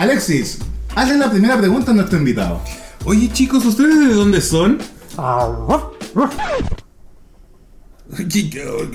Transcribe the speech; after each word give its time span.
Alexis, 0.00 0.58
hazle 0.94 1.18
la 1.18 1.28
primera 1.28 1.58
pregunta 1.58 1.90
a 1.90 1.94
nuestro 1.94 2.18
invitado. 2.18 2.60
Oye 3.04 3.32
chicos, 3.32 3.64
¿ustedes 3.64 3.98
de 3.98 4.14
dónde 4.14 4.40
son? 4.40 4.78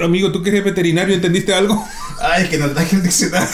Amigo, 0.01 0.31
tú 0.31 0.41
que 0.41 0.49
eres 0.49 0.63
veterinario, 0.63 1.13
¿entendiste 1.13 1.53
algo? 1.53 1.85
Ay, 2.21 2.47
que 2.47 2.57
nos 2.57 2.73
traje 2.73 2.95
el 2.95 3.03
diccionario. 3.03 3.49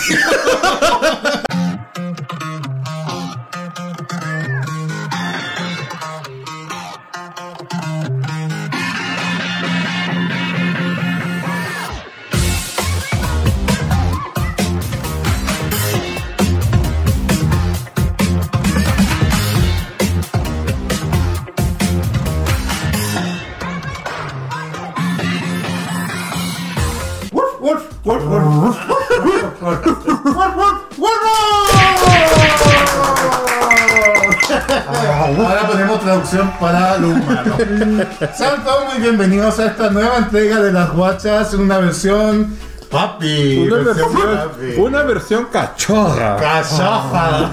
Para 36.38 36.98
lo 36.98 37.10
humano. 37.10 37.58
Sean 38.38 38.64
todos 38.64 38.94
muy 38.94 39.02
bienvenidos 39.02 39.58
a 39.60 39.66
esta 39.66 39.90
nueva 39.90 40.18
entrega 40.18 40.62
de 40.62 40.72
las 40.72 40.94
guachas 40.94 41.56
una 41.56 41.80
versión 41.80 42.56
papi. 42.92 43.68
Una 43.68 43.78
versión 43.78 44.14
papi. 44.14 44.76
una 44.78 45.02
versión 45.04 45.46
cachorra. 45.46 46.38
Cachafa. 46.38 47.50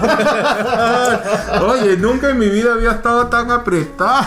Oye, 1.65 1.97
nunca 1.97 2.29
en 2.29 2.37
mi 2.37 2.49
vida 2.49 2.73
había 2.73 2.91
estado 2.91 3.25
tan 3.27 3.49
apretado. 3.49 4.23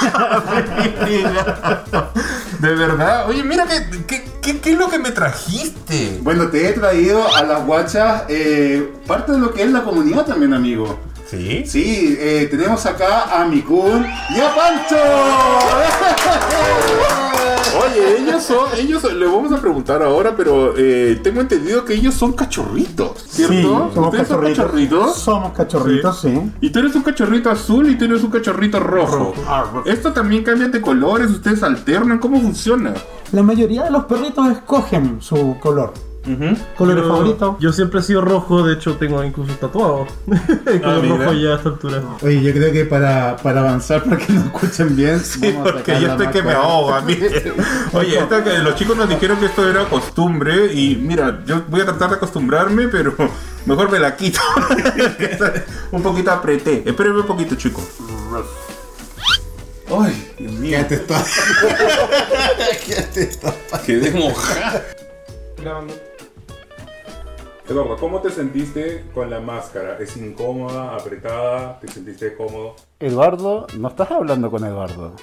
De 2.58 2.74
verdad. 2.74 3.28
Oye, 3.28 3.44
mira, 3.44 3.66
¿qué, 3.66 3.86
qué, 4.06 4.24
qué, 4.40 4.60
qué 4.60 4.72
es 4.72 4.78
lo 4.78 4.88
que 4.88 4.98
me 4.98 5.10
trajiste? 5.10 6.20
Bueno, 6.22 6.48
te 6.48 6.70
he 6.70 6.72
traído 6.72 7.22
a 7.34 7.42
las 7.42 7.66
guachas 7.66 8.22
eh, 8.28 8.94
parte 9.06 9.32
de 9.32 9.38
lo 9.38 9.52
que 9.52 9.62
es 9.62 9.70
la 9.70 9.82
comunidad 9.82 10.24
también, 10.24 10.54
amigo. 10.54 10.98
¿Sí? 11.36 11.62
Sí, 11.66 12.16
eh, 12.18 12.48
tenemos 12.50 12.84
acá 12.86 13.40
a 13.40 13.44
Mikun 13.46 14.06
y 14.36 14.40
a 14.40 14.54
Pancho. 14.54 14.96
Oye, 17.84 18.18
ellos 18.22 18.42
son, 18.42 18.68
ellos 18.78 19.02
son- 19.02 19.18
le 19.18 19.26
vamos 19.26 19.52
a 19.52 19.60
preguntar 19.60 20.02
ahora, 20.02 20.34
pero 20.36 20.74
eh, 20.76 21.18
tengo 21.22 21.40
entendido 21.40 21.84
que 21.84 21.94
ellos 21.94 22.14
son 22.14 22.32
cachorritos, 22.32 23.24
¿cierto? 23.28 23.52
Sí, 23.54 23.62
somos 23.62 23.96
¿Ustedes 23.96 24.28
son 24.28 24.36
cachorritos. 24.40 24.64
cachorritos? 24.64 25.16
Somos 25.18 25.52
cachorritos, 25.52 26.20
sí. 26.20 26.52
Y 26.60 26.70
tú 26.70 26.78
eres 26.78 26.94
un 26.94 27.02
cachorrito 27.02 27.50
azul 27.50 27.88
y 27.90 27.96
tú 27.98 28.04
eres 28.04 28.22
un 28.22 28.30
cachorrito 28.30 28.78
rojo. 28.80 29.34
Esto 29.84 30.12
también 30.12 30.44
cambia 30.44 30.68
de 30.68 30.80
colores, 30.80 31.30
ustedes 31.30 31.62
alternan, 31.62 32.18
¿cómo 32.18 32.40
funciona? 32.40 32.94
La 33.32 33.42
mayoría 33.42 33.82
de 33.82 33.90
los 33.90 34.04
perritos 34.04 34.48
escogen 34.50 35.18
su 35.20 35.56
color. 35.60 35.92
¿Colores 36.76 37.04
Yo- 37.04 37.08
favoritos? 37.10 37.56
Yo 37.60 37.72
siempre 37.72 38.00
he 38.00 38.02
sido 38.02 38.22
rojo, 38.22 38.66
de 38.66 38.74
hecho 38.74 38.96
tengo 38.96 39.22
incluso 39.22 39.52
tatuado. 39.54 40.06
El 40.66 40.80
color 40.80 41.02
mira. 41.02 41.16
rojo 41.18 41.32
ya 41.34 41.48
a 41.50 41.54
esta 41.56 41.68
altura. 41.68 42.02
Oye, 42.22 42.42
yo 42.42 42.52
creo 42.52 42.72
que 42.72 42.84
para, 42.86 43.36
para 43.36 43.60
avanzar, 43.60 44.04
para 44.04 44.16
que 44.16 44.32
nos 44.32 44.46
escuchen 44.46 44.96
bien, 44.96 45.20
Sí, 45.20 45.40
vamos 45.52 45.68
a 45.68 45.72
porque 45.74 45.92
sacar 45.92 46.00
yo 46.02 46.08
estoy 46.12 46.26
que 46.28 46.42
me 46.42 46.52
ahogo 46.52 46.94
a 46.94 47.00
mí. 47.02 47.18
Oye, 47.92 48.18
que 48.44 48.58
los 48.60 48.74
chicos 48.74 48.96
nos 48.96 49.08
dijeron 49.08 49.38
que 49.38 49.46
esto 49.46 49.68
era 49.68 49.84
costumbre 49.84 50.72
y 50.72 50.96
mira, 50.96 51.42
yo 51.46 51.62
voy 51.68 51.82
a 51.82 51.84
tratar 51.84 52.08
de 52.10 52.16
acostumbrarme, 52.16 52.88
pero 52.88 53.14
mejor 53.66 53.90
me 53.90 53.98
la 53.98 54.16
quito. 54.16 54.40
un 55.92 56.02
poquito 56.02 56.30
apreté. 56.30 56.82
Espérenme 56.86 57.20
un 57.20 57.26
poquito, 57.26 57.54
chicos. 57.54 57.84
Ay, 59.96 60.32
Dios 60.38 60.52
mío. 60.54 60.70
Quédate 60.78 60.94
está. 60.94 61.22
Quédate 62.86 63.22
está. 63.22 63.54
Quedé 63.84 64.10
mojada. 64.10 64.82
Eduardo, 67.66 67.96
¿cómo 67.96 68.20
te 68.20 68.28
sentiste 68.28 69.06
con 69.14 69.30
la 69.30 69.40
máscara? 69.40 69.96
¿Es 69.98 70.18
incómoda, 70.18 70.94
apretada? 70.94 71.80
¿Te 71.80 71.88
sentiste 71.88 72.34
cómodo? 72.34 72.76
Eduardo, 73.00 73.66
no 73.78 73.88
estás 73.88 74.10
hablando 74.10 74.50
con 74.50 74.66
Eduardo. 74.66 75.14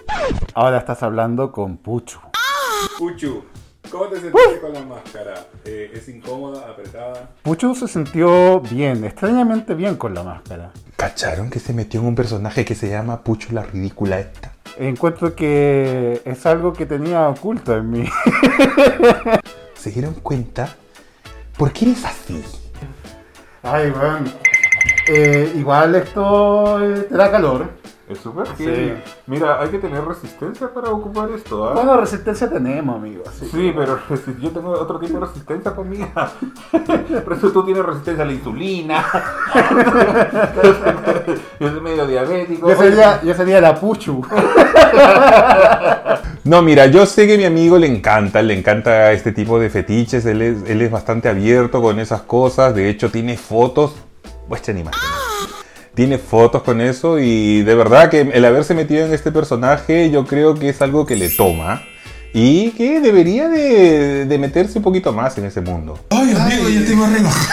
Ahora 0.55 0.79
estás 0.79 1.03
hablando 1.03 1.51
con 1.51 1.77
Puchu. 1.77 2.19
Puchu, 2.97 3.43
¿cómo 3.91 4.05
te 4.05 4.21
sentiste 4.21 4.59
con 4.59 4.73
la 4.73 4.81
máscara? 4.81 5.35
Eh, 5.65 5.91
¿Es 5.93 6.09
incómoda, 6.09 6.67
apretada? 6.67 7.29
Puchu 7.43 7.75
se 7.75 7.87
sintió 7.87 8.59
bien, 8.59 9.03
extrañamente 9.03 9.75
bien 9.75 9.95
con 9.95 10.15
la 10.15 10.23
máscara. 10.23 10.71
¿Cacharon 10.95 11.51
que 11.51 11.59
se 11.59 11.73
metió 11.73 11.99
en 11.99 12.07
un 12.07 12.15
personaje 12.15 12.65
que 12.65 12.73
se 12.73 12.89
llama 12.89 13.21
Pucho 13.21 13.49
la 13.51 13.61
ridícula 13.61 14.19
esta? 14.19 14.53
Encuentro 14.79 15.35
que 15.35 16.23
es 16.25 16.45
algo 16.47 16.73
que 16.73 16.87
tenía 16.87 17.29
oculto 17.29 17.77
en 17.77 17.91
mí. 17.91 18.09
¿Se 19.75 19.91
dieron 19.91 20.15
cuenta? 20.15 20.75
¿Por 21.61 21.71
qué 21.73 21.85
eres 21.85 22.03
así? 22.05 22.43
Ay, 23.61 23.91
bueno. 23.91 24.31
Eh, 25.07 25.53
igual 25.57 25.93
esto 25.93 26.83
eh, 26.83 27.03
te 27.03 27.15
da 27.15 27.29
calor. 27.29 27.69
Es 28.11 28.19
súper 28.19 28.45
Sí. 28.57 28.93
Mira, 29.25 29.61
hay 29.61 29.69
que 29.69 29.79
tener 29.79 30.03
resistencia 30.03 30.67
para 30.73 30.89
ocupar 30.89 31.29
esto, 31.31 31.69
¿ah? 31.69 31.73
Bueno, 31.73 31.95
resistencia 31.97 32.49
tenemos, 32.49 33.01
que- 33.03 33.45
Sí, 33.45 33.73
pero 33.75 33.99
yo 34.41 34.49
tengo 34.49 34.71
otro 34.71 34.99
tipo 34.99 35.13
de 35.13 35.21
resistencia 35.25 35.71
conmigo. 35.73 36.07
Por 37.23 37.33
eso 37.33 37.51
tú 37.51 37.63
tienes 37.63 37.85
resistencia 37.85 38.23
a 38.23 38.27
la 38.27 38.33
insulina. 38.33 39.05
yo 41.59 41.69
soy 41.69 41.81
medio 41.81 42.05
diabético. 42.05 42.69
Yo 42.69 42.75
sería, 42.75 43.21
yo 43.23 43.33
sería 43.33 43.61
la 43.61 43.79
Puchu. 43.79 44.25
No, 46.43 46.63
mira, 46.63 46.87
yo 46.87 47.05
sé 47.05 47.27
que 47.27 47.35
a 47.35 47.37
mi 47.37 47.45
amigo 47.45 47.77
le 47.77 47.85
encanta, 47.85 48.41
le 48.41 48.57
encanta 48.57 49.11
este 49.11 49.31
tipo 49.31 49.59
de 49.59 49.69
fetiches, 49.69 50.25
él 50.25 50.41
es, 50.41 50.57
él 50.67 50.81
es 50.81 50.89
bastante 50.89 51.29
abierto 51.29 51.83
con 51.83 51.99
esas 51.99 52.23
cosas, 52.23 52.73
de 52.73 52.89
hecho 52.89 53.11
tiene 53.11 53.37
fotos, 53.37 53.93
vuestra 54.49 54.73
animal. 54.73 54.91
Tiene 55.93 56.17
fotos 56.17 56.63
con 56.63 56.79
eso 56.81 57.19
y 57.19 57.63
de 57.63 57.75
verdad 57.75 58.09
que 58.09 58.21
el 58.21 58.45
haberse 58.45 58.73
metido 58.73 59.05
en 59.05 59.13
este 59.13 59.31
personaje 59.31 60.09
yo 60.09 60.25
creo 60.25 60.55
que 60.55 60.69
es 60.69 60.81
algo 60.81 61.05
que 61.05 61.15
le 61.17 61.29
toma 61.29 61.81
y 62.33 62.69
que 62.71 63.01
debería 63.01 63.49
de, 63.49 64.25
de 64.25 64.37
meterse 64.37 64.77
un 64.79 64.85
poquito 64.85 65.11
más 65.11 65.37
en 65.37 65.43
ese 65.43 65.59
mundo. 65.59 65.99
Ay, 66.11 66.31
amigo, 66.33 66.69
ya 66.69 66.79
estoy 66.79 66.95
más 66.95 67.11
relajado. 67.11 67.49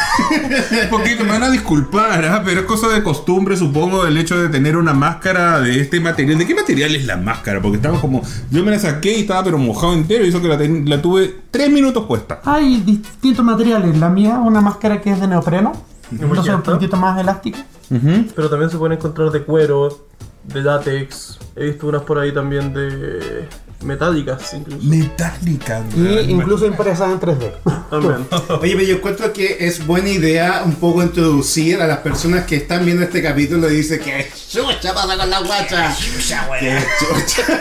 Un 0.84 0.88
poquito, 0.88 1.25
me 1.25 1.31
van 1.31 1.43
a 1.43 1.50
disculpar, 1.50 2.25
¿ah? 2.27 2.43
pero 2.44 2.60
es 2.60 2.66
cosa 2.66 2.87
de 2.87 3.03
costumbre, 3.03 3.56
supongo, 3.56 4.06
el 4.06 4.16
hecho 4.16 4.41
de 4.41 4.48
tener 4.50 4.77
una 4.77 4.93
máscara 4.94 5.59
de 5.60 5.81
este 5.81 5.98
material. 5.98 6.38
¿De 6.38 6.47
qué 6.47 6.54
material 6.54 6.94
es 6.94 7.06
la 7.06 7.16
máscara? 7.16 7.60
Porque 7.60 7.78
estaba 7.78 8.00
como. 8.00 8.22
Yo 8.53 8.62
me 8.62 8.71
la 8.71 8.78
saqué 8.78 9.16
y 9.19 9.22
estaba 9.22 9.43
pero 9.43 9.59
mojado 9.59 9.94
entero 9.94 10.25
y 10.25 10.28
eso 10.28 10.41
que 10.41 10.47
la, 10.47 10.56
ten- 10.56 10.88
la 10.88 11.03
tuve 11.03 11.34
tres 11.50 11.71
minutos 11.71 12.04
puesta. 12.06 12.41
Hay 12.44 12.81
distintos 12.87 13.44
materiales. 13.44 13.98
La 13.98 14.09
mía, 14.10 14.38
una 14.38 14.60
máscara 14.60 15.00
que 15.00 15.10
es 15.10 15.21
de 15.21 15.27
neopreno. 15.27 15.72
Entonces 16.11 16.39
un 16.39 16.45
cierto. 16.45 16.73
poquitito 16.73 16.97
más 16.97 17.21
elástica. 17.21 17.65
Pero 17.89 18.51
también 18.51 18.71
se 18.71 18.77
pueden 18.79 18.99
encontrar 18.99 19.31
de 19.31 19.43
cuero, 19.43 20.07
de 20.45 20.63
látex. 20.63 21.39
He 21.57 21.67
visto 21.67 21.87
unas 21.87 22.03
por 22.03 22.19
ahí 22.19 22.33
también 22.33 22.73
de 22.73 23.49
metálicas 23.85 24.55
incluso. 24.55 24.85
Metálica, 24.85 25.85
Y 25.97 26.31
incluso 26.31 26.67
impresas 26.67 27.13
en 27.13 27.21
3D. 27.21 27.53
También. 27.91 28.27
Oye, 28.61 28.75
pero 28.75 28.83
yo 28.83 28.97
encuentro 28.97 29.33
que 29.33 29.57
es 29.61 29.87
buena 29.87 30.09
idea 30.09 30.63
un 30.65 30.75
poco 30.75 31.03
introducir 31.03 31.81
a 31.81 31.87
las 31.87 31.99
personas 31.99 32.45
que 32.45 32.57
están 32.57 32.85
viendo 32.85 33.05
este 33.05 33.23
capítulo 33.23 33.71
y 33.71 33.77
dicen 33.77 34.01
que 34.01 34.29
chucha 34.51 34.93
pasa 34.95 35.17
con 35.17 35.31
la 35.31 35.41
guacha. 35.41 35.97
Qué 36.59 36.77
chucha. 36.99 37.61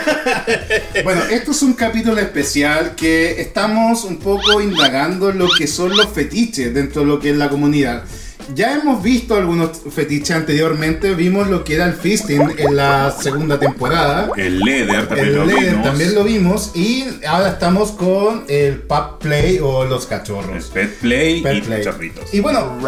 bueno, 1.04 1.22
esto 1.30 1.52
es 1.52 1.62
un 1.62 1.74
capítulo 1.74 2.18
especial 2.18 2.94
que 2.94 3.40
estamos 3.40 4.04
un 4.04 4.18
poco 4.18 4.60
indagando 4.60 5.30
en 5.30 5.38
lo 5.38 5.48
que 5.56 5.66
son 5.66 5.96
los 5.96 6.08
fetiches 6.08 6.74
dentro 6.74 7.02
de 7.02 7.08
lo 7.08 7.20
que 7.20 7.30
es 7.30 7.36
la 7.36 7.48
comunidad. 7.48 8.04
Ya 8.54 8.74
hemos 8.74 9.02
visto 9.02 9.34
algunos 9.36 9.70
fetiches 9.94 10.30
anteriormente, 10.34 11.14
vimos 11.14 11.48
lo 11.48 11.64
que 11.64 11.74
era 11.74 11.84
el 11.84 11.92
fisting 11.94 12.54
en 12.56 12.76
la 12.76 13.10
segunda 13.10 13.58
temporada. 13.60 14.30
El 14.36 14.60
leather 14.60 15.06
también 15.06 15.28
El 15.28 15.34
lo 15.34 15.44
LED 15.44 15.56
vimos. 15.70 15.82
también 15.84 16.14
lo 16.14 16.24
vimos 16.24 16.70
y 16.74 17.04
ahora 17.26 17.50
estamos 17.50 17.92
con 17.92 18.44
el 18.48 18.76
pub 18.78 19.18
play 19.20 19.58
o 19.62 19.84
los 19.84 20.04
El 20.04 20.08
cachorros. 20.08 20.64
pet 20.66 20.94
play 20.98 21.42
Pet 21.42 21.56
y 21.58 21.60
play. 21.60 21.84
cachorritos. 21.84 22.32
Y 22.32 22.40
bueno, 22.40 22.78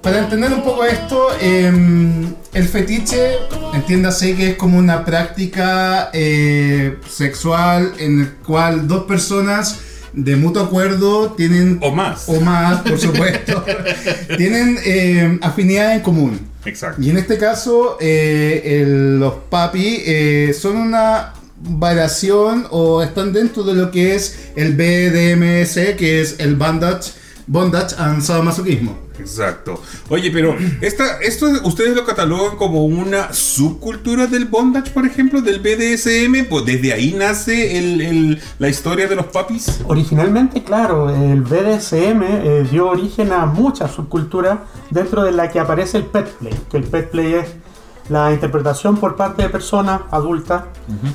para 0.00 0.20
entender 0.20 0.52
un 0.54 0.62
poco 0.62 0.84
esto, 0.86 1.28
em, 1.40 2.34
el 2.54 2.66
fetiche, 2.66 3.34
entiéndase 3.74 4.34
que 4.34 4.50
es 4.52 4.56
como 4.56 4.78
una 4.78 5.04
práctica 5.04 6.08
eh, 6.14 6.96
sexual 7.06 7.92
en 7.98 8.20
el 8.20 8.32
cual 8.36 8.88
dos 8.88 9.04
personas 9.04 9.78
de 10.12 10.36
mutuo 10.36 10.62
acuerdo 10.62 11.32
tienen, 11.32 11.78
O 11.82 11.90
más. 11.92 12.28
o 12.28 12.40
más, 12.40 12.80
por 12.82 12.98
supuesto, 13.06 13.64
tienen 14.36 14.78
em, 14.84 15.38
afinidad 15.42 15.94
en 15.94 16.00
común. 16.00 16.40
Exacto. 16.64 17.00
Y 17.00 17.10
en 17.10 17.16
este 17.18 17.38
caso, 17.38 17.96
eh, 18.00 18.80
el- 18.82 19.18
los 19.18 19.34
papi 19.48 20.02
eh, 20.04 20.54
son 20.58 20.76
una 20.76 21.32
variación 21.62 22.66
o 22.70 23.02
están 23.02 23.32
dentro 23.32 23.62
de 23.62 23.74
lo 23.74 23.90
que 23.90 24.14
es 24.14 24.50
el 24.56 24.74
BDMS, 24.76 25.94
que 25.96 26.20
es 26.20 26.36
el 26.38 26.56
Bandage 26.56 27.12
bondage 27.50 27.94
and 27.98 28.22
sadomasoquismo. 28.22 28.96
Exacto. 29.18 29.82
Oye, 30.08 30.30
pero 30.30 30.56
esta, 30.80 31.18
esto 31.20 31.46
ustedes 31.64 31.94
lo 31.96 32.06
catalogan 32.06 32.56
como 32.56 32.84
una 32.86 33.32
subcultura 33.34 34.26
del 34.28 34.44
bondage, 34.46 34.90
por 34.92 35.04
ejemplo, 35.04 35.42
del 35.42 35.58
BDSM. 35.58 36.48
Pues 36.48 36.64
desde 36.64 36.92
ahí 36.92 37.12
nace 37.18 37.76
el- 37.76 38.00
el- 38.00 38.40
la 38.58 38.68
historia 38.68 39.08
de 39.08 39.16
los 39.16 39.26
papis. 39.26 39.80
Originalmente, 39.86 40.62
claro, 40.62 41.10
el 41.10 41.42
BDSM 41.42 42.22
eh, 42.22 42.66
dio 42.70 42.88
origen 42.88 43.32
a 43.32 43.44
muchas 43.46 43.90
subculturas 43.90 44.60
dentro 44.90 45.22
de 45.24 45.32
la 45.32 45.50
que 45.50 45.58
aparece 45.58 45.98
el 45.98 46.04
pet 46.04 46.28
play, 46.38 46.54
que 46.70 46.76
el 46.76 46.84
pet 46.84 47.10
play 47.10 47.34
es 47.34 47.46
la 48.10 48.32
interpretación 48.32 48.96
por 48.98 49.16
parte 49.16 49.42
de 49.44 49.48
personas 49.48 50.00
adultas 50.10 50.64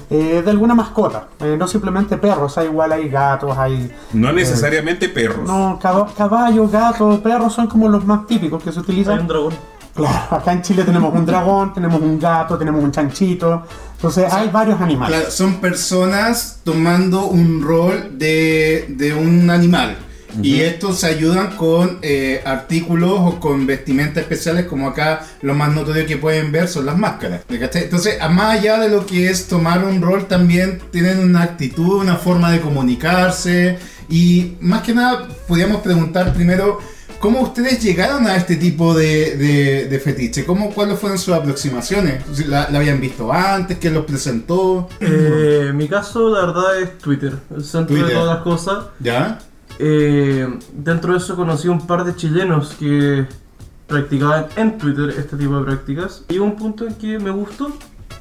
eh, 0.09 0.42
de 0.44 0.50
alguna 0.50 0.74
mascota, 0.74 1.27
eh, 1.42 1.56
no 1.59 1.68
simplemente 1.68 2.18
perros, 2.18 2.57
hay 2.57 2.68
igual 2.68 2.92
hay 2.94 3.09
gatos, 3.09 3.56
hay 3.57 3.92
No 4.13 4.31
necesariamente 4.31 5.09
perros. 5.09 5.47
no, 5.47 5.77
cab- 5.80 6.13
caballos, 6.15 6.71
gatos, 6.71 7.19
perros 7.19 7.53
son 7.53 7.68
como 7.68 7.88
los 7.89 8.03
más 8.06 8.25
típicos 8.25 8.63
que 8.63 8.71
se 8.71 8.80
Hay 8.80 8.83
utilizan. 8.83 9.19
un 9.19 9.27
dragón. 9.27 9.53
Claro, 9.94 10.18
acá 10.31 10.51
en 10.51 10.62
Chile 10.62 10.83
tenemos 10.83 11.13
un 11.13 11.25
dragón, 11.25 11.74
tenemos 11.74 12.01
un 12.01 12.19
gato, 12.19 12.57
tenemos 12.57 12.83
un 12.83 12.92
chanchito, 12.92 13.63
entonces 13.95 14.31
hay 14.33 14.50
varios 14.50 14.80
animales. 14.81 15.18
Claro, 15.19 15.31
son 15.31 15.56
personas 15.62 16.59
tomando 16.65 17.27
un 17.27 17.62
rol 17.63 18.18
de, 18.18 18.88
de 18.89 19.13
un 19.13 19.50
animal. 19.50 19.95
Y 20.42 20.62
estos 20.62 21.00
se 21.00 21.08
ayudan 21.08 21.56
con 21.58 22.00
eh, 22.02 22.42
artículos 22.46 23.12
o 23.14 23.40
con 23.40 23.66
vestimentas 23.66 24.24
especiales, 24.24 24.66
como 24.66 24.88
acá 24.90 25.26
lo 25.42 25.54
más 25.54 25.74
notorio 25.74 26.06
que 26.06 26.18
pueden 26.18 26.52
ver 26.52 26.68
son 26.68 26.86
las 26.86 26.98
máscaras. 26.98 27.42
Entonces, 27.50 28.22
a 28.22 28.30
más 28.30 28.60
allá 28.60 28.80
de 28.80 28.90
lo 28.90 29.06
que 29.06 29.30
es 29.30 29.48
tomar 29.48 29.84
un 29.84 30.02
rol, 30.02 30.26
también 30.28 30.82
tienen 30.92 31.20
una 31.20 31.44
actitud, 31.44 32.02
una 32.02 32.16
forma 32.16 32.52
de 32.52 32.60
comunicarse. 32.62 33.78
Y 34.10 34.54
más 34.60 34.82
que 34.84 34.94
nada, 34.94 35.28
podríamos 35.48 35.82
preguntar 35.82 36.34
primero, 36.34 36.80
¿cómo 37.20 37.42
ustedes 37.42 37.82
llegaron 37.82 38.28
a 38.28 38.36
este 38.36 38.56
tipo 38.56 38.94
de, 38.94 39.36
de- 39.38 39.86
de 39.88 40.00
fetiche? 40.00 40.46
¿Cómo, 40.46 40.72
¿Cuáles 40.72 41.00
fueron 41.00 41.18
sus 41.18 41.34
aproximaciones? 41.34 42.22
¿La, 42.48 42.70
la 42.70 42.80
habían 42.80 43.00
visto 43.02 43.32
antes? 43.32 43.78
¿Quién 43.80 43.94
los 43.96 44.06
presentó? 44.06 44.90
Eh, 45.00 45.72
mi 45.74 45.88
caso, 45.88 46.30
la 46.30 46.46
verdad, 46.46 46.82
es 46.82 46.98
Twitter. 47.00 47.34
El 47.56 47.64
centro 47.64 47.96
Twitter. 47.96 48.08
de 48.10 48.14
todas 48.14 48.36
las 48.36 48.44
cosas. 48.44 48.86
¿Ya? 49.00 49.40
Eh, 49.80 50.48
dentro 50.74 51.13
de 51.13 51.19
eso 51.19 51.36
conocí 51.36 51.68
un 51.68 51.86
par 51.86 52.04
de 52.04 52.16
chilenos 52.16 52.75
que 52.80 53.25
practicaban 53.88 54.48
en 54.56 54.77
Twitter 54.77 55.13
este 55.18 55.38
tipo 55.38 55.57
de 55.60 55.66
prácticas. 55.66 56.24
Y 56.30 56.39
hubo 56.39 56.45
un 56.45 56.56
punto 56.56 56.88
en 56.88 56.95
que 56.95 57.19
me 57.19 57.31
gustó 57.31 57.72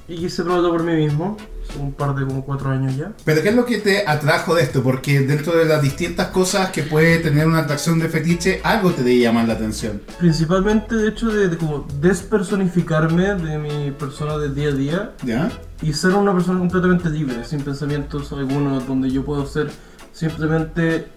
y 0.06 0.16
quise 0.16 0.42
probarlo 0.42 0.70
por 0.70 0.82
mí 0.82 0.94
mismo. 0.94 1.36
Hace 1.66 1.78
un 1.78 1.94
par 1.94 2.14
de 2.14 2.26
como 2.26 2.44
cuatro 2.44 2.70
años 2.70 2.94
ya. 2.94 3.12
Pero 3.24 3.42
¿qué 3.42 3.48
es 3.48 3.54
lo 3.54 3.64
que 3.64 3.78
te 3.78 4.06
atrajo 4.06 4.54
de 4.54 4.62
esto? 4.62 4.82
Porque 4.82 5.20
dentro 5.20 5.56
de 5.56 5.64
las 5.64 5.80
distintas 5.80 6.28
cosas 6.28 6.68
que 6.68 6.82
puede 6.82 7.18
tener 7.20 7.46
una 7.46 7.60
atracción 7.60 7.98
de 7.98 8.10
fetiche, 8.10 8.60
algo 8.62 8.90
te 8.90 9.02
debe 9.02 9.20
llamar 9.20 9.48
la 9.48 9.54
atención. 9.54 10.02
Principalmente 10.18 10.94
de 10.94 11.08
hecho 11.08 11.28
de, 11.28 11.48
de 11.48 11.56
como 11.56 11.86
despersonificarme 12.02 13.34
de 13.36 13.58
mi 13.58 13.90
persona 13.92 14.36
del 14.36 14.54
día 14.54 14.68
a 14.68 14.72
día 14.72 15.12
¿Ya? 15.24 15.50
y 15.80 15.94
ser 15.94 16.12
una 16.12 16.34
persona 16.34 16.58
completamente 16.58 17.08
libre, 17.08 17.42
sin 17.44 17.62
pensamientos 17.62 18.30
algunos, 18.32 18.86
donde 18.86 19.10
yo 19.10 19.24
puedo 19.24 19.46
ser 19.46 19.70
simplemente 20.14 21.08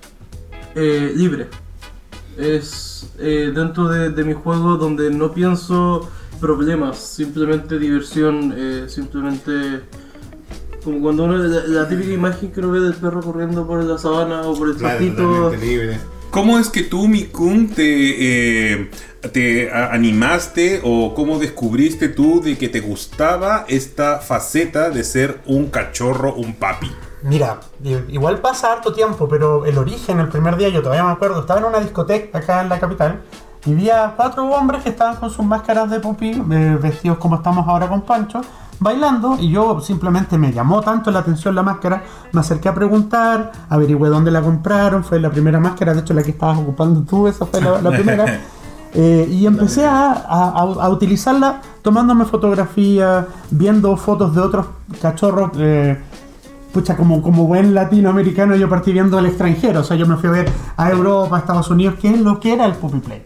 eh, 0.76 1.14
libre. 1.16 1.48
Es 2.38 3.10
eh, 3.20 3.52
dentro 3.56 3.88
de, 3.88 4.10
de 4.10 4.24
mi 4.26 4.34
juego 4.34 4.76
donde 4.76 5.10
no 5.10 5.34
pienso 5.34 6.10
problemas, 6.42 6.98
simplemente 6.98 7.80
diversión, 7.80 8.54
eh, 8.56 8.86
simplemente 8.90 9.54
como 10.84 11.02
cuando 11.02 11.24
uno, 11.24 11.38
la, 11.38 11.64
la 11.68 11.88
típica 11.90 12.12
imagen 12.12 12.52
que 12.52 12.60
uno 12.60 12.72
ve 12.72 12.80
del 12.80 12.94
perro 12.94 13.22
corriendo 13.22 13.66
por 13.66 13.84
la 13.84 13.98
sabana 13.98 14.42
o 14.42 14.58
por 14.58 14.70
el 14.70 14.78
trapito. 14.78 15.16
totalmente 15.16 15.66
libre. 15.66 16.00
¿Cómo 16.32 16.60
es 16.60 16.70
que 16.70 16.84
tú, 16.84 17.08
Mikun, 17.08 17.70
te, 17.70 18.74
eh, 18.74 18.92
te 19.32 19.72
animaste 19.72 20.82
o 20.84 21.16
cómo 21.16 21.40
descubriste 21.40 22.10
tú 22.10 22.42
de 22.42 22.58
que 22.58 22.70
te 22.70 22.82
gustaba 22.82 23.66
esta 23.68 24.20
faceta 24.20 24.90
de 24.90 25.04
ser 25.04 25.40
un 25.46 25.70
cachorro, 25.70 26.36
un 26.36 26.54
papi? 26.54 26.92
Mira, 27.24 27.60
igual 28.10 28.40
pasa 28.40 28.72
harto 28.74 28.94
tiempo, 28.94 29.28
pero 29.28 29.66
el 29.66 29.78
origen, 29.78 30.19
el 30.19 30.28
primer 30.30 30.56
día, 30.56 30.69
yo 30.69 30.81
todavía 30.81 31.04
me 31.04 31.12
acuerdo, 31.12 31.40
estaba 31.40 31.60
en 31.60 31.66
una 31.66 31.80
discoteca 31.80 32.38
acá 32.38 32.62
en 32.62 32.69
la 32.69 32.80
capital 32.80 33.22
y 33.66 33.74
vi 33.74 33.90
a 33.90 34.14
cuatro 34.16 34.46
hombres 34.50 34.84
que 34.84 34.90
estaban 34.90 35.16
con 35.16 35.30
sus 35.31 35.44
máscaras 35.46 35.90
de 35.90 36.00
pupi, 36.00 36.31
eh, 36.52 36.78
vestidos 36.81 37.18
como 37.18 37.36
estamos 37.38 37.68
ahora 37.68 37.88
con 37.90 38.02
Pancho, 38.02 38.42
bailando 38.80 39.36
y 39.40 39.50
yo 39.50 39.81
simplemente 39.81 40.38
me 40.38 40.54
llamó 40.54 40.81
tanto 40.81 41.10
la 41.10 41.19
atención 41.19 41.56
la 41.56 41.64
máscara, 41.64 42.04
me 42.31 42.40
acerqué 42.40 42.69
a 42.69 42.75
preguntar, 42.75 43.52
averigüé 43.68 44.10
dónde 44.10 44.30
la 44.30 44.42
compraron, 44.42 45.04
fue 45.04 45.20
la 45.20 45.31
primera 45.31 45.60
máscara, 45.60 45.96
de 45.96 46.02
hecho 46.02 46.13
la 46.13 46.22
que 46.22 46.31
estabas 46.31 46.60
ocupando 46.60 47.02
tú, 47.02 47.28
esa 47.28 47.46
fue 47.48 47.62
la, 47.62 47.81
la 47.81 47.92
primera. 47.92 48.25
Eh, 48.94 49.28
y 49.30 49.46
empecé 49.46 49.86
a, 49.86 50.12
a- 50.13 50.50
a- 50.50 50.86
a 50.86 50.90
utilizarla 50.90 51.62
tomándome 51.84 52.24
fotografías, 52.25 53.25
viendo 53.52 53.96
fotos 53.98 54.34
de 54.34 54.42
otros 54.42 54.66
cachorros. 55.02 55.52
eh, 55.58 56.02
pucha, 56.74 56.96
como, 56.96 57.22
como 57.22 57.46
buen 57.48 57.74
latinoamericano, 57.74 58.56
yo 58.56 58.69
partí 58.69 58.92
viendo 58.94 59.18
al 59.18 59.25
extranjero. 59.25 59.80
O 59.80 59.84
sea, 59.84 59.98
yo 59.98 60.06
me 60.06 60.18
fui 60.18 60.30
a 60.30 60.31
ver 60.34 60.50
a 60.75 60.90
Europa, 60.92 61.36
a 61.38 61.40
Estados 61.40 61.69
Unidos, 61.69 61.96
qué 62.02 62.10
es 62.14 62.19
lo 62.22 62.40
que 62.40 62.54
era 62.54 62.66
el 62.66 62.74
puppy 62.74 63.00
play. 63.00 63.24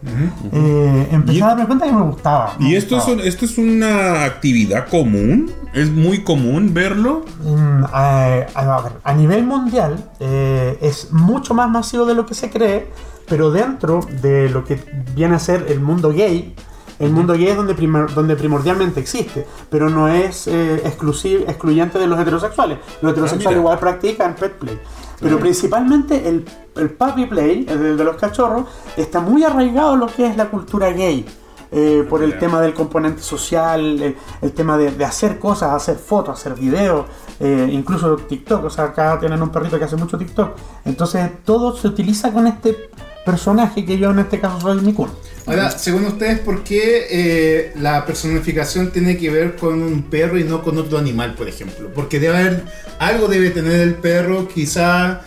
Eh, 0.52 1.08
empecé 1.12 1.40
Y- 1.40 1.42
a 1.42 1.48
darme 1.48 1.66
cuenta 1.66 1.86
que 1.86 1.92
me 1.92 2.02
gustaba. 2.04 2.54
me 2.60 2.70
¿Y 2.70 2.76
esto 2.76 2.98
es, 2.98 3.06
gustaba. 3.06 3.28
esto 3.28 3.46
es 3.46 3.58
una 3.58 4.24
actividad 4.24 4.88
común? 4.88 5.52
¿Es 5.74 5.90
muy 5.90 6.24
común 6.24 6.74
verlo? 6.74 7.26
Mm, 7.44 7.84
a, 7.92 8.26
a 8.54 8.82
ver, 8.82 8.92
a 9.04 9.14
nivel 9.14 9.44
mundial 9.46 10.10
eh, 10.20 10.78
es 10.82 11.12
mucho 11.12 11.54
más 11.54 11.70
masivo 11.70 12.06
de 12.06 12.14
lo 12.16 12.26
que 12.26 12.34
se 12.36 12.50
cree, 12.50 12.88
pero 13.28 13.52
dentro 13.52 14.02
de 14.22 14.50
lo 14.50 14.64
que 14.66 14.80
viene 15.16 15.36
a 15.36 15.40
ser 15.40 15.66
el 15.70 15.80
mundo 15.80 16.12
gay, 16.12 16.54
el 17.02 17.12
mundo 17.12 17.34
gay 17.34 17.48
es 17.48 17.58
donde, 17.58 17.76
primor- 17.76 18.10
donde 18.14 18.36
primordialmente 18.36 19.00
existe, 19.00 19.46
pero 19.70 19.90
no 19.90 20.08
es 20.08 20.48
eh, 20.48 20.76
exclusivo, 20.86 21.44
excluyente 21.48 22.00
de 22.00 22.08
los 22.08 22.20
heterosexuales. 22.20 22.78
Los 23.02 23.12
heterosexuales 23.12 23.58
mira. 23.58 23.60
igual 23.60 23.80
practican 23.80 24.36
pet 24.36 24.54
play. 24.58 24.80
Pero 25.20 25.38
principalmente 25.40 26.28
el, 26.30 26.46
el 26.78 26.90
puppy 26.90 27.26
play, 27.28 27.66
el 27.70 27.98
de 27.98 28.04
los 28.04 28.16
cachorros, 28.16 28.66
está 28.98 29.20
muy 29.20 29.44
arraigado 29.44 29.94
en 29.96 30.00
lo 30.00 30.08
que 30.08 30.26
es 30.26 30.36
la 30.38 30.46
cultura 30.50 30.90
gay. 30.92 31.26
eh, 31.72 32.06
por 32.10 32.22
el 32.22 32.38
tema 32.38 32.60
del 32.62 32.74
componente 32.74 33.22
social, 33.22 34.02
eh, 34.02 34.18
el 34.42 34.52
tema 34.52 34.78
de, 34.78 34.92
de 34.92 35.06
hacer 35.06 35.40
cosas, 35.40 35.72
hacer 35.72 35.96
fotos, 35.96 36.38
hacer 36.38 36.54
videos, 36.56 37.06
eh, 37.40 37.70
incluso 37.72 38.18
TikTok. 38.18 38.66
O 38.66 38.70
sea, 38.70 38.86
acá 38.86 39.18
tienen 39.20 39.42
un 39.42 39.50
perrito 39.50 39.80
que 39.80 39.86
hace 39.86 39.96
mucho 39.96 40.18
TikTok. 40.18 40.50
Entonces 40.86 41.30
todo 41.46 41.76
se 41.76 41.88
utiliza 41.88 42.32
con 42.34 42.46
este 42.48 42.90
personaje 43.26 43.86
que 43.86 43.98
yo 43.98 44.12
en 44.12 44.20
este 44.20 44.40
caso 44.40 44.60
soy 44.60 44.82
Mikun. 44.82 45.10
Ahora, 45.46 45.72
según 45.72 46.06
ustedes, 46.06 46.40
¿por 46.40 46.64
qué 46.64 47.08
eh, 47.10 47.74
la 47.80 48.06
personificación 48.06 48.92
tiene 48.92 49.18
que 49.18 49.30
ver 49.30 49.56
con 49.56 49.82
un 49.82 50.04
perro 50.04 50.38
y 50.38 50.44
no 50.44 50.62
con 50.62 50.78
otro 50.78 50.98
animal, 50.98 51.34
por 51.36 51.48
ejemplo? 51.48 51.90
Porque 51.94 52.20
debe 52.20 52.38
haber, 52.38 52.64
algo 53.00 53.28
debe 53.28 53.50
tener 53.50 53.80
el 53.82 53.96
perro, 53.96 54.48
quizá 54.48 55.22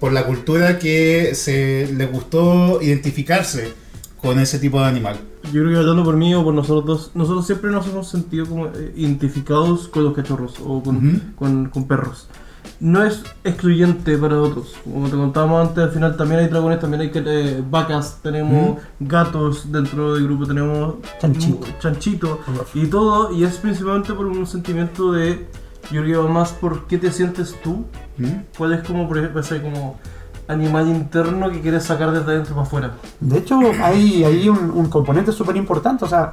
por 0.00 0.12
la 0.12 0.24
cultura 0.26 0.78
que 0.78 1.34
se 1.34 1.88
le 1.94 2.06
gustó 2.06 2.80
identificarse 2.80 3.72
con 4.20 4.38
ese 4.38 4.58
tipo 4.58 4.80
de 4.80 4.86
animal. 4.86 5.18
Yo 5.52 5.62
creo 5.62 5.70
que 5.70 5.76
hablando 5.76 6.04
por 6.04 6.16
mí 6.16 6.34
o 6.34 6.42
por 6.42 6.54
nosotros 6.54 6.84
dos, 6.86 7.10
nosotros 7.14 7.46
siempre 7.46 7.70
nos 7.70 7.86
hemos 7.86 8.08
sentido 8.08 8.46
como 8.46 8.66
eh, 8.68 8.92
identificados 8.96 9.88
con 9.88 10.04
los 10.04 10.14
cachorros 10.14 10.54
o 10.64 10.82
con, 10.82 10.96
Ujú. 10.96 11.20
con- 11.36 11.68
con 11.68 11.86
perros. 11.86 12.28
No 12.80 13.02
es 13.02 13.22
excluyente 13.44 14.16
para 14.18 14.40
otros. 14.40 14.74
Como 14.84 15.08
te 15.08 15.16
contábamos 15.16 15.68
antes, 15.68 15.84
al 15.84 15.90
final 15.90 16.16
también 16.16 16.40
hay 16.40 16.48
dragones, 16.48 16.80
también 16.80 17.00
hay 17.02 17.10
eh, 17.14 17.62
vacas, 17.68 18.18
tenemos 18.22 18.78
gatos 19.00 19.70
dentro 19.72 20.14
del 20.14 20.24
grupo, 20.24 20.46
tenemos 20.46 20.94
Chanchito. 21.20 21.66
chanchito 21.80 22.40
y 22.74 22.86
todo. 22.86 23.32
Y 23.32 23.44
es 23.44 23.56
principalmente 23.58 24.12
por 24.14 24.26
un 24.26 24.46
sentimiento 24.46 25.12
de, 25.12 25.48
yo 25.90 26.02
creo 26.02 26.26
que 26.26 26.32
más 26.32 26.52
por 26.52 26.86
qué 26.86 26.98
te 26.98 27.10
sientes 27.10 27.54
tú. 27.62 27.84
¿Mm? 28.16 28.26
¿Cuál 28.56 28.74
es 28.74 28.86
como, 28.86 29.08
por 29.08 29.18
ejemplo, 29.18 29.40
ese 29.40 29.60
como 29.60 29.98
animal 30.46 30.88
interno 30.88 31.50
que 31.50 31.60
quieres 31.60 31.84
sacar 31.84 32.10
desde 32.12 32.30
adentro 32.32 32.54
para 32.54 32.66
afuera? 32.66 32.92
De 33.20 33.38
hecho, 33.38 33.58
hay, 33.82 34.24
hay 34.24 34.48
un, 34.48 34.70
un 34.70 34.88
componente 34.88 35.32
súper 35.32 35.56
importante. 35.56 36.04
O 36.04 36.08
sea, 36.08 36.32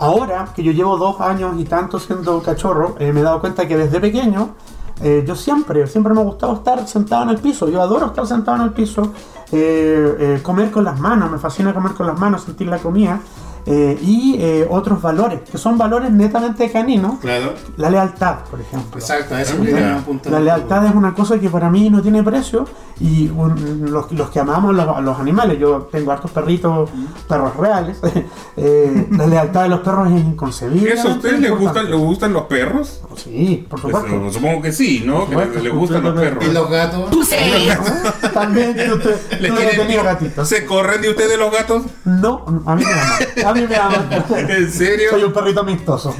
ahora 0.00 0.48
que 0.54 0.62
yo 0.62 0.72
llevo 0.72 0.96
dos 0.96 1.20
años 1.20 1.54
y 1.58 1.64
tanto 1.64 1.98
siendo 2.00 2.42
cachorro, 2.42 2.96
eh, 2.98 3.12
me 3.12 3.20
he 3.20 3.22
dado 3.22 3.40
cuenta 3.40 3.68
que 3.68 3.76
desde 3.76 4.00
pequeño 4.00 4.56
eh, 5.02 5.24
yo 5.26 5.34
siempre, 5.34 5.86
siempre 5.86 6.12
me 6.12 6.20
ha 6.20 6.24
gustado 6.24 6.54
estar 6.54 6.86
sentado 6.86 7.22
en 7.24 7.30
el 7.30 7.38
piso. 7.38 7.68
Yo 7.68 7.80
adoro 7.80 8.06
estar 8.06 8.26
sentado 8.26 8.58
en 8.58 8.64
el 8.64 8.72
piso, 8.72 9.12
eh, 9.50 10.16
eh, 10.18 10.40
comer 10.42 10.70
con 10.70 10.84
las 10.84 10.98
manos, 11.00 11.30
me 11.30 11.38
fascina 11.38 11.72
comer 11.72 11.92
con 11.92 12.06
las 12.06 12.18
manos, 12.18 12.42
sentir 12.42 12.66
la 12.68 12.78
comida. 12.78 13.20
Eh, 13.66 13.98
y 14.02 14.36
eh, 14.38 14.66
otros 14.70 15.00
valores, 15.02 15.40
que 15.50 15.58
son 15.58 15.76
valores 15.78 16.10
netamente 16.10 16.70
caninos. 16.70 17.18
Claro. 17.20 17.54
La 17.76 17.90
lealtad, 17.90 18.36
por 18.50 18.60
ejemplo. 18.60 18.98
Exacto, 19.00 19.36
eso 19.38 19.56
apuntar. 19.98 20.32
La 20.32 20.40
lealtad 20.40 20.86
es 20.86 20.94
una 20.94 21.14
cosa 21.14 21.38
que 21.38 21.48
para 21.50 21.68
mí 21.70 21.90
no 21.90 22.00
tiene 22.02 22.22
precio 22.22 22.64
y 23.00 23.28
un- 23.28 23.90
los, 23.90 24.10
los 24.12 24.30
que 24.30 24.40
amamos 24.40 24.74
los, 24.74 24.86
a 24.96 25.00
los 25.00 25.18
animales, 25.18 25.58
yo 25.58 25.88
tengo 25.90 26.12
hartos 26.12 26.30
perritos, 26.30 26.90
perros 27.28 27.56
reales, 27.56 27.98
eh, 28.56 29.06
la 29.12 29.26
lealtad 29.26 29.62
de 29.62 29.68
los 29.70 29.80
perros 29.80 30.08
es 30.12 30.20
inconcebible. 30.20 30.92
¿Eso 30.92 31.08
a 31.08 31.12
ustedes 31.12 31.40
les 31.40 31.50
gustan, 31.50 31.90
les 31.90 31.98
gustan 31.98 32.32
los 32.32 32.42
perros? 32.44 33.00
Sí, 33.16 33.66
por 33.68 33.80
Pues, 33.80 33.94
supuesto. 33.94 34.26
eh, 34.26 34.32
supongo 34.32 34.62
que 34.62 34.72
sí, 34.72 35.02
¿no? 35.06 35.20
Que 35.26 35.30
supuesto, 35.32 35.54
les, 35.54 35.64
les 35.64 35.72
gustan 35.74 36.02
los 36.02 36.14
perros. 36.14 36.44
Y 36.46 36.52
los 36.52 36.70
gatos. 36.70 37.10
También 38.34 38.74
tú, 38.76 38.98
tú, 38.98 39.08
¿Les 39.08 39.40
tú 39.40 39.46
no 39.48 39.54
has 39.54 39.60
tienen- 39.60 39.76
tenido 39.86 40.04
gatitos. 40.04 40.48
¿Se 40.48 40.64
corren 40.66 41.00
de 41.00 41.10
ustedes 41.10 41.38
los 41.38 41.52
gatos? 41.52 41.82
No, 42.04 42.44
a 42.66 42.74
mí 42.74 42.84
me 42.84 42.92
aman. 42.92 43.10
A 43.50 43.52
mí 43.52 43.66
me 43.66 43.74
aman. 43.74 44.08
¿En 44.48 44.70
serio? 44.70 45.10
Soy 45.10 45.24
un 45.24 45.32
perrito 45.32 45.60
amistoso. 45.60 46.14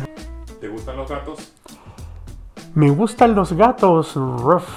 ¿Te 0.61 0.67
gustan 0.67 0.97
los 0.97 1.09
gatos? 1.09 1.53
Me 2.75 2.91
gustan 2.91 3.37
los 3.37 3.53
gatos. 3.53 4.17
Ruff. 4.17 4.69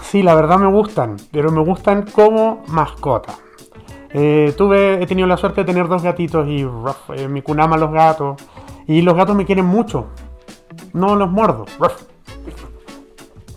Sí, 0.00 0.22
la 0.22 0.34
verdad 0.34 0.58
me 0.58 0.68
gustan, 0.68 1.18
pero 1.30 1.52
me 1.52 1.62
gustan 1.62 2.06
como 2.10 2.64
mascota. 2.68 3.34
Eh, 4.14 4.54
tuve, 4.56 5.02
he 5.02 5.06
tenido 5.06 5.28
la 5.28 5.36
suerte 5.36 5.60
de 5.60 5.66
tener 5.66 5.88
dos 5.88 6.02
gatitos 6.02 6.48
y 6.48 6.64
ruff, 6.64 7.10
eh, 7.14 7.28
mi 7.28 7.42
cuna 7.42 7.64
ama 7.64 7.76
los 7.76 7.92
gatos. 7.92 8.42
Y 8.86 9.02
los 9.02 9.14
gatos 9.14 9.36
me 9.36 9.44
quieren 9.44 9.66
mucho. 9.66 10.06
No 10.94 11.16
los 11.16 11.30
muerdo. 11.30 11.66
Ruff. 11.78 12.09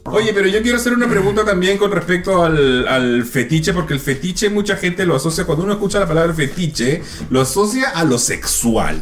Oye, 0.05 0.33
pero 0.33 0.47
yo 0.47 0.61
quiero 0.61 0.77
hacer 0.77 0.93
una 0.93 1.07
pregunta 1.07 1.45
también 1.45 1.77
con 1.77 1.91
respecto 1.91 2.43
al, 2.43 2.87
al 2.87 3.23
fetiche, 3.23 3.73
porque 3.73 3.93
el 3.93 3.99
fetiche 4.01 4.49
mucha 4.49 4.75
gente 4.75 5.05
lo 5.05 5.15
asocia, 5.15 5.45
cuando 5.45 5.63
uno 5.63 5.73
escucha 5.73 5.99
la 5.99 6.07
palabra 6.07 6.33
fetiche, 6.33 7.01
lo 7.29 7.41
asocia 7.41 7.89
a 7.89 8.03
lo 8.03 8.17
sexual. 8.17 9.01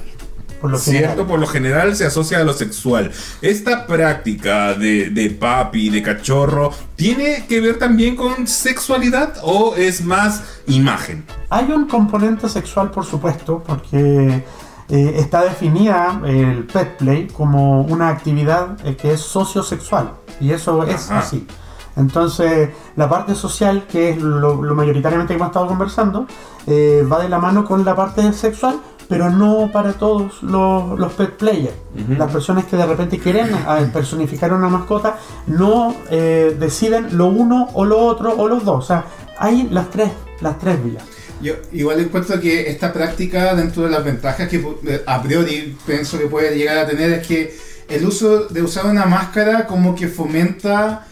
Por 0.61 0.69
lo 0.69 0.77
¿Cierto? 0.77 1.07
general. 1.07 1.25
Por 1.27 1.39
lo 1.39 1.47
general 1.47 1.95
se 1.95 2.05
asocia 2.05 2.37
a 2.37 2.43
lo 2.43 2.53
sexual. 2.53 3.11
Esta 3.41 3.87
práctica 3.87 4.75
de, 4.75 5.09
de 5.09 5.31
papi, 5.31 5.89
de 5.89 6.03
cachorro, 6.03 6.71
¿tiene 6.95 7.47
que 7.49 7.59
ver 7.61 7.79
también 7.79 8.15
con 8.15 8.45
sexualidad 8.45 9.37
o 9.41 9.75
es 9.75 10.01
más 10.01 10.43
imagen? 10.67 11.25
Hay 11.49 11.71
un 11.71 11.87
componente 11.87 12.47
sexual, 12.47 12.91
por 12.91 13.05
supuesto, 13.05 13.63
porque 13.65 14.43
eh, 14.91 15.13
está 15.15 15.43
definida 15.43 16.21
el 16.25 16.65
pet 16.65 16.97
play 16.97 17.27
como 17.27 17.81
una 17.81 18.09
actividad 18.09 18.77
eh, 18.85 18.95
que 18.95 19.13
es 19.13 19.21
sociosexual. 19.21 20.11
Y 20.39 20.51
eso 20.51 20.83
es 20.83 21.09
así. 21.09 21.47
Entonces, 21.95 22.69
la 22.95 23.09
parte 23.09 23.35
social, 23.35 23.85
que 23.87 24.11
es 24.11 24.17
lo, 24.21 24.61
lo 24.61 24.75
mayoritariamente 24.75 25.33
que 25.33 25.37
hemos 25.37 25.47
estado 25.47 25.67
conversando, 25.67 26.25
eh, 26.67 27.05
va 27.09 27.19
de 27.19 27.29
la 27.29 27.39
mano 27.39 27.65
con 27.65 27.83
la 27.83 27.95
parte 27.95 28.31
sexual, 28.33 28.79
pero 29.09 29.29
no 29.29 29.69
para 29.73 29.93
todos 29.93 30.41
los, 30.41 30.97
los 30.97 31.13
pet 31.13 31.35
players. 31.37 31.75
Las 32.17 32.31
personas 32.31 32.65
que 32.65 32.77
de 32.77 32.85
repente 32.85 33.19
quieren 33.19 33.49
personificar 33.91 34.53
una 34.53 34.69
mascota 34.69 35.17
no 35.47 35.93
eh, 36.09 36.55
deciden 36.57 37.17
lo 37.17 37.27
uno 37.27 37.67
o 37.73 37.83
lo 37.83 37.99
otro 37.99 38.33
o 38.37 38.47
los 38.47 38.63
dos. 38.63 38.85
O 38.85 38.87
sea, 38.87 39.03
hay 39.37 39.67
las 39.69 39.89
tres, 39.89 40.11
las 40.39 40.57
tres 40.59 40.81
vías. 40.83 41.03
Yo 41.41 41.55
igual 41.71 41.99
encuentro 41.99 42.39
que 42.39 42.69
esta 42.69 42.93
práctica, 42.93 43.55
dentro 43.55 43.83
de 43.83 43.89
las 43.89 44.03
ventajas 44.03 44.47
que 44.47 44.57
eh, 44.57 45.03
a 45.05 45.21
priori 45.21 45.75
pienso 45.85 46.17
que 46.17 46.27
puede 46.27 46.55
llegar 46.55 46.77
a 46.77 46.87
tener, 46.87 47.11
es 47.11 47.27
que 47.27 47.55
el 47.89 48.05
uso 48.05 48.45
de 48.45 48.61
usar 48.61 48.85
una 48.85 49.05
máscara 49.05 49.67
como 49.67 49.95
que 49.95 50.07
fomenta 50.07 51.07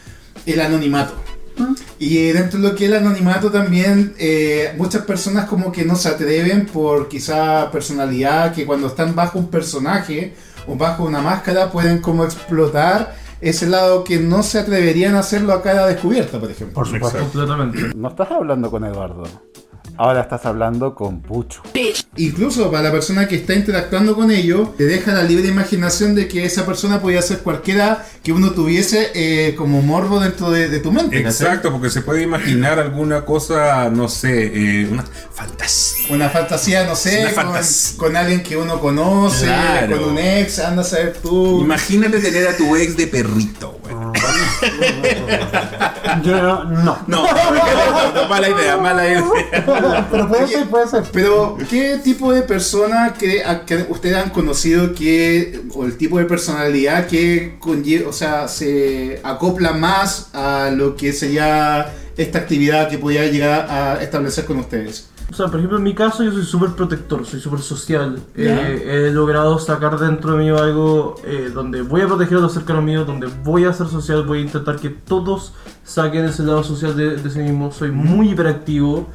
el 0.46 0.62
anonimato. 0.62 1.16
Y 1.98 2.30
dentro 2.30 2.60
de 2.60 2.70
lo 2.70 2.76
que 2.76 2.86
es 2.86 2.92
el 2.92 2.98
anonimato 2.98 3.52
también, 3.52 4.14
eh, 4.18 4.74
muchas 4.78 5.04
personas 5.04 5.46
como 5.46 5.72
que 5.72 5.84
no 5.84 5.96
se 5.96 6.08
atreven 6.08 6.66
por 6.66 7.10
quizá 7.10 7.70
personalidad, 7.70 8.54
que 8.54 8.66
cuando 8.66 8.88
están 8.88 9.14
bajo 9.14 9.40
un 9.40 9.50
personaje 9.50 10.34
o 10.68 10.76
bajo 10.76 11.04
una 11.04 11.22
máscara 11.22 11.70
pueden 11.70 12.00
como 12.00 12.24
explotar 12.24 13.16
ese 13.42 13.68
lado 13.68 14.04
que 14.04 14.20
no 14.20 14.44
se 14.44 14.60
atreverían 14.60 15.16
a 15.16 15.20
hacerlo 15.20 15.54
a 15.54 15.62
cara 15.62 15.88
descubierta, 15.88 16.40
por 16.40 16.52
ejemplo. 16.52 16.76
Por 16.76 16.88
supuesto. 16.88 17.20
Completamente. 17.20 17.92
No 17.96 18.10
estás 18.10 18.32
hablando 18.32 18.70
con 18.72 18.84
Eduardo. 18.86 19.24
Ahora 20.00 20.22
estás 20.22 20.46
hablando 20.46 20.96
con 20.96 21.20
Pucho. 21.22 21.62
Incluso 22.16 22.72
para 22.72 22.84
la 22.84 22.92
persona 22.94 23.28
que 23.28 23.36
está 23.36 23.54
interactuando 23.54 24.16
con 24.16 24.32
ello, 24.32 24.74
te 24.78 24.86
deja 24.86 25.12
la 25.12 25.24
libre 25.24 25.50
imaginación 25.50 26.16
de 26.16 26.30
que 26.30 26.46
esa 26.46 26.66
persona 26.66 27.02
podía 27.02 27.22
ser 27.22 27.40
cualquiera 27.40 28.06
que 28.24 28.32
uno 28.32 28.52
tuviese 28.52 29.12
eh, 29.14 29.56
como 29.58 29.82
morbo 29.82 30.22
dentro 30.22 30.52
de, 30.52 30.70
de 30.70 30.80
tu 30.80 30.94
mente. 30.94 31.20
Exacto, 31.20 31.70
porque 31.74 31.90
se 31.90 32.00
puede 32.00 32.22
imaginar 32.22 32.80
alguna 32.80 33.26
cosa, 33.26 33.90
no 33.90 34.08
sé, 34.08 34.84
eh, 34.84 34.88
una 34.90 35.04
fantasía. 35.34 36.16
Una 36.16 36.30
fantasía, 36.30 36.86
no 36.86 36.96
sé, 36.96 37.36
con, 37.98 38.16
alguien 38.16 38.42
que 38.42 38.56
uno 38.56 38.80
conoce, 38.80 39.48
Claro. 39.48 40.00
con 40.00 40.12
un 40.12 40.18
ex, 40.18 40.60
anda 40.60 40.82
a 40.82 40.86
saber 40.86 41.18
tú. 41.22 41.60
Imagínate 41.60 42.22
tener 42.22 42.48
a 42.48 42.56
tu 42.56 42.74
ex 42.78 42.96
de 42.96 43.06
perrito, 43.08 43.78
güey. 43.84 43.94
Yo 46.24 46.42
no. 46.42 46.64
No, 46.66 46.98
no, 47.08 47.24
mala 48.28 48.50
idea, 48.50 48.78
mala 48.78 49.08
idea. 49.08 49.24
Pero 50.12 50.28
puede 50.28 50.48
ser, 50.48 50.68
puede 50.68 50.88
ser. 50.88 51.04
Pero, 51.12 51.58
¿qué 51.70 52.00
tipo 52.04 52.34
de 52.34 52.42
persona 52.42 53.14
que, 53.18 53.44
que 53.66 53.86
ustedes 53.90 54.18
han 54.18 54.30
conocido 54.30 54.94
que, 54.94 55.62
o 55.74 55.86
el 55.86 55.98
tipo 55.98 56.18
de 56.20 56.26
personalidad 56.26 57.08
que 57.08 57.58
o 58.08 58.14
sea, 58.14 58.48
se 58.48 59.20
acopla 59.24 59.74
más 59.74 60.30
a 60.34 60.70
lo 60.72 60.96
que 60.96 61.14
sería 61.14 61.94
esta 62.18 62.40
actividad 62.40 62.90
que 62.90 62.98
podía 62.98 63.26
llegar 63.26 63.68
a 63.70 64.02
establecer 64.02 64.46
con 64.46 64.58
ustedes? 64.58 65.10
O 65.32 65.36
sea, 65.36 65.46
por 65.48 65.58
ejemplo, 65.58 65.78
en 65.78 65.84
mi 65.84 65.94
caso 65.94 66.24
yo 66.24 66.32
soy 66.32 66.44
súper 66.44 66.72
protector, 66.72 67.26
soy 67.26 67.40
súper 67.40 67.60
social. 67.62 68.20
Eh, 68.36 69.08
he 69.08 69.12
logrado 69.12 69.60
sacar 69.60 69.98
dentro 70.00 70.34
de 70.34 70.38
mí 70.40 70.50
algo 70.50 71.16
eh, 71.24 71.52
donde 71.54 71.82
voy 71.84 72.02
a 72.02 72.08
proteger 72.08 72.40
a 72.40 72.42
los 72.42 72.54
cercanos 72.54 72.84
míos, 72.84 73.06
donde 73.06 73.28
voy 73.44 73.66
a 73.66 73.72
ser 73.74 73.88
social, 73.88 74.24
voy 74.24 74.40
a 74.40 74.42
intentar 74.42 74.78
que 74.78 74.90
todos 74.90 75.54
saquen 75.84 76.26
ese 76.26 76.44
lado 76.44 76.64
social 76.64 76.96
de, 76.98 77.16
de 77.18 77.30
sí 77.30 77.40
mismos. 77.40 77.76
Soy 77.76 77.92
muy 77.92 78.32
hiperactivo, 78.32 79.08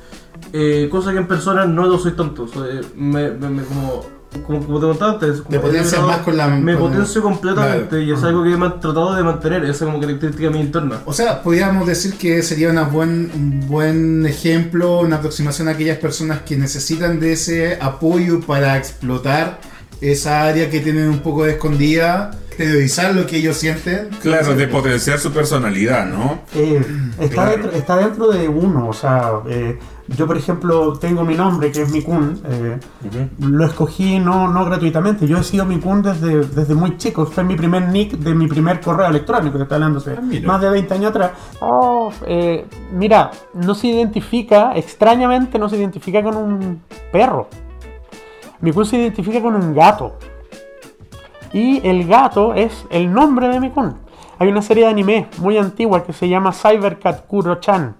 eh, 0.52 0.88
cosa 0.90 1.12
que 1.12 1.18
en 1.18 1.26
persona 1.26 1.66
no 1.66 1.86
lo 1.86 1.98
soy 1.98 2.12
tanto. 2.12 2.46
Soy- 2.46 2.80
me, 2.94 3.30
me- 3.32 3.48
me 3.50 3.62
como, 3.64 4.06
como, 4.46 4.64
como 4.64 4.80
te 4.80 4.86
contaba 4.86 5.12
antes, 5.12 5.40
como 5.42 5.60
más 6.06 6.18
con 6.18 6.36
la- 6.36 6.48
Me 6.48 6.74
con- 6.74 6.90
potencio 6.90 7.22
completamente 7.22 7.88
Claro. 7.88 8.02
y 8.02 8.12
es 8.12 8.22
algo 8.22 8.42
que 8.42 8.52
he 8.52 8.56
tratado 8.56 9.14
de 9.14 9.22
mantener, 9.22 9.64
esa 9.64 9.84
como 9.86 10.00
característica 10.00 10.50
mía 10.50 10.60
interna. 10.62 11.00
O 11.06 11.12
sea, 11.12 11.42
podríamos 11.42 11.86
decir 11.86 12.14
que 12.14 12.42
sería 12.42 12.70
una 12.70 12.82
buen, 12.84 13.30
un 13.34 13.66
buen 13.66 14.26
ejemplo, 14.26 15.00
una 15.00 15.16
aproximación 15.16 15.68
a 15.68 15.72
aquellas 15.72 15.98
personas 15.98 16.40
que 16.42 16.56
necesitan 16.56 17.20
de 17.20 17.32
ese 17.32 17.78
apoyo 17.80 18.40
para 18.40 18.76
explotar 18.76 19.60
esa 20.00 20.42
área 20.44 20.68
que 20.68 20.80
tienen 20.80 21.08
un 21.08 21.20
poco 21.20 21.44
de 21.44 21.52
escondida, 21.52 22.32
exteriorizar 22.54 23.14
lo 23.14 23.26
que 23.26 23.36
ellos 23.38 23.56
sienten. 23.56 24.08
Claro, 24.22 24.54
de 24.54 24.68
potenciar 24.68 25.18
su 25.18 25.32
personalidad, 25.32 26.06
¿no? 26.06 26.38
Eh, 26.54 26.80
está, 27.18 27.34
Claro. 27.34 27.50
dentro, 27.50 27.70
está 27.72 27.96
dentro 27.96 28.28
de 28.30 28.48
uno, 28.48 28.88
o 28.88 28.92
sea, 28.92 29.32
eh, 29.48 29.78
yo 30.08 30.26
por 30.26 30.36
ejemplo 30.36 30.92
tengo 30.98 31.24
mi 31.24 31.34
nombre 31.34 31.72
que 31.72 31.82
es 31.82 31.90
Mikun, 31.90 32.40
eh, 32.46 32.78
lo 33.40 33.64
escogí 33.66 34.18
no, 34.20 34.48
no 34.48 34.64
gratuitamente, 34.64 35.26
yo 35.26 35.38
he 35.38 35.42
sido 35.44 35.64
Mikun 35.64 36.02
desde, 36.02 36.44
desde 36.46 36.74
muy 36.74 36.96
chico, 36.96 37.26
fue 37.26 37.42
mi 37.42 37.56
primer 37.56 37.88
nick 37.88 38.12
de 38.12 38.34
mi 38.34 38.46
primer 38.46 38.80
correo 38.80 39.06
electrónico, 39.08 39.56
que 39.56 39.64
está 39.64 39.74
hablando 39.76 40.00
Ah, 40.06 40.20
más 40.44 40.60
de 40.60 40.70
20 40.70 40.94
años 40.94 41.10
atrás. 41.10 41.30
Oh, 41.60 42.12
eh, 42.26 42.66
mira, 42.92 43.30
no 43.54 43.74
se 43.74 43.88
identifica, 43.88 44.72
extrañamente 44.76 45.58
no 45.58 45.68
se 45.68 45.76
identifica 45.76 46.22
con 46.22 46.36
un 46.36 46.82
perro, 47.10 47.48
Mikun 48.60 48.86
se 48.86 48.96
identifica 48.96 49.40
con 49.42 49.54
un 49.56 49.74
gato. 49.74 50.16
Y 51.54 51.80
el 51.86 52.08
gato 52.08 52.52
es 52.52 52.84
el 52.90 53.12
nombre 53.12 53.48
de 53.48 53.60
Mikun. 53.60 53.94
Hay 54.40 54.48
una 54.48 54.60
serie 54.60 54.84
de 54.84 54.90
anime 54.90 55.28
muy 55.38 55.56
antigua 55.56 56.02
que 56.02 56.12
se 56.12 56.28
llama 56.28 56.52
Cybercat 56.52 57.28
Kuro-chan. 57.28 57.94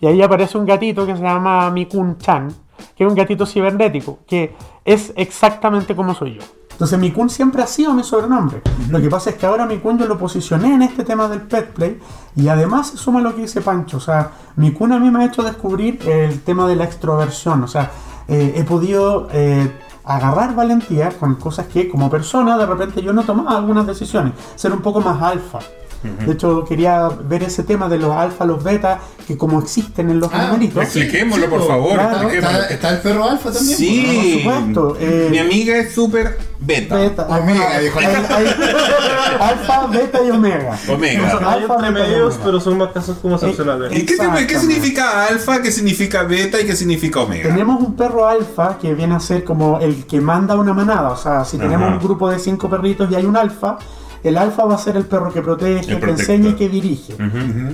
Y 0.00 0.06
ahí 0.06 0.22
aparece 0.22 0.56
un 0.56 0.64
gatito 0.64 1.04
que 1.04 1.16
se 1.16 1.22
llama 1.22 1.68
Mikun-chan, 1.72 2.54
que 2.96 3.02
es 3.02 3.10
un 3.10 3.16
gatito 3.16 3.44
cibernético, 3.44 4.20
que 4.24 4.54
es 4.84 5.12
exactamente 5.16 5.96
como 5.96 6.14
soy 6.14 6.36
yo. 6.36 6.42
Entonces 6.70 6.96
Mikun 6.96 7.28
siempre 7.28 7.60
ha 7.62 7.66
sido 7.66 7.92
mi 7.92 8.04
sobrenombre. 8.04 8.62
Lo 8.88 9.00
que 9.00 9.08
pasa 9.08 9.30
es 9.30 9.36
que 9.36 9.46
ahora 9.46 9.66
Mikun 9.66 9.98
yo 9.98 10.06
lo 10.06 10.16
posicioné 10.16 10.72
en 10.72 10.82
este 10.82 11.02
tema 11.02 11.26
del 11.26 11.42
pet 11.42 11.72
play 11.72 11.98
y 12.36 12.46
además 12.46 12.88
se 12.90 12.98
suma 12.98 13.20
lo 13.20 13.34
que 13.34 13.42
dice 13.42 13.62
Pancho. 13.62 13.96
O 13.96 14.00
sea, 14.00 14.30
Mikun 14.54 14.92
a 14.92 15.00
mí 15.00 15.10
me 15.10 15.24
ha 15.24 15.26
hecho 15.26 15.42
descubrir 15.42 15.98
el 16.08 16.40
tema 16.42 16.68
de 16.68 16.76
la 16.76 16.84
extroversión. 16.84 17.64
O 17.64 17.68
sea, 17.68 17.90
eh, 18.28 18.54
he 18.56 18.62
podido 18.62 19.28
eh, 19.32 19.72
agarrar 20.04 20.54
valentía 20.54 21.10
con 21.10 21.36
cosas 21.36 21.66
que 21.66 21.88
como 21.88 22.10
persona 22.10 22.58
de 22.58 22.66
repente 22.66 23.02
yo 23.02 23.12
no 23.12 23.22
tomaba 23.22 23.56
algunas 23.56 23.86
decisiones. 23.86 24.34
Ser 24.54 24.72
un 24.72 24.82
poco 24.82 25.00
más 25.00 25.20
alfa. 25.22 25.60
De 26.02 26.32
hecho, 26.32 26.64
quería 26.64 27.08
ver 27.08 27.42
ese 27.44 27.62
tema 27.62 27.88
de 27.88 27.96
los 27.98 28.10
alfa, 28.14 28.44
los 28.44 28.62
beta, 28.64 28.98
que 29.26 29.36
como 29.38 29.60
existen 29.60 30.10
en 30.10 30.18
los 30.20 30.32
Ah, 30.32 30.42
animalitos. 30.42 30.82
Expliquémoslo, 30.82 31.48
por 31.48 31.60
po. 31.60 31.66
favor. 31.68 31.92
Claro. 31.94 32.10
expliquémoslo. 32.16 32.58
Está, 32.62 32.74
está 32.74 32.90
el 32.90 32.98
perro 33.00 33.24
alfa 33.28 33.52
también. 33.52 33.76
Sí. 33.78 34.40
Por 34.44 34.54
supuesto, 34.54 34.96
eh, 35.00 35.28
Mi 35.30 35.38
amiga 35.38 35.76
es 35.76 35.92
súper 35.94 36.38
beta. 36.58 36.96
Beta, 36.96 37.26
Omega, 37.28 37.78
dijo. 37.78 37.98
hay- 38.00 38.06
hay- 38.06 38.46
alfa, 39.40 39.86
beta 39.86 40.18
y 40.24 40.30
omega. 40.30 40.78
Omega. 40.88 41.30
Son 41.30 41.44
hay 41.44 41.60
Alfa, 41.62 41.74
entre 41.74 41.90
beta 41.90 42.06
y 42.06 42.10
medios, 42.10 42.26
omega. 42.34 42.44
pero 42.44 42.60
son 42.60 42.78
más 42.78 42.92
casos 42.92 43.18
como 43.22 43.34
excepcionales. 43.36 43.92
¿Y 43.96 44.04
qué, 44.06 44.58
significa 44.58 45.26
alfa? 45.26 45.62
¿Qué 45.62 45.70
significa 45.72 46.22
beta? 46.24 46.60
¿Y 46.60 46.64
qué 46.66 46.76
significa 46.76 47.20
omega? 47.20 47.48
Tenemos 47.48 47.80
un 47.82 47.94
perro 47.94 48.26
alfa 48.26 48.78
que 48.78 48.94
viene 48.94 49.14
a 49.14 49.20
ser 49.20 49.44
como 49.44 49.78
el 49.78 50.04
que 50.06 50.20
manda 50.20 50.56
una 50.56 50.72
manada. 50.72 51.10
O 51.10 51.16
sea, 51.16 51.44
si 51.44 51.58
tenemos 51.58 51.86
Ajá. 51.86 51.96
un 51.96 52.02
grupo 52.02 52.28
de 52.30 52.38
cinco 52.38 52.68
perritos 52.68 53.10
y 53.10 53.14
hay 53.14 53.24
un 53.24 53.36
alfa, 53.36 53.78
el 54.24 54.38
alfa 54.38 54.64
va 54.64 54.74
a 54.74 54.78
ser 54.78 54.96
el 54.96 55.04
perro 55.04 55.32
que 55.32 55.42
protege, 55.42 55.80
El 55.80 55.86
que 55.86 55.96
protector. 55.96 56.34
enseña 56.34 56.48
y 56.50 56.54
que 56.54 56.68
dirige, 56.68 57.14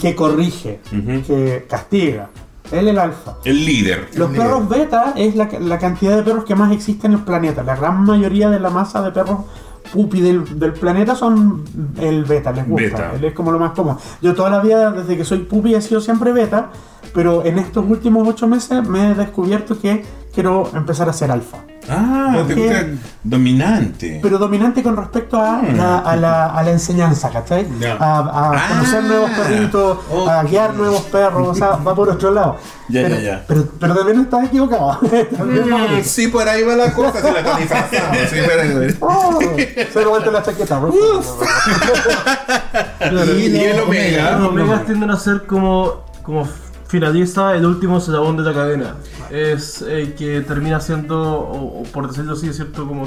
que 0.01 0.15
corrige, 0.15 0.81
que 1.27 1.67
castiga. 1.69 2.29
Él 2.71 2.87
es 2.87 2.91
el 2.93 2.99
alfa. 2.99 3.37
El 3.45 3.65
líder. 3.65 4.09
Los 4.15 4.31
perros 4.31 4.69
beta 4.69 5.15
es 5.17 5.35
la, 5.37 5.49
la 5.61 5.79
cantidad 5.79 6.17
de 6.17 6.23
perros 6.23 6.45
que 6.45 6.55
más 6.55 6.71
existe 6.73 7.07
en 7.07 7.15
el 7.15 7.21
planeta. 7.21 7.63
La 7.63 7.77
gran 7.77 8.05
mayoría 8.05 8.51
de 8.51 8.61
la 8.61 8.69
masa 8.69 9.01
de 9.01 9.11
perros 9.11 9.39
pupi 9.91 10.21
del, 10.21 10.59
del 10.59 10.75
planeta 10.75 11.15
son 11.15 11.65
el 11.99 12.25
beta, 12.27 12.53
les 12.53 12.69
gusta. 12.69 12.85
Beta. 12.85 13.13
Él 13.15 13.25
es 13.25 13.33
como 13.33 13.53
lo 13.53 13.59
más 13.59 13.73
común. 13.73 13.97
Yo 14.21 14.35
toda 14.35 14.51
la 14.51 14.61
vida, 14.61 14.91
desde 14.91 15.17
que 15.17 15.25
soy 15.25 15.39
pupi, 15.39 15.75
he 15.75 15.81
sido 15.81 16.03
siempre 16.03 16.31
beta, 16.33 16.69
pero 17.15 17.43
en 17.43 17.59
estos 17.59 17.87
últimos 17.89 18.29
ocho 18.29 18.47
meses 18.47 18.87
me 18.87 19.13
he 19.13 19.15
descubierto 19.15 19.81
que 19.81 20.05
quiero 20.39 20.71
empezar 20.73 21.09
a 21.09 21.13
ser 21.13 21.33
alfa. 21.33 21.59
Ah, 21.91 22.45
te 22.47 22.55
gusta 22.55 22.87
dominante. 23.25 24.21
Pero 24.23 24.39
dominante 24.39 24.85
con 24.85 24.97
respecto 24.97 25.37
a, 25.41 25.63
la, 25.63 25.99
a, 25.99 26.15
la, 26.15 26.47
a 26.47 26.63
la 26.63 26.71
enseñanza, 26.71 27.29
¿cachai? 27.29 27.67
Ya. 27.81 27.97
A, 27.99 28.19
a 28.21 28.53
Ah, 28.55 28.67
conocer 28.69 29.03
nuevos 29.03 29.31
perritos, 29.33 29.99
a 30.29 30.41
ok. 30.43 30.49
guiar 30.49 30.75
nuevos 30.75 31.01
perros, 31.07 31.49
o 31.49 31.55
sea, 31.57 31.71
va 31.85 31.93
por 31.97 32.09
otro 32.11 32.31
lado. 32.31 32.57
Ya, 32.91 33.03
pero, 33.03 33.17
ya, 33.17 33.21
ya. 33.21 33.45
Pero, 33.47 33.69
pero 33.81 33.95
también 33.97 34.21
estás 34.21 34.45
equivocado. 34.47 34.99
Mm, 35.39 36.03
sí, 36.05 36.29
por 36.29 36.49
ahí 36.49 36.63
va 36.63 36.75
la 36.77 36.93
cosa. 36.95 37.21
Se 37.21 37.33
la 37.33 37.57
disfrazando. 37.59 38.19
Sí, 38.31 38.37
por 38.49 38.61
ahí 38.61 38.73
va. 39.01 39.07
Oh, 39.07 39.39
se 39.93 40.01
lo 40.03 40.11
vuelve 40.11 40.31
la 40.33 40.43
chaqueta. 40.43 40.81
Y 43.37 43.57
el 43.57 43.81
omega. 43.81 44.39
Los 44.39 44.49
omegas 44.51 44.87
tienden 44.87 45.11
a 45.11 45.19
ser 45.19 45.47
como, 45.47 46.05
como 46.23 46.49
finaliza 46.89 47.55
el 47.55 47.65
último 47.65 47.99
eslabón 47.99 48.37
de 48.37 48.43
la 48.43 48.53
cadena. 48.53 48.97
Es 49.31 49.83
el 49.83 50.15
que 50.15 50.41
termina 50.41 50.81
siendo, 50.81 51.21
o, 51.21 51.81
o 51.81 51.83
por 51.85 52.09
decirlo 52.09 52.33
así, 52.33 52.49
es 52.49 52.57
cierto, 52.57 52.87
como 52.87 53.07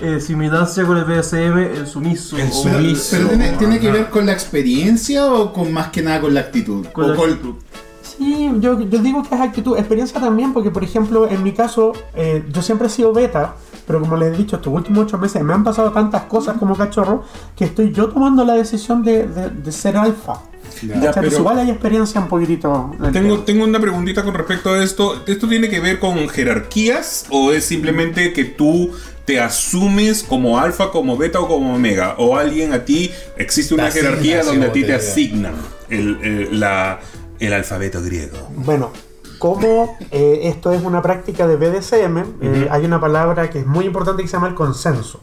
eh, 0.00 0.20
similancia 0.20 0.84
con 0.84 0.96
el 0.96 1.04
BSM, 1.04 1.58
el 1.58 1.86
sumiso. 1.86 2.38
El 2.38 2.52
sumiso. 2.52 3.16
Pero 3.16 3.28
tiene, 3.30 3.50
tiene 3.58 3.80
que 3.80 3.90
ver 3.90 4.10
con 4.10 4.26
la 4.26 4.32
experiencia 4.32 5.26
o 5.26 5.52
con 5.52 5.72
más 5.72 5.88
que 5.88 6.02
nada 6.02 6.20
con 6.20 6.32
la 6.32 6.40
actitud. 6.40 6.86
Con 6.92 7.04
O 7.04 7.08
la 7.08 7.14
actitud. 7.14 7.54
Sí, 8.02 8.50
yo, 8.60 8.80
yo 8.80 8.98
digo 8.98 9.22
que 9.22 9.34
es 9.34 9.40
actitud, 9.40 9.76
experiencia 9.76 10.20
también, 10.20 10.52
porque 10.52 10.70
por 10.70 10.84
ejemplo, 10.84 11.28
en 11.28 11.42
mi 11.42 11.52
caso, 11.52 11.92
eh, 12.14 12.44
yo 12.52 12.62
siempre 12.62 12.86
he 12.86 12.90
sido 12.90 13.12
beta, 13.12 13.56
pero 13.88 14.00
como 14.00 14.16
les 14.16 14.32
he 14.32 14.36
dicho, 14.36 14.54
estos 14.56 14.72
últimos 14.72 15.06
ocho 15.06 15.18
meses 15.18 15.42
me 15.42 15.52
han 15.52 15.64
pasado 15.64 15.90
tantas 15.90 16.22
cosas 16.24 16.56
como 16.58 16.76
cachorro 16.76 17.24
que 17.56 17.64
estoy 17.64 17.90
yo 17.90 18.08
tomando 18.10 18.44
la 18.44 18.54
decisión 18.54 19.02
de, 19.02 19.26
de- 19.26 19.50
de 19.50 19.72
ser 19.72 19.96
alfa. 19.96 20.34
Ya, 20.82 20.94
¿Cachai? 20.94 21.12
pero- 21.14 21.22
Pues 21.22 21.38
igual 21.38 21.58
hay 21.58 21.70
experiencia 21.70 22.20
un 22.20 22.28
poquitito. 22.28 22.92
Tengo, 23.12 23.40
tengo 23.40 23.64
una 23.64 23.80
preguntita 23.80 24.22
con 24.22 24.34
respecto 24.34 24.70
a 24.70 24.84
esto. 24.84 25.24
¿Esto 25.26 25.48
tiene 25.48 25.68
que 25.68 25.80
ver 25.80 25.98
con 25.98 26.28
jerarquías 26.28 27.24
o 27.30 27.50
es 27.52 27.64
simplemente 27.64 28.32
que 28.32 28.44
tú 28.44 28.90
te 29.24 29.40
asumes 29.40 30.22
como 30.22 30.58
alfa, 30.58 30.90
como 30.90 31.16
beta 31.16 31.40
o 31.40 31.48
como 31.48 31.74
omega? 31.74 32.14
¿O 32.18 32.36
alguien 32.36 32.72
a 32.74 32.84
ti 32.84 33.10
existe 33.36 33.74
una 33.74 33.90
jerarquía 33.90 34.42
donde 34.44 34.66
a 34.66 34.72
ti 34.72 34.84
te 34.84 34.94
asignan 34.94 35.54
el, 35.88 36.18
el- 36.22 36.60
la- 36.60 37.00
el 37.40 37.52
alfabeto 37.54 38.02
griego? 38.02 38.36
Bueno, 38.54 38.90
como 39.38 39.96
eh, 40.10 40.40
esto 40.44 40.72
es 40.72 40.84
una 40.84 41.02
práctica 41.02 41.46
de 41.46 41.56
BDSM, 41.56 42.18
eh, 42.40 42.68
hay 42.70 42.84
una 42.84 43.00
palabra 43.00 43.50
que 43.50 43.60
es 43.60 43.66
muy 43.66 43.84
importante 43.84 44.22
que 44.22 44.28
se 44.28 44.36
llama 44.36 44.48
el 44.48 44.54
consenso. 44.54 45.20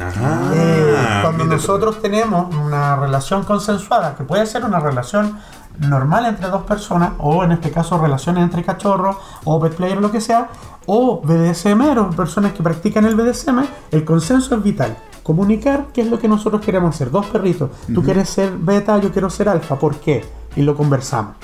Ajá. 0.00 0.50
Eh, 0.54 0.94
cuando 1.22 1.44
nosotros 1.44 2.00
tenemos 2.00 2.54
una 2.54 2.96
relación 2.96 3.44
consensuada, 3.44 4.14
que 4.14 4.24
puede 4.24 4.46
ser 4.46 4.64
una 4.64 4.78
relación 4.78 5.38
normal 5.78 6.26
entre 6.26 6.48
dos 6.48 6.62
personas, 6.62 7.12
o 7.18 7.44
en 7.44 7.52
este 7.52 7.70
caso 7.70 7.98
relaciones 7.98 8.44
entre 8.44 8.62
cachorros, 8.62 9.16
o 9.44 9.60
pet 9.60 9.74
player, 9.74 10.00
lo 10.00 10.10
que 10.10 10.20
sea, 10.20 10.48
o 10.86 11.20
BDSM, 11.22 11.98
o 11.98 12.10
personas 12.10 12.52
que 12.52 12.62
practican 12.62 13.04
el 13.04 13.14
BDSM, 13.14 13.64
el 13.90 14.04
consenso 14.04 14.54
es 14.54 14.62
vital. 14.62 14.96
Comunicar 15.22 15.86
qué 15.92 16.02
es 16.02 16.06
lo 16.08 16.18
que 16.18 16.28
nosotros 16.28 16.62
queremos 16.62 16.94
hacer. 16.94 17.10
Dos 17.10 17.26
perritos. 17.26 17.70
Tú 17.92 18.02
quieres 18.02 18.28
ser 18.28 18.52
beta, 18.56 18.96
yo 18.98 19.10
quiero 19.10 19.28
ser 19.28 19.48
alfa. 19.48 19.76
¿Por 19.76 19.96
qué? 19.96 20.24
Y 20.54 20.62
lo 20.62 20.76
conversamos. 20.76 21.34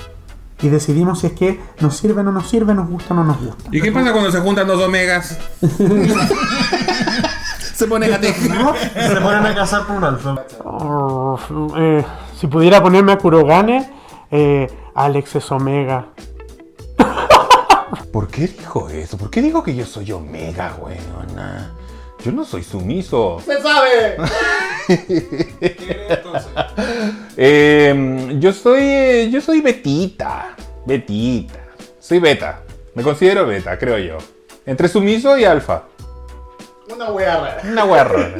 Y 0.63 0.69
decidimos 0.69 1.19
si 1.19 1.27
es 1.27 1.33
que 1.33 1.59
nos 1.81 1.95
sirve 1.97 2.21
o 2.21 2.23
no 2.23 2.31
nos 2.31 2.49
sirve, 2.49 2.73
nos 2.73 2.89
gusta 2.89 3.13
o 3.13 3.17
no 3.17 3.25
nos 3.25 3.39
gusta. 3.39 3.65
¿Y 3.69 3.81
qué 3.81 3.91
pasa 3.91 4.13
cuando 4.13 4.31
se 4.31 4.39
juntan 4.39 4.65
dos 4.65 4.81
omegas? 4.81 5.37
se 7.75 7.85
ponen 7.85 8.13
a 8.13 8.21
tejer. 8.21 8.49
Se 8.95 9.19
ponen 9.19 9.45
a 9.45 9.53
cazar 9.53 9.85
por 9.85 9.97
un 9.97 10.05
alfa. 10.05 10.45
Oh, 10.63 11.37
eh, 11.77 12.05
si 12.39 12.47
pudiera 12.47 12.81
ponerme 12.81 13.11
a 13.11 13.17
Kurogane, 13.17 13.91
eh, 14.31 14.71
Alex 14.95 15.35
es 15.35 15.51
Omega. 15.51 16.05
¿Por 18.13 18.29
qué 18.29 18.47
dijo 18.47 18.87
eso? 18.87 19.17
¿Por 19.17 19.29
qué 19.29 19.41
dijo 19.41 19.63
que 19.63 19.75
yo 19.75 19.85
soy 19.85 20.13
omega, 20.13 20.77
weona? 20.79 21.73
Yo 22.23 22.31
no 22.31 22.45
soy 22.45 22.63
sumiso. 22.63 23.41
¡Se 23.45 23.61
sabe! 23.61 24.17
Eh, 27.35 28.35
yo 28.39 28.53
soy. 28.53 29.29
Yo 29.31 29.41
soy 29.41 29.61
betita. 29.61 30.55
Betita. 30.85 31.59
Soy 31.99 32.19
beta. 32.19 32.61
Me 32.93 33.03
considero 33.03 33.45
beta, 33.47 33.77
creo 33.77 33.97
yo. 33.97 34.17
Entre 34.65 34.87
sumiso 34.87 35.37
y 35.37 35.43
alfa. 35.43 35.83
Una 36.93 37.11
wea 37.11 37.35
rara. 37.37 37.61
Una 37.63 37.85
guerra. 37.85 38.33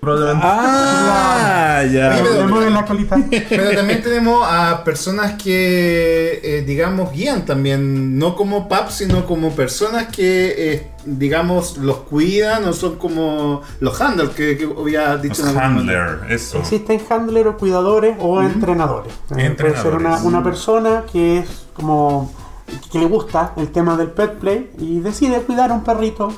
Probablemente. 0.00 0.46
Ah, 0.46 1.82
ya. 1.90 2.14
Pero- 2.16 2.34
Le 2.40 2.46
mueven 2.46 2.72
la 2.74 2.84
colita. 2.86 3.18
Pero 3.48 3.70
también 3.76 4.02
tenemos 4.02 4.42
a 4.48 4.82
personas 4.82 5.34
que, 5.34 6.40
eh, 6.42 6.62
digamos, 6.66 7.12
guían 7.12 7.44
también, 7.44 8.18
no 8.18 8.34
como 8.34 8.66
PAP, 8.68 8.90
sino 8.90 9.26
como 9.26 9.50
personas 9.54 10.06
que, 10.08 10.54
eh, 10.72 10.90
digamos, 11.04 11.76
los 11.78 11.98
cuidan 11.98 12.64
o 12.64 12.72
son 12.72 12.96
como 12.96 13.60
los 13.80 14.00
handlers 14.00 14.30
que, 14.30 14.56
que 14.56 14.64
había 14.64 15.16
dicho 15.18 15.42
Los 15.44 15.56
handler, 15.56 16.20
eso. 16.30 16.58
Existen 16.58 17.00
handler 17.10 17.48
o 17.48 17.56
cuidadores 17.58 18.16
o 18.20 18.40
entrenadores. 18.42 19.12
Eh, 19.12 19.16
Puede 19.28 19.40
ser 19.42 19.50
Entrenadores. 19.50 20.00
una, 20.00 20.22
una 20.22 20.42
persona 20.42 21.04
que 21.12 21.38
es 21.38 21.66
como 21.74 22.32
que 22.92 22.98
le 23.00 23.06
gusta 23.06 23.52
el 23.56 23.68
tema 23.72 23.96
del 23.96 24.10
pet 24.12 24.38
play 24.38 24.70
y 24.78 25.00
decide 25.00 25.40
cuidar 25.42 25.70
a 25.72 25.74
un 25.74 25.82
perrito, 25.84 26.32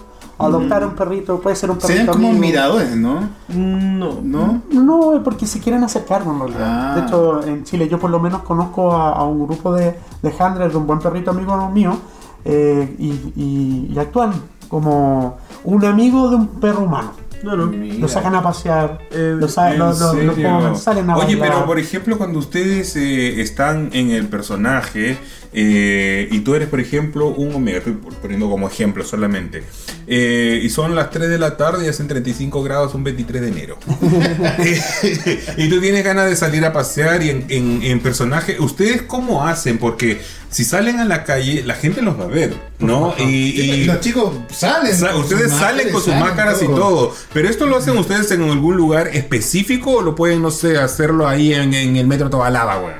adoptar 0.47 0.83
a 0.83 0.87
un 0.87 0.95
perrito, 0.95 1.41
puede 1.41 1.57
ser 1.57 1.71
un 1.71 1.77
perrito. 1.77 1.89
Serían 1.89 2.07
como 2.07 2.29
amigo. 2.29 2.41
miradores, 2.41 2.97
¿no? 2.97 3.21
No. 3.49 4.21
¿No? 4.23 4.63
No, 4.71 5.15
es 5.15 5.21
porque 5.23 5.47
se 5.47 5.61
quieren 5.61 5.83
acercar 5.85 6.23
en 6.23 6.39
realidad. 6.39 6.61
Ah. 6.93 6.95
De 6.97 7.07
hecho, 7.07 7.43
en 7.47 7.65
Chile 7.65 7.89
yo 7.89 7.99
por 7.99 8.11
lo 8.11 8.19
menos 8.21 8.43
conozco 8.43 8.93
a, 8.93 9.13
a 9.13 9.25
un 9.25 9.47
grupo 9.47 9.73
de, 9.75 9.99
de 10.23 10.35
handlers 10.39 10.73
de 10.73 10.79
un 10.79 10.87
buen 10.87 10.99
perrito 10.99 11.31
amigo 11.31 11.69
mío 11.71 11.97
eh, 12.45 12.97
y, 12.99 13.09
y- 13.37 13.93
y 13.95 13.99
actúan 13.99 14.33
como 14.69 15.37
un 15.65 15.85
amigo 15.85 16.29
de 16.31 16.37
un 16.37 16.47
perro 16.49 16.85
humano. 16.85 17.11
Claro. 17.43 17.67
Lo 17.73 18.09
sacan 18.09 18.35
a 18.37 18.43
pasear, 18.43 19.01
Eh, 19.11 19.35
lo, 19.39 19.49
sa- 19.49 19.73
¿En 19.73 19.79
lo- 19.81 19.93
lo- 19.93 20.15
lo 20.15 20.35
serio? 20.35 20.35
comen, 20.59 20.77
salen 20.77 21.11
a 21.11 21.17
Oye, 21.17 21.35
bailar. 21.37 21.49
pero 21.57 21.67
por 21.67 21.79
ejemplo, 21.79 22.17
cuando 22.17 22.39
ustedes 22.39 22.97
eh, 22.97 23.41
están 23.43 23.91
en 23.93 24.11
el 24.13 24.29
personaje 24.29 25.19
eh, 25.55 26.29
y 26.31 26.39
tú 26.41 26.55
eres, 26.55 26.69
por 26.69 26.81
ejemplo, 26.81 27.27
un 27.29 27.55
omega, 27.55 27.79
estoy 27.79 27.93
poniendo 28.23 28.49
como 28.49 28.67
ejemplo 28.69 29.05
solamente, 29.05 29.63
eh, 30.07 30.61
y 30.63 30.71
son 30.71 30.95
las 30.95 31.11
3 31.11 31.29
de 31.29 31.39
la 31.39 31.59
tarde 31.59 31.85
y 31.85 31.89
hacen 31.89 32.09
35 32.09 32.63
grados 32.63 32.95
un 32.95 33.05
23 33.05 33.43
de 33.43 33.49
enero. 33.49 33.77
y 35.57 35.69
tú 35.69 35.81
tienes 35.81 36.05
ganas 36.05 36.29
de 36.31 36.37
salir 36.37 36.65
a 36.65 36.73
pasear 36.73 37.23
y 37.23 37.31
en, 37.31 37.45
en- 37.49 37.83
en 37.83 38.01
personaje, 38.01 38.57
¿ustedes 38.61 39.03
cómo 39.03 39.47
hacen? 39.47 39.79
Porque 39.79 40.21
si 40.49 40.65
salen 40.65 41.01
a 41.01 41.05
la 41.05 41.25
calle, 41.25 41.63
la 41.65 41.75
gente 41.75 42.03
los 42.03 42.19
va 42.19 42.25
a 42.25 42.29
ver, 42.29 42.55
¿no? 42.79 43.15
Y, 43.19 43.23
y- 43.61 43.85
los 43.85 44.01
chicos 44.01 44.33
salen. 44.51 44.95
Sa- 44.95 45.17
ustedes 45.17 45.51
salen 45.53 45.87
con 45.91 46.01
sus 46.03 46.13
salen 46.13 46.21
máscaras 46.21 46.63
y 46.63 46.67
todo. 46.67 47.15
Pero 47.33 47.49
esto 47.49 47.67
lo 47.67 47.77
hacen 47.77 47.97
ustedes 47.97 48.31
en 48.31 48.43
algún 48.43 48.77
lugar 48.77 49.09
específico 49.09 49.93
o 49.93 50.03
lo 50.03 50.15
pueden, 50.15 50.43
no 50.43 50.51
sé, 50.51 50.77
hacerlo 50.79 51.27
ahí 51.27 51.55
en, 51.55 51.73
en 51.73 51.97
el 51.97 52.07
metro 52.07 52.29
Tobalaba, 52.29 52.77
güey. 52.77 52.95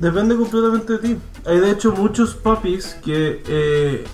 Depende 0.00 0.36
completamente 0.36 0.94
de 0.94 0.98
ti. 0.98 1.16
Hay 1.46 1.60
de 1.60 1.70
hecho 1.70 1.92
muchos 1.92 2.34
puppies 2.34 2.96
que 3.04 3.42
eh, 3.46 4.04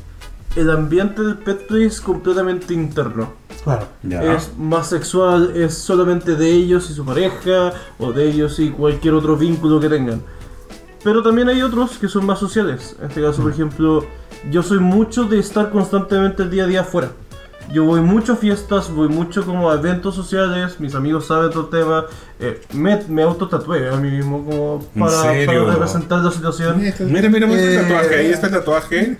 el 0.57 0.71
ambiente 0.71 1.23
del 1.23 1.39
pet 1.39 1.67
play 1.67 1.85
es 1.85 2.01
completamente 2.01 2.75
interno. 2.75 3.33
Claro. 3.65 3.89
Es 4.03 4.51
más 4.59 4.89
sexual, 4.89 5.53
es 5.57 5.75
solamente 5.75 6.35
de 6.35 6.51
ellos 6.51 6.91
y 6.91 6.95
su 6.95 7.05
pareja, 7.05 7.73
o 7.99 8.13
de 8.13 8.29
ellos 8.29 8.59
y 8.59 8.71
cualquier 8.71 9.15
otro 9.15 9.37
vínculo 9.37 9.81
que 9.81 9.89
tengan. 9.89 10.23
Pero 11.03 11.23
también 11.23 11.49
hay 11.49 11.63
otros 11.63 11.99
que 11.99 12.09
son 12.09 12.27
más 12.27 12.39
sociales. 12.39 12.97
En 13.01 13.09
este 13.09 13.23
caso, 13.23 13.43
por 13.43 13.53
ejemplo, 13.53 14.05
yo 14.51 14.63
soy 14.63 14.79
mucho 14.79 15.25
de 15.25 15.39
estar 15.39 15.71
constantemente 15.71 16.43
el 16.43 16.51
día 16.51 16.65
a 16.65 16.67
día 16.67 16.81
afuera. 16.83 17.13
Yo 17.71 17.85
voy 17.85 18.01
mucho 18.01 18.35
a 18.35 18.37
fiestas, 18.37 18.91
voy 18.91 19.09
mucho 19.09 19.45
como 19.47 19.71
a 19.71 19.75
eventos 19.75 20.15
sociales, 20.15 20.79
mis 20.81 20.95
amigos 20.95 21.27
saben 21.27 21.51
todo 21.51 21.65
el 21.65 21.71
tema. 21.71 22.05
eh, 22.41 22.61
me, 22.73 23.03
me 23.09 23.23
autotatué 23.23 23.89
a 23.89 23.97
mí 23.97 24.11
mismo 24.11 24.45
como 24.45 24.81
¿En 24.95 25.01
para, 25.01 25.17
para 25.47 25.65
representar 25.73 26.19
la 26.25 26.31
situación. 26.31 26.79
Mira, 26.81 27.29
mira, 27.29 27.47
mira 27.47 27.47
Eh, 27.61 27.75
este 27.75 27.83
tatuaje. 27.83 28.15
Ahí 28.17 28.27
está 28.27 28.47
el 28.49 28.53
tatuaje. 28.53 29.19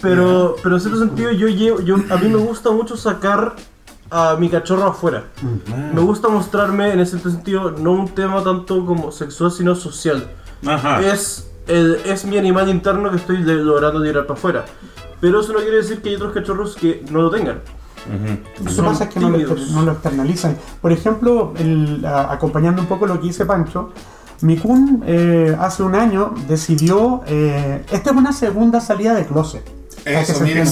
Pero, 0.00 0.56
pero 0.62 0.76
en 0.76 0.80
cierto 0.80 0.98
sentido 1.00 1.30
yo 1.32 1.48
llevo, 1.48 1.80
yo, 1.80 1.96
a 2.10 2.16
mí 2.18 2.28
me 2.28 2.36
gusta 2.36 2.70
mucho 2.70 2.96
sacar 2.96 3.54
a 4.10 4.36
mi 4.38 4.48
cachorro 4.48 4.86
afuera. 4.86 5.24
Me 5.92 6.00
gusta 6.00 6.28
mostrarme 6.28 6.92
en 6.92 7.00
ese 7.00 7.18
sentido 7.18 7.72
no 7.72 7.92
un 7.92 8.08
tema 8.08 8.42
tanto 8.42 8.86
como 8.86 9.10
sexual 9.12 9.50
sino 9.52 9.74
social. 9.74 10.28
Ajá. 10.66 11.00
Es, 11.02 11.50
el- 11.66 11.96
es 12.06 12.24
mi 12.24 12.38
animal 12.38 12.68
interno 12.68 13.10
que 13.10 13.16
estoy 13.16 13.38
logrando 13.42 14.02
tirar 14.02 14.26
para 14.26 14.38
afuera. 14.38 14.64
Pero 15.20 15.40
eso 15.40 15.52
no 15.52 15.58
quiere 15.60 15.76
decir 15.78 16.00
que 16.02 16.10
hay 16.10 16.14
otros 16.16 16.32
cachorros 16.32 16.76
que 16.76 17.04
no 17.10 17.22
lo 17.22 17.30
tengan. 17.30 17.60
Lo 18.58 18.64
que 18.64 18.70
Son 18.70 18.84
pasa 18.86 19.04
es 19.04 19.10
que 19.10 19.20
no 19.20 19.28
lo, 19.30 19.36
tímidos. 19.38 19.70
no 19.72 19.82
lo 19.82 19.92
externalizan. 19.92 20.56
Por 20.80 20.92
ejemplo, 20.92 21.52
el- 21.58 22.04
a- 22.06 22.32
acompañando 22.32 22.80
un 22.80 22.88
poco 22.88 23.06
lo 23.06 23.20
que 23.20 23.26
dice 23.26 23.44
Pancho, 23.44 23.92
Mikun 24.40 25.02
eh, 25.06 25.56
hace 25.58 25.82
un 25.82 25.94
año 25.94 26.32
decidió. 26.46 27.22
eh, 27.26 27.84
esta 27.90 28.10
es 28.10 28.16
una 28.16 28.32
segunda 28.32 28.80
salida 28.80 29.14
de 29.14 29.26
closet. 29.26 29.68
Eso 30.08 30.40
mismo, 30.40 30.62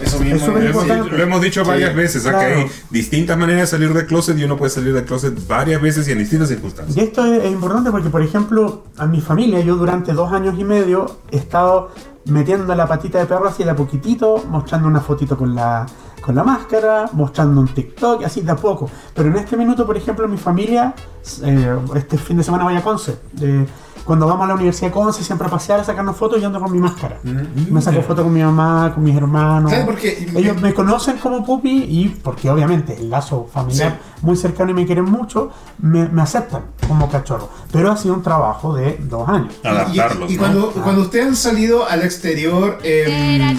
eso 0.00 0.20
mismo. 0.20 0.58
Es. 0.82 1.12
Lo 1.12 1.22
hemos 1.22 1.40
dicho 1.40 1.64
varias 1.64 1.90
Sí, 1.90 1.96
veces, 1.96 2.22
claro. 2.22 2.38
hay 2.38 2.66
distintas 2.90 3.36
maneras 3.38 3.62
de 3.62 3.66
salir 3.66 3.92
del 3.92 4.06
closet 4.06 4.38
y 4.38 4.44
uno 4.44 4.56
puede 4.56 4.70
salir 4.70 4.92
del 4.94 5.04
closet 5.04 5.46
varias 5.46 5.80
veces 5.80 6.08
y 6.08 6.12
en 6.12 6.18
distintas 6.18 6.48
circunstancias. 6.48 6.96
Y 6.96 7.00
esto 7.00 7.24
es, 7.26 7.44
es 7.44 7.50
importante 7.52 7.90
porque, 7.90 8.08
por 8.10 8.22
ejemplo, 8.22 8.84
a 8.96 9.06
mi 9.06 9.20
familia, 9.20 9.60
yo 9.60 9.76
durante 9.76 10.12
dos 10.12 10.32
años 10.32 10.54
y 10.58 10.64
medio 10.64 11.18
he 11.30 11.36
estado 11.36 11.90
metiendo 12.26 12.74
la 12.74 12.86
patita 12.86 13.18
de 13.18 13.26
perro 13.26 13.48
así 13.48 13.64
de 13.64 13.70
a 13.70 13.76
poquitito, 13.76 14.44
mostrando 14.48 14.86
una 14.88 15.00
fotito 15.00 15.36
con 15.36 15.54
la, 15.54 15.86
con 16.20 16.34
la 16.34 16.44
máscara, 16.44 17.06
mostrando 17.12 17.60
un 17.60 17.68
TikTok, 17.68 18.24
así 18.24 18.42
de 18.42 18.52
a 18.52 18.56
poco. 18.56 18.90
Pero 19.14 19.30
en 19.30 19.36
este 19.36 19.56
minuto, 19.56 19.86
por 19.86 19.96
ejemplo, 19.96 20.28
mi 20.28 20.36
familia, 20.36 20.94
eh, 21.42 21.76
este 21.96 22.18
fin 22.18 22.36
de 22.36 22.42
semana 22.44 22.64
voy 22.64 22.76
a 22.76 22.82
Conce. 22.82 23.16
Eh, 23.40 23.66
cuando 24.04 24.26
vamos 24.26 24.44
a 24.44 24.48
la 24.48 24.54
Universidad 24.54 24.88
de 24.88 24.92
Conce, 24.92 25.22
siempre 25.22 25.46
a 25.46 25.50
pasear, 25.50 25.80
a 25.80 25.84
sacarnos 25.84 26.16
fotos, 26.16 26.40
yo 26.40 26.46
ando 26.46 26.60
con 26.60 26.72
mi 26.72 26.78
máscara. 26.78 27.18
Me 27.22 27.80
saco 27.82 28.02
fotos 28.02 28.24
con 28.24 28.32
mi 28.32 28.42
mamá, 28.42 28.92
con 28.94 29.04
mis 29.04 29.16
hermanos. 29.16 29.70
¿Sabes 29.70 29.86
por 29.86 29.96
qué? 29.96 30.30
Ellos 30.34 30.60
me 30.60 30.74
conocen 30.74 31.18
como 31.18 31.44
Pupi 31.44 31.84
y 31.88 32.08
porque 32.22 32.50
obviamente 32.50 32.96
el 32.96 33.10
lazo 33.10 33.48
familiar 33.52 33.98
muy 34.22 34.36
cercano 34.36 34.70
y 34.70 34.74
me 34.74 34.86
quieren 34.86 35.04
mucho, 35.04 35.50
me, 35.78 36.08
me 36.08 36.22
aceptan 36.22 36.62
como 36.86 37.08
cachorro. 37.10 37.48
Pero 37.70 37.90
ha 37.92 37.96
sido 37.96 38.14
un 38.14 38.22
trabajo 38.22 38.74
de 38.74 38.98
dos 39.00 39.28
años. 39.28 39.54
Y, 39.62 39.68
Adaptarlos. 39.68 40.30
y 40.30 40.34
¿no? 40.34 40.40
cuando, 40.40 40.70
cuando 40.72 41.02
ustedes 41.02 41.26
han 41.26 41.36
salido 41.36 41.88
al 41.88 42.02
exterior, 42.02 42.78
em, 42.82 43.58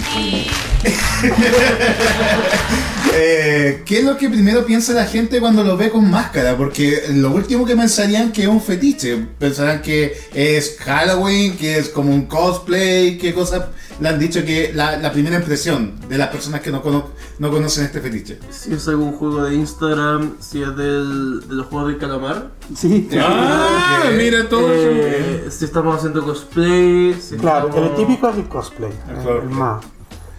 eh, 3.14 3.82
¿qué 3.84 3.98
es 3.98 4.04
lo 4.04 4.16
que 4.16 4.28
primero 4.28 4.64
piensa 4.64 4.92
la 4.92 5.04
gente 5.04 5.40
cuando 5.40 5.62
lo 5.64 5.76
ve 5.76 5.90
con 5.90 6.10
máscara? 6.10 6.56
Porque 6.56 7.02
lo 7.10 7.30
último 7.30 7.64
que 7.64 7.76
pensarían 7.76 8.32
que 8.32 8.42
es 8.42 8.48
un 8.48 8.60
fetiche, 8.60 9.16
pensarán 9.38 9.82
que 9.82 10.14
es 10.34 10.76
Halloween, 10.80 11.56
que 11.56 11.78
es 11.78 11.88
como 11.88 12.12
un 12.14 12.26
cosplay, 12.26 13.18
qué 13.18 13.32
cosas 13.34 13.64
le 14.00 14.08
han 14.08 14.18
dicho 14.18 14.42
que 14.44 14.72
la, 14.74 14.96
la 14.96 15.12
primera 15.12 15.36
impresión 15.36 15.92
de 16.08 16.16
las 16.16 16.28
personas 16.28 16.60
que 16.62 16.70
no, 16.70 16.80
cono- 16.82 17.10
no 17.38 17.50
conocen 17.50 17.84
este 17.84 18.00
fetiche. 18.00 18.38
Si 18.50 18.72
es 18.72 18.88
algún 18.88 19.12
juego 19.12 19.44
de 19.44 19.54
Instagram, 19.54 20.36
si 20.40 20.62
es 20.62 20.74
del, 20.74 21.46
de 21.46 21.54
los 21.54 21.66
juegos 21.66 21.88
del 21.88 21.98
calamar. 21.98 22.50
Sí, 22.74 23.08
Ah, 23.20 24.04
Ok. 24.06 24.12
mira 24.16 24.48
todo 24.48 24.72
eso. 24.72 24.88
Eh, 24.90 25.48
si 25.50 25.64
estamos 25.66 25.96
haciendo 25.96 26.24
cosplay. 26.24 27.14
Si 27.20 27.36
claro, 27.36 27.68
estamos- 27.68 27.90
el 27.90 27.96
típico 27.96 28.28
es 28.30 28.36
el 28.36 28.48
cosplay. 28.48 28.90
el- 29.08 29.14
cosplay. 29.16 29.38
el 29.42 29.50
más. 29.50 29.84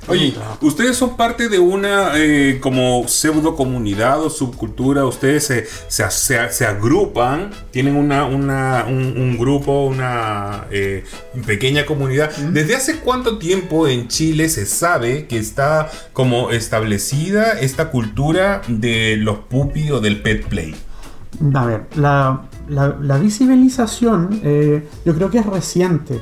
Oye, 0.08 0.34
ustedes 0.62 0.98
son 0.98 1.16
parte 1.16 1.48
de 1.48 1.60
una 1.60 2.14
eh, 2.16 2.60
como 2.60 3.08
pseudo 3.08 3.56
comunidad 3.56 4.22
o 4.24 4.30
subcultura, 4.32 5.06
ustedes 5.06 5.46
se, 5.46 5.68
se, 5.88 6.10
se- 6.10 6.50
se 6.52 6.66
agrupan, 6.66 7.52
tienen 7.70 7.96
una, 7.96 8.26
una- 8.26 8.86
un, 8.88 8.96
un 9.16 9.38
grupo, 9.38 9.86
una 9.86 10.66
eh, 10.72 11.04
pequeña 11.46 11.86
comunidad. 11.86 12.32
¿Desde 12.36 12.76
hace 12.76 12.98
cuánto 13.00 13.38
tiempo 13.38 13.88
en 13.88 14.08
Chile 14.08 14.50
se 14.50 14.66
sabe 14.66 15.28
que 15.28 15.38
está 15.38 15.90
como 16.14 16.50
establecida 16.52 17.60
esta 17.60 17.92
cultura 17.92 18.64
de 18.68 19.18
los 19.18 19.38
pupi 19.40 19.92
o 19.92 20.00
del 20.02 20.22
pet 20.22 20.46
play? 20.48 20.76
A 21.54 21.66
ver, 21.66 21.86
la, 21.96 22.42
la- 22.68 22.98
la 23.00 23.18
visibilización 23.20 24.42
eh, 24.44 24.84
yo 25.06 25.16
creo 25.16 25.30
que 25.30 25.38
es 25.38 25.46
reciente. 25.46 26.20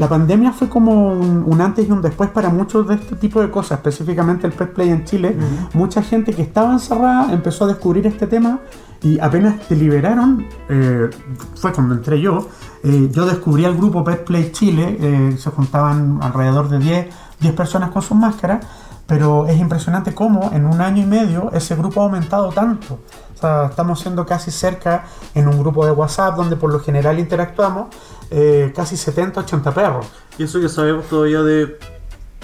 La 0.00 0.08
pandemia 0.08 0.52
fue 0.52 0.70
como 0.70 1.12
un, 1.12 1.44
un 1.46 1.60
antes 1.60 1.86
y 1.86 1.92
un 1.92 2.00
después 2.00 2.30
para 2.30 2.48
muchos 2.48 2.88
de 2.88 2.94
este 2.94 3.16
tipo 3.16 3.42
de 3.42 3.50
cosas, 3.50 3.72
específicamente 3.72 4.46
el 4.46 4.54
pet 4.54 4.72
play 4.72 4.88
en 4.88 5.04
Chile. 5.04 5.36
Mucha 5.74 6.02
gente 6.02 6.32
que 6.32 6.40
estaba 6.40 6.72
encerrada 6.72 7.30
empezó 7.30 7.66
a 7.66 7.68
descubrir 7.68 8.06
este 8.06 8.26
tema 8.26 8.60
y 9.02 9.18
apenas 9.18 9.60
te 9.68 9.76
liberaron, 9.76 10.46
eh, 10.70 11.10
fue 11.54 11.74
cuando 11.74 11.94
entré 11.94 12.18
yo, 12.18 12.48
eh, 12.82 13.10
yo 13.12 13.26
descubrí 13.26 13.66
el 13.66 13.76
grupo 13.76 14.02
Pet 14.02 14.24
Play 14.24 14.52
Chile, 14.52 14.96
eh, 14.98 15.36
se 15.36 15.50
juntaban 15.50 16.18
alrededor 16.22 16.70
de 16.70 16.78
10, 16.78 17.06
10 17.40 17.54
personas 17.54 17.90
con 17.90 18.00
sus 18.00 18.16
máscaras, 18.16 18.64
pero 19.06 19.46
es 19.48 19.60
impresionante 19.60 20.14
cómo 20.14 20.50
en 20.54 20.64
un 20.64 20.80
año 20.80 21.02
y 21.02 21.06
medio 21.06 21.50
ese 21.52 21.76
grupo 21.76 22.00
ha 22.00 22.04
aumentado 22.04 22.48
tanto. 22.52 23.00
O 23.34 23.38
sea, 23.38 23.66
estamos 23.66 24.00
siendo 24.00 24.24
casi 24.24 24.50
cerca 24.50 25.04
en 25.34 25.46
un 25.46 25.58
grupo 25.58 25.84
de 25.84 25.92
WhatsApp 25.92 26.36
donde 26.36 26.56
por 26.56 26.72
lo 26.72 26.80
general 26.80 27.18
interactuamos, 27.18 27.88
eh, 28.30 28.72
casi 28.74 28.96
70, 28.96 29.40
80 29.40 29.74
perros. 29.74 30.06
Y 30.38 30.44
eso 30.44 30.60
que 30.60 30.68
sabemos 30.68 31.06
todavía 31.06 31.42
de 31.42 31.78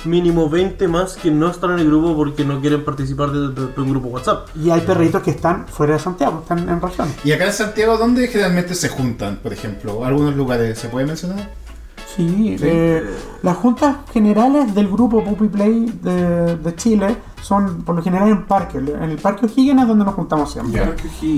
mínimo 0.05 0.49
20 0.49 0.87
más 0.89 1.15
que 1.17 1.31
no 1.31 1.51
están 1.51 1.73
en 1.73 1.81
el 1.81 1.87
grupo 1.87 2.15
porque 2.17 2.45
no 2.45 2.61
quieren 2.61 2.85
participar 2.85 3.31
de, 3.33 3.49
de- 3.49 3.73
de 3.73 3.81
un 3.81 3.91
grupo 3.91 4.09
WhatsApp. 4.09 4.49
Y 4.57 4.71
hay 4.71 4.81
perritos 4.83 5.23
que 5.23 5.31
están 5.31 5.67
fuera 5.67 5.95
de 5.95 5.99
Santiago, 6.01 6.41
están 6.43 6.69
en 6.69 6.81
región. 6.81 7.09
Y 7.25 7.33
acá 7.33 7.47
en 7.47 7.53
Santiago, 7.53 7.97
¿dónde 7.97 8.29
generalmente 8.29 8.75
se 8.75 8.89
juntan, 8.89 9.37
por 9.37 9.53
ejemplo? 9.53 10.05
¿Algunos 10.05 10.37
lugares 10.37 10.79
se 10.79 10.89
puede 10.89 11.07
mencionar? 11.07 11.51
Sí, 12.17 12.57
eh, 12.63 13.05
las 13.43 13.57
juntas 13.59 13.97
generales 14.13 14.75
del 14.75 14.89
grupo 14.89 15.23
Puppy 15.23 15.49
Play 15.49 15.99
de, 16.03 16.57
de 16.57 16.75
Chile 16.77 17.17
son 17.43 17.83
por 17.83 17.95
lo 17.95 18.03
general 18.03 18.29
en 18.29 18.47
parque. 18.47 18.79
En 18.79 19.03
el 19.11 19.19
parque 19.19 19.45
O'Higgins 19.47 19.83
es 19.83 19.89
donde 19.89 20.05
nos 20.05 20.15
juntamos 20.15 20.51
siempre. 20.51 20.95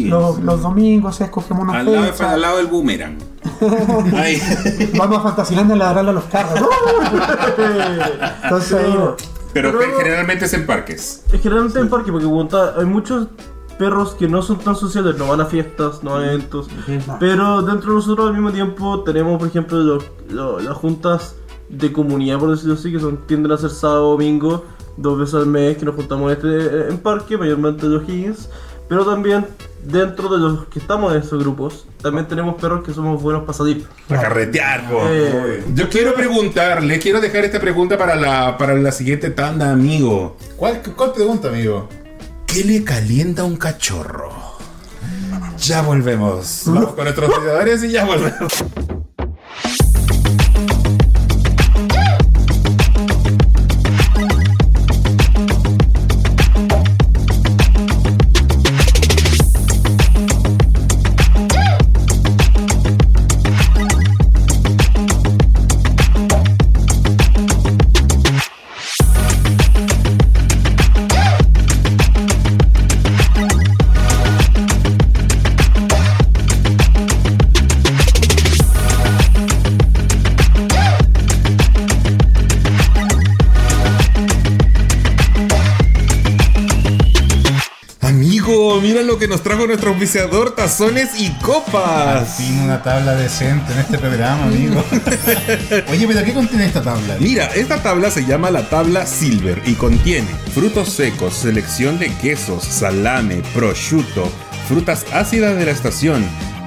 Los, 0.07 0.39
los 0.41 0.63
domingos 0.63 1.21
escogemos 1.21 1.65
una 1.65 1.81
Al 1.81 1.93
lado, 1.93 2.07
fecha. 2.13 2.31
al 2.31 2.41
lado 2.41 2.57
del 2.59 2.69
boomerang. 2.69 3.19
Vamos 4.97 5.19
a 5.19 5.21
Fantasyland 5.23 5.73
a 5.73 5.77
ladrarle 5.77 6.11
a 6.11 6.15
los 6.15 6.25
carros. 6.25 6.61
Entonces, 8.45 8.73
ahí- 8.73 8.95
Pero, 9.53 9.73
Pero- 9.79 9.99
generalmente 9.99 10.45
es 10.45 10.53
en 10.55 10.67
parques. 10.67 11.25
Es 11.33 11.41
generalmente 11.41 11.81
en 11.81 11.89
parque 11.89 12.13
porque 12.13 12.27
hay 12.79 12.85
muchos 12.87 13.29
perros 13.79 14.15
que 14.15 14.29
no 14.29 14.43
son 14.43 14.59
tan 14.59 14.75
sociales, 14.77 15.17
no 15.19 15.29
van 15.29 15.41
a 15.41 15.47
fiestas, 15.47 16.03
no 16.03 16.17
a 16.17 16.27
eventos. 16.27 16.69
Pero 17.21 17.63
dentro 17.63 17.91
de 17.91 17.97
nosotros 17.97 18.27
al 18.29 18.35
mismo 18.35 18.51
tiempo 18.53 19.03
tenemos, 19.05 19.39
por 19.39 19.49
ejemplo, 19.49 19.79
lo- 19.79 20.03
lo- 20.31 20.61
las 20.61 20.77
juntas 20.77 21.37
de 21.69 21.93
comunidad, 21.93 22.39
por 22.39 22.51
decirlo 22.51 22.75
así, 22.75 22.91
que 22.93 22.99
son, 23.01 23.19
tienden 23.27 23.53
a 23.53 23.57
ser 23.59 23.71
sábado 23.71 24.11
domingo, 24.13 24.65
dos 24.97 25.19
veces 25.19 25.35
al 25.35 25.47
mes, 25.47 25.77
que 25.77 25.85
nos 25.85 25.95
juntamos 25.95 26.33
este, 26.33 26.89
en 26.89 26.99
parque, 26.99 27.37
mayormente 27.39 27.87
los 27.87 28.03
Higgins. 28.09 28.49
Pero 28.89 29.05
también 29.05 29.47
dentro 29.85 30.31
de 30.31 30.39
los 30.39 30.65
que 30.69 30.79
estamos 30.79 31.13
en 31.15 31.21
esos 31.21 31.39
grupos, 31.39 31.87
también 32.01 32.27
tenemos 32.27 32.59
perros 32.59 32.83
que 32.83 32.95
somos 32.95 33.21
buenos 33.23 33.43
para 33.43 33.53
salir. 33.53 33.85
Para 34.09 34.23
carretear. 34.23 34.85
Eh, 35.11 35.65
Yo 35.75 35.91
quiero 35.91 36.15
preguntarle, 36.15 36.99
quiero 36.99 37.21
dejar 37.21 37.45
esta 37.45 37.61
pregunta 37.61 37.99
para 37.99 38.17
la, 38.17 38.57
para 38.57 38.75
la 38.75 38.91
siguiente 38.91 39.29
tanda, 39.29 39.71
amigo. 39.71 40.37
¿Cuál, 40.57 40.81
cuál 40.97 41.13
pregunta, 41.13 41.49
amigo? 41.49 41.87
¿Qué 42.49 42.65
le 42.65 42.83
calienta 42.83 43.43
a 43.43 43.45
un 43.45 43.57
cachorro? 43.57 44.33
Ya 45.59 45.83
volvemos. 45.83 46.63
Vamos 46.65 46.95
con 46.95 47.05
nuestros 47.05 47.35
seguidores 47.35 47.85
y 47.85 47.91
ya 47.91 48.07
volvemos. 48.07 48.65
Nuestro 89.81 90.53
Tazones 90.55 91.21
y 91.21 91.27
Al 91.27 91.39
Copas. 91.39 92.37
fin 92.37 92.59
una 92.61 92.83
tabla 92.83 93.15
decente 93.15 93.73
en 93.73 93.79
este 93.79 93.99
programa, 93.99 94.45
amigo. 94.45 94.83
Oye, 95.91 96.07
pero 96.07 96.25
¿qué 96.25 96.33
contiene 96.35 96.67
esta 96.67 96.83
tabla? 96.83 97.17
Mira, 97.21 97.47
esta 97.55 97.81
tabla 97.81 98.11
se 98.11 98.25
llama 98.25 98.51
la 98.51 98.69
tabla 98.69 99.07
Silver 99.07 99.63
y 99.67 99.75
contiene 99.75 100.29
frutos 100.53 100.89
secos, 100.89 101.35
selección 101.35 101.99
de 101.99 102.13
quesos, 102.15 102.65
salame, 102.65 103.43
prosciutto, 103.55 104.29
frutas 104.67 105.07
ácidas 105.13 105.57
de 105.57 105.67
la 105.67 105.71
estación, 105.71 106.25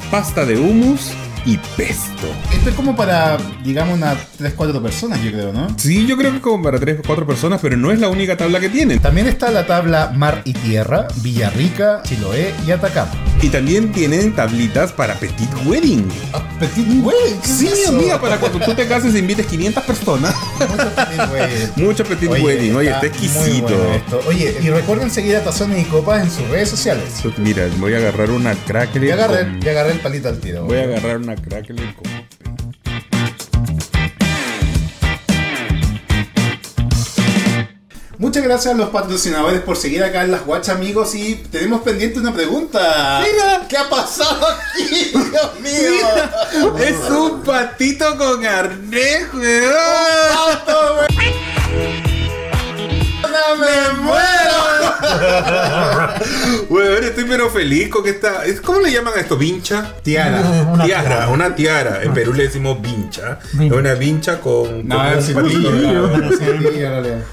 pasta 0.10 0.45
de 0.45 0.58
hummus 0.58 1.12
y 1.45 1.58
pesto. 1.77 2.27
Esto 2.54 2.69
es 2.69 2.75
como 2.75 2.95
para, 2.95 3.38
digamos, 3.63 3.97
unas 3.97 4.17
3-4 4.39 4.82
personas, 4.82 5.21
yo 5.23 5.32
creo, 5.32 5.54
¿no? 5.54 5.67
Sí, 5.77 6.06
yo 6.06 6.17
creo 6.17 6.32
que 6.32 6.38
es 6.38 6.43
como 6.43 6.63
para 6.63 6.80
3 6.80 6.99
o 6.99 7.04
4 7.06 7.25
personas, 7.25 7.60
pero 7.62 7.77
no 7.77 7.91
es 7.91 7.99
la 7.99 8.10
única 8.10 8.38
tabla 8.38 8.60
que 8.60 8.69
tienen. 8.69 8.99
También 8.99 9.27
está 9.27 9.51
la 9.51 9.65
tabla 9.65 10.12
Mar 10.15 10.41
y 10.45 10.54
Tierra, 10.54 11.08
Villarrica, 11.21 12.01
Chiloé 12.04 12.54
y 12.65 12.71
Atacama. 12.71 13.12
Y 13.41 13.49
también 13.49 13.91
tienen 13.91 14.34
tablitas 14.36 14.91
para 14.91 15.15
Petit 15.15 15.49
Wedding. 15.65 16.08
Petit 16.60 16.88
Wedding, 17.04 17.39
¿qué 17.41 17.47
es 17.49 17.58
Sí, 17.58 17.86
amiga, 17.88 18.21
para 18.21 18.38
cuando 18.38 18.60
tú 18.60 18.75
te 18.75 18.88
cases 18.88 19.15
e 19.15 19.19
invites 19.19 19.47
500 19.47 19.84
personas. 19.84 20.36
Mucho 20.60 20.93
Petit 20.95 21.19
Wedding. 21.32 21.71
Mucho 21.86 22.04
Petit 22.06 22.30
Wedding. 22.30 22.75
Oye, 22.75 22.89
está 22.91 23.08
exquisito. 23.08 23.67
bueno 23.67 23.93
esto. 23.95 24.21
Oye, 24.27 24.58
y 24.62 24.69
recuerden 24.69 25.10
seguir 25.10 25.38
a 25.38 25.43
Tazones 25.43 25.82
y 25.82 25.89
Copas 25.89 26.23
en 26.23 26.30
sus 26.32 26.47
redes 26.49 26.69
sociales. 26.69 27.04
Mira, 27.38 27.67
voy 27.80 27.95
a 27.95 27.97
agarrar 27.97 28.30
una 28.30 28.54
crackle. 28.54 29.08
Ya 29.08 29.15
agarré, 29.15 29.41
con- 29.43 29.62
ya 29.62 29.71
agarré 29.71 29.91
el 29.93 29.99
palito 30.01 30.30
al 30.30 30.39
tiro. 30.39 30.63
Voy 30.65 30.77
a 30.77 30.84
agarrar 30.84 31.17
una 31.17 31.36
crackle 31.36 31.75
con... 31.95 32.21
Muchas 38.22 38.44
gracias 38.44 38.76
a 38.76 38.78
los 38.78 38.90
patrocinadores 38.90 39.62
por 39.62 39.76
seguir 39.76 40.04
acá 40.04 40.22
en 40.22 40.30
las 40.30 40.46
guachas, 40.46 40.76
amigos. 40.76 41.16
Y 41.16 41.34
tenemos 41.52 41.82
pendiente 41.82 42.20
una 42.20 42.32
pregunta. 42.32 43.24
Mira. 43.24 43.66
¿Qué 43.68 43.76
ha 43.76 43.90
pasado 43.90 44.46
aquí? 44.46 45.12
Dios 45.12 45.60
mío. 45.60 46.78
Es 46.78 47.10
un 47.10 47.42
patito 47.42 48.16
con 48.20 48.46
arnés, 48.46 49.26
weón. 49.34 49.74
¡Pato, 50.36 50.98
güey! 50.98 51.34
¡No 53.24 53.56
me 53.56 54.02
muero! 54.04 54.81
Weón, 56.70 57.04
estoy 57.04 57.26
pero 57.26 57.50
feliz 57.50 57.90
con 57.90 58.04
que 58.04 58.12
esta. 58.12 58.46
es- 58.46 58.62
¿Cómo 58.62 58.80
le 58.82 58.92
llaman 58.92 59.14
a 59.18 59.22
esto? 59.22 59.38
¿Vincha? 59.38 59.94
Tiara. 60.04 60.42
Una 60.74 60.86
tiara, 60.86 61.28
una 61.30 61.56
tiara. 61.56 62.04
En 62.04 62.14
Perú 62.14 62.34
le 62.34 62.44
decimos 62.44 62.82
vincha. 62.82 63.40
Es 63.60 63.72
una 63.72 63.94
vincha 63.94 64.40
con. 64.40 64.88
No, 64.88 64.98
con 64.98 65.08
es 65.20 65.28
un 65.30 65.34
patillo. 65.36 65.72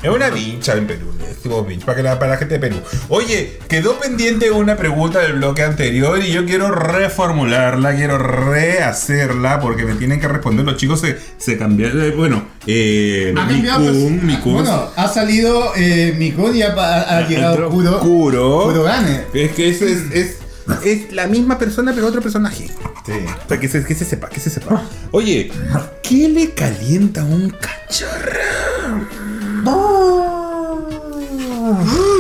Es 0.03 0.11
una 0.11 0.31
vincha 0.31 0.75
en 0.75 0.87
Perú, 0.87 1.13
le 1.19 1.29
decimos 1.29 1.67
vincha, 1.67 1.87
para, 1.87 1.97
que 1.97 2.03
la, 2.03 2.19
para 2.19 2.33
la 2.33 2.39
gente 2.39 2.55
de 2.55 2.61
Perú. 2.61 2.77
Oye, 3.09 3.59
quedó 3.69 3.99
pendiente 3.99 4.51
una 4.51 4.77
pregunta 4.77 5.21
del 5.21 5.35
bloque 5.35 5.63
anterior 5.63 6.19
y 6.23 6.33
yo 6.33 6.45
quiero 6.45 6.71
reformularla, 6.71 7.95
quiero 7.95 8.19
rehacerla 8.19 9.61
porque 9.61 9.85
me 9.85 9.95
tienen 9.95 10.21
que 10.21 10.29
responder. 10.29 10.65
Los 10.65 10.77
chicos 10.77 11.01
se, 11.01 11.19
se 11.39 11.57
cambiaron. 11.59 12.01
eh, 12.03 12.11
Bueno, 12.17 12.45
eh, 12.67 13.33
cambiado, 13.37 13.81
Mikun, 13.81 14.13
pues, 14.19 14.23
Mikun. 14.23 14.53
Bueno, 14.55 14.91
ha 14.97 15.09
salido 15.09 15.73
eh, 15.77 16.15
Mikun 16.17 16.57
y 16.57 16.63
ha, 16.63 16.73
ha 17.19 17.27
llegado 17.27 17.68
entró 17.71 18.01
Kuro. 18.01 18.01
Kuro. 18.01 18.63
Kuro 18.65 18.83
Gane. 18.85 19.25
Es 19.33 19.53
que 19.53 19.69
es, 19.69 19.83
es, 19.83 20.13
es, 20.13 20.37
es 20.85 21.13
la 21.13 21.27
misma 21.27 21.59
persona, 21.59 21.93
pero 21.95 22.07
otro 22.07 22.21
personaje. 22.21 22.69
Sí. 23.07 23.13
Para 23.49 23.61
que 23.61 23.69
se, 23.69 23.85
que 23.85 23.95
se 23.95 24.05
sepa, 24.05 24.29
que 24.29 24.41
se 24.41 24.51
sepa. 24.51 24.83
Oye, 25.13 25.51
¿qué 26.03 26.29
le 26.29 26.51
calienta 26.53 27.23
a 27.23 27.25
un 27.25 27.51
cachorro? 27.51 28.41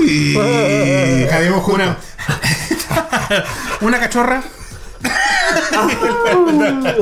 Uy. 0.00 0.34
Dejaremos 0.34 1.68
una. 1.68 1.98
¿Una 3.80 4.00
cachorra? 4.00 4.42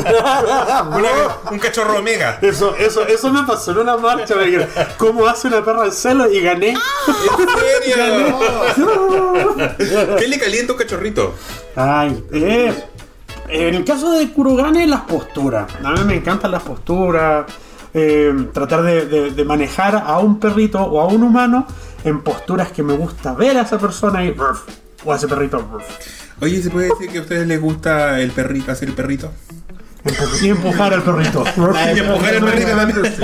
Una- 0.95 1.51
un 1.51 1.59
cachorro 1.59 1.99
omega. 1.99 2.39
Eso, 2.43 2.75
eso, 2.77 3.07
eso 3.07 3.31
me 3.33 3.43
pasó 3.45 3.73
en 3.73 3.79
una 3.79 3.97
marcha. 3.97 4.35
me 4.37 4.45
dijeron, 4.47 4.69
¿Cómo 4.99 5.27
hace 5.27 5.49
una 5.49 5.65
perra 5.65 5.85
el 5.87 5.93
celo? 5.93 6.31
Y 6.31 6.41
gané. 6.41 6.69
¿En 7.87 7.93
serio? 7.95 8.39
¿Qué 10.19 10.29
le 10.29 10.39
calienta 10.45 10.73
un 10.73 10.79
cachorrito? 10.79 11.35
Ay, 11.75 12.25
eh, 12.33 12.85
en 13.49 13.75
el 13.75 13.85
caso 13.85 14.11
de 14.13 14.31
Kurogane, 14.33 14.87
las 14.87 15.03
posturas. 15.03 15.67
A 15.85 15.93
mí 15.93 16.01
me 16.05 16.15
encantan 16.17 16.51
las 16.51 16.63
posturas. 16.63 17.47
eh, 17.95 18.33
tratar 18.53 18.83
de, 18.83 19.07
de- 19.07 19.31
de 19.31 19.45
manejar 19.45 19.97
a 20.07 20.19
un 20.19 20.39
perrito 20.39 20.79
o 20.83 21.01
a 21.01 21.07
un 21.07 21.23
humano 21.23 21.67
en 22.05 22.21
posturas 22.23 22.71
que 22.71 22.83
me 22.83 22.93
gusta 22.95 23.33
ver 23.33 23.57
a 23.57 23.63
esa 23.63 23.79
persona 23.79 24.23
y 24.25 24.37
o 25.05 25.13
a 25.13 25.17
ese 25.17 25.27
perrito 25.29 25.81
Oye, 26.41 26.63
¿se 26.63 26.71
puede 26.71 26.89
decir 26.89 27.09
que 27.11 27.19
a 27.19 27.21
ustedes 27.23 27.47
les 27.47 27.61
gusta 27.61 28.21
el 28.21 28.31
perrito, 28.31 28.73
hacer 28.73 28.89
el 28.89 28.95
perrito? 28.95 29.33
y 30.41 30.49
empujar 30.51 30.93
al 30.95 31.03
perrito. 31.03 31.43
Y 31.57 31.99
empujar 31.99 32.35
el 32.35 32.45
perrito 32.45 32.69
también. 32.77 33.15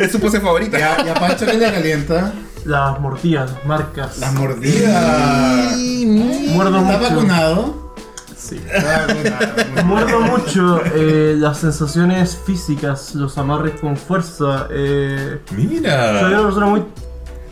Es 0.00 0.12
su 0.12 0.20
pose 0.20 0.40
favorita. 0.40 0.78
¿Y 0.78 0.82
a, 0.82 1.06
y 1.06 1.08
a 1.08 1.14
Pancho 1.14 1.46
qué 1.46 1.54
le 1.54 1.72
calienta? 1.72 2.32
Las 2.64 3.00
mordidas, 3.00 3.50
las 3.50 3.64
marcas. 3.66 4.18
Las 4.18 4.32
mordidas. 4.34 5.76
Muerdo 5.76 6.78
¿Está 6.78 6.98
mucho. 6.98 7.00
vacunado? 7.10 7.94
Sí. 8.38 8.60
Está 8.72 9.06
vacunado. 9.08 9.84
Muerdo 9.86 10.20
mucho. 10.20 10.80
eh, 10.94 11.34
las 11.36 11.58
sensaciones 11.58 12.38
físicas, 12.46 13.14
los 13.14 13.36
amarres 13.36 13.80
con 13.80 13.96
fuerza. 13.96 14.68
Eh, 14.70 15.40
soy 15.48 15.66
Mira. 15.66 16.26
una 16.28 16.42
persona 16.42 16.66
muy. 16.66 16.84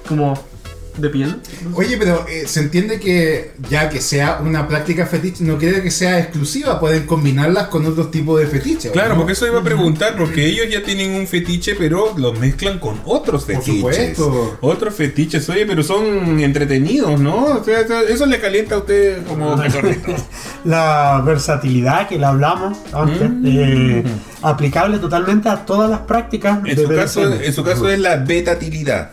como. 0.09 0.39
De 0.97 1.09
piel. 1.09 1.37
Oye, 1.75 1.97
pero 1.97 2.27
eh, 2.29 2.45
se 2.47 2.61
entiende 2.61 3.01
que 3.01 3.53
ya 3.71 3.89
que 3.89 4.01
sea 4.01 4.41
una 4.43 4.69
práctica 4.69 5.07
fetiche, 5.07 5.43
no 5.45 5.59
quiere 5.59 5.83
que 5.83 5.91
sea 5.91 6.19
exclusiva, 6.19 6.79
pueden 6.79 7.07
combinarlas 7.07 7.69
con 7.69 7.87
otros 7.87 8.11
tipos 8.11 8.39
de 8.41 8.47
fetiches. 8.47 8.91
¿o 8.91 8.93
Claro, 8.93 9.11
no? 9.11 9.17
porque 9.17 9.33
eso 9.33 9.47
iba 9.47 9.61
a 9.61 9.63
preguntar, 9.63 10.17
porque 10.17 10.47
ellos 10.47 10.67
ya 10.71 10.83
tienen 10.83 11.13
un 11.13 11.27
fetiche, 11.27 11.75
pero 11.77 12.15
los 12.17 12.39
mezclan 12.39 12.79
con 12.79 13.01
otros 13.05 13.45
Por 13.45 13.55
fetiches. 13.55 14.17
supuesto. 14.17 14.59
Otros 14.61 14.95
fetiches, 14.95 15.49
oye, 15.49 15.65
pero 15.67 15.83
son 15.83 16.41
entretenidos, 16.41 17.19
¿no? 17.21 17.45
O 17.45 17.65
sea, 17.65 17.81
eso 18.09 18.27
le 18.27 18.41
calienta 18.41 18.75
a 18.77 18.79
usted 18.79 19.25
como. 19.27 19.57
La 20.65 21.23
versatilidad 21.25 22.09
que 22.09 22.19
le 22.19 22.25
hablamos 22.27 22.79
antes, 22.93 23.31
eh, 23.45 24.05
aplicable 24.43 24.99
totalmente 24.99 25.49
a 25.49 25.65
todas 25.65 25.91
las 25.91 26.01
prácticas. 26.01 26.59
En 26.59 26.77
de 26.77 26.83
su, 26.83 26.89
caso, 26.89 27.33
en 27.33 27.53
su 27.53 27.65
caso 27.65 27.89
es 27.89 27.99
la 27.99 28.17
betatilidad. 28.17 29.11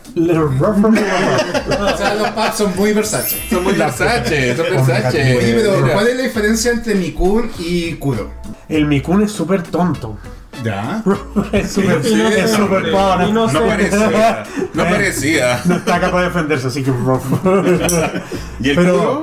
O 1.70 1.96
sea, 1.96 2.14
los 2.14 2.28
pubs 2.30 2.56
son 2.56 2.76
muy 2.76 2.92
versátiles. 2.92 3.44
Son 3.50 3.62
muy 3.64 3.72
Versace, 3.74 4.56
son 4.56 4.66
Versace. 4.70 5.36
Oye, 5.38 5.54
pero 5.54 5.80
Mira. 5.80 5.94
¿cuál 5.94 6.08
es 6.08 6.16
la 6.16 6.22
diferencia 6.22 6.72
entre 6.72 6.94
Mikun 6.94 7.50
y 7.58 7.94
Kuro? 7.94 8.30
El 8.68 8.86
Mikun 8.86 9.22
es 9.22 9.32
súper 9.32 9.62
tonto. 9.62 10.18
¿Ya? 10.64 11.02
Es 11.52 11.72
súper 11.72 12.02
Sí, 12.04 12.20
es 12.20 12.50
súper 12.50 12.78
hombre. 12.78 12.92
pobre. 12.92 13.32
No 13.32 13.46
No 13.46 13.48
sé. 13.48 13.58
parecía, 13.60 14.42
no 14.74 14.84
parecía. 14.84 15.60
No 15.64 15.76
está 15.76 16.00
capaz 16.00 16.18
de 16.20 16.24
defenderse, 16.26 16.66
así 16.66 16.82
que. 16.82 16.90
¿Y 18.60 18.70
el 18.70 18.76
Pero- 18.76 19.22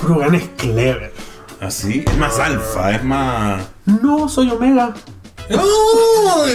Kurogan 0.00 0.34
es 0.34 0.44
clever. 0.56 1.12
Así, 1.60 2.04
es 2.06 2.16
más 2.18 2.38
alfa, 2.38 2.92
es 2.94 3.04
más. 3.04 3.62
No, 3.86 4.28
soy 4.28 4.50
Omega. 4.50 4.92
¡Oh! 5.52 6.46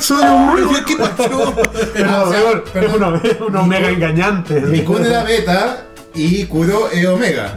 Soy 0.00 0.22
Omega. 0.22 0.84
¿Qué 0.86 0.96
pasó? 0.96 1.54
Pero, 1.94 2.10
Ah, 2.10 2.22
o 2.26 2.30
sea, 2.32 2.40
pero- 2.40 2.64
pero- 2.72 3.16
es 3.22 3.40
un, 3.40 3.56
Omega 3.56 3.88
engañante. 3.90 4.60
Mikun 4.60 5.04
era 5.04 5.22
beta 5.24 5.84
y 6.14 6.44
Kuro 6.46 6.88
es 6.90 7.06
omega. 7.06 7.54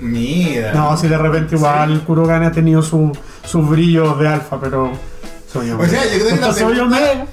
Mira. 0.00 0.72
No, 0.72 0.96
si 0.96 1.08
de 1.08 1.18
repente 1.18 1.56
igual 1.56 2.02
Kurogan 2.06 2.42
ha 2.44 2.52
tenido 2.52 2.82
su- 2.82 3.12
sus 3.46 3.68
brillos 3.68 4.18
de 4.18 4.28
alfa, 4.28 4.58
pero. 4.60 4.92
Soy 5.52 5.68
O 5.70 5.74
Omega. 5.74 5.90
sea, 5.90 6.04
yo 6.04 6.24
creo 6.24 6.34
que 6.36 6.40
la 6.40 6.52
soy 6.54 6.64
pregunta, 6.74 6.96
Omega. 6.96 7.26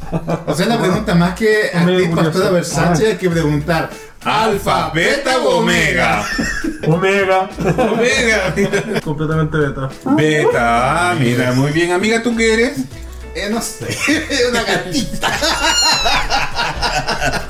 o 0.48 0.54
sea, 0.54 0.66
la 0.66 0.78
pregunta 0.82 1.16
más 1.16 1.34
que 1.36 1.70
actriz 1.74 2.10
pastora 2.16 2.50
Versace 2.50 3.08
hay 3.08 3.16
que 3.18 3.30
preguntar 3.30 3.90
Alfa, 4.24 4.90
beta 4.90 5.38
o 5.40 5.60
omega. 5.60 6.26
Omega. 6.88 7.50
Omega. 7.78 9.02
Completamente 9.04 9.58
beta. 9.58 9.90
Beta, 10.16 11.12
ah, 11.12 11.16
mira, 11.20 11.54
muy 11.54 11.72
bien. 11.72 11.92
Amiga, 11.92 12.22
¿tú 12.22 12.36
qué 12.36 12.54
eres? 12.54 12.80
Eh, 13.36 13.50
no 13.52 13.62
sé, 13.62 13.88
una 14.50 14.64
gatita. 14.64 15.32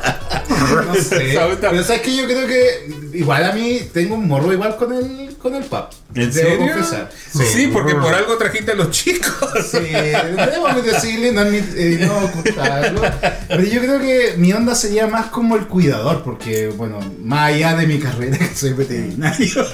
no 0.85 0.95
sé. 0.95 1.37
Pero 1.61 1.83
sabes 1.83 2.01
que 2.01 2.15
yo 2.15 2.25
creo 2.25 2.47
que 2.47 2.89
igual 3.13 3.43
a 3.45 3.51
mí 3.53 3.81
tengo 3.93 4.15
un 4.15 4.27
morro 4.27 4.51
igual 4.53 4.75
con 4.77 4.93
el 4.93 5.35
con 5.37 5.53
el 5.55 5.63
pap. 5.65 5.93
¿En 6.15 6.31
Debo 6.33 6.49
serio? 6.49 6.73
confesar. 6.73 7.09
Sí, 7.31 7.69
porque 7.71 7.93
por 7.93 8.11
algo 8.13 8.37
trajiste 8.37 8.71
a 8.71 8.75
los 8.75 8.89
chicos. 8.91 9.37
Sí, 9.69 9.77
debemos 9.91 10.83
decirle, 10.83 11.31
no, 11.31 11.43
eh, 11.43 11.97
no 12.01 12.17
ocultarlo. 12.25 13.01
Pero 13.47 13.63
yo 13.63 13.79
creo 13.81 13.99
que 13.99 14.33
mi 14.37 14.51
onda 14.51 14.73
sería 14.73 15.05
más 15.07 15.27
como 15.27 15.55
el 15.55 15.67
cuidador, 15.67 16.23
porque, 16.23 16.69
bueno, 16.69 16.99
más 17.23 17.53
allá 17.53 17.75
de 17.75 17.85
mi 17.85 17.99
carrera, 17.99 18.37
que 18.39 18.55
soy 18.55 18.73
veterinario, 18.73 19.65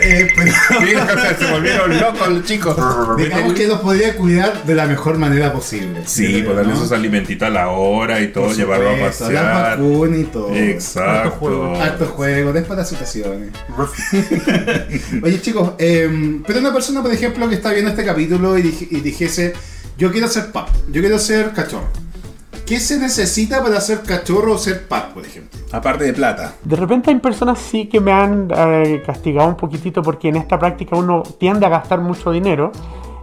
eh, 0.00 0.28
pero 0.36 0.52
Mira, 0.80 1.04
o 1.04 1.20
sea, 1.20 1.36
se 1.36 1.46
volvieron 1.50 1.98
locos 1.98 2.28
los 2.28 2.44
chicos. 2.44 2.76
digamos 3.18 3.54
que 3.54 3.66
los 3.66 3.80
podría 3.80 4.14
cuidar 4.16 4.62
de 4.64 4.74
la 4.74 4.86
mejor 4.86 5.18
manera 5.18 5.52
posible. 5.52 6.02
Sí, 6.06 6.42
pues 6.44 6.56
darle 6.56 6.74
¿no? 6.74 6.80
sus 6.80 6.92
alimentitos 6.92 7.48
a 7.48 7.50
la 7.50 7.68
hora 7.70 8.20
y 8.20 8.28
todo, 8.28 8.52
llevarlo 8.52 8.90
a 8.90 8.94
supuesto, 8.94 9.30
las 9.32 9.42
pasear. 9.42 9.78
vacunas 9.78 10.19
Exacto. 10.54 11.30
juego. 11.32 11.74
Harto 11.80 12.06
juego, 12.06 12.52
desparasitaciones. 12.52 13.50
Oye 15.22 15.40
chicos, 15.40 15.72
eh, 15.78 16.40
pero 16.46 16.60
una 16.60 16.72
persona 16.72 17.02
por 17.02 17.12
ejemplo 17.12 17.48
que 17.48 17.54
está 17.56 17.70
viendo 17.72 17.90
este 17.90 18.04
capítulo 18.04 18.56
y, 18.58 18.62
dij- 18.62 18.88
y 18.90 19.00
dijese, 19.00 19.52
yo 19.98 20.10
quiero 20.10 20.28
ser 20.28 20.52
pap, 20.52 20.68
yo 20.90 21.00
quiero 21.00 21.18
ser 21.18 21.52
cachorro. 21.52 21.88
¿Qué 22.66 22.78
se 22.78 22.98
necesita 23.00 23.62
para 23.62 23.80
ser 23.80 24.02
cachorro 24.02 24.52
o 24.54 24.58
ser 24.58 24.86
pap, 24.86 25.12
por 25.12 25.26
ejemplo? 25.26 25.58
Aparte 25.72 26.04
de 26.04 26.12
plata. 26.12 26.54
De 26.62 26.76
repente 26.76 27.10
hay 27.10 27.16
personas 27.18 27.58
sí 27.58 27.86
que 27.86 27.98
me 28.00 28.12
han 28.12 28.48
eh, 28.56 29.02
castigado 29.04 29.48
un 29.48 29.56
poquitito 29.56 30.02
porque 30.02 30.28
en 30.28 30.36
esta 30.36 30.56
práctica 30.58 30.94
uno 30.96 31.22
tiende 31.38 31.66
a 31.66 31.68
gastar 31.68 32.00
mucho 32.00 32.30
dinero. 32.30 32.70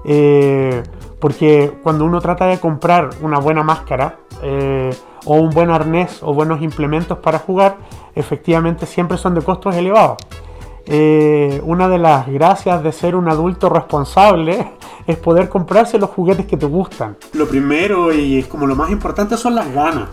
eh, 0.05 0.83
porque 1.19 1.71
cuando 1.81 2.05
uno 2.05 2.21
trata 2.21 2.45
de 2.45 2.59
comprar 2.59 3.09
una 3.21 3.39
buena 3.39 3.63
máscara 3.63 4.19
eh, 4.43 4.91
o 5.27 5.35
un 5.35 5.49
buen 5.51 5.69
arnés 5.69 6.19
o 6.21 6.33
buenos 6.33 6.61
implementos 6.61 7.17
para 7.19 7.39
jugar, 7.39 7.77
efectivamente 8.15 8.85
siempre 8.85 9.17
son 9.17 9.35
de 9.35 9.41
costos 9.41 9.75
elevados. 9.75 10.17
Eh, 10.89 11.59
una 11.65 11.89
de 11.89 11.97
las 11.97 12.27
gracias 12.27 12.81
de 12.81 12.93
ser 12.93 13.15
un 13.15 13.27
adulto 13.27 13.67
responsable 13.69 14.71
es 15.07 15.17
poder 15.17 15.49
comprarse 15.49 15.97
los 15.99 16.09
juguetes 16.11 16.45
que 16.45 16.55
te 16.55 16.65
gustan. 16.65 17.17
Lo 17.33 17.47
primero 17.47 18.13
y 18.13 18.39
es 18.39 18.47
como 18.47 18.65
lo 18.67 18.75
más 18.75 18.89
importante 18.89 19.35
son 19.37 19.55
las 19.55 19.71
ganas. 19.73 20.09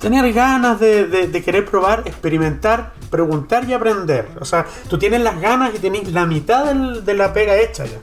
Tener 0.00 0.32
ganas 0.32 0.80
de, 0.80 1.06
de- 1.06 1.28
de 1.28 1.42
querer 1.44 1.64
probar, 1.64 2.02
experimentar, 2.06 2.92
preguntar 3.08 3.68
y 3.68 3.72
aprender. 3.72 4.26
O 4.40 4.44
sea, 4.44 4.66
tú 4.88 4.98
tienes 4.98 5.20
las 5.20 5.40
ganas 5.40 5.72
y 5.76 5.78
tienes 5.78 6.12
la 6.12 6.26
mitad 6.26 6.64
del- 6.64 7.04
de 7.04 7.14
la 7.14 7.32
pega 7.32 7.56
hecha 7.56 7.84
ya. 7.86 7.98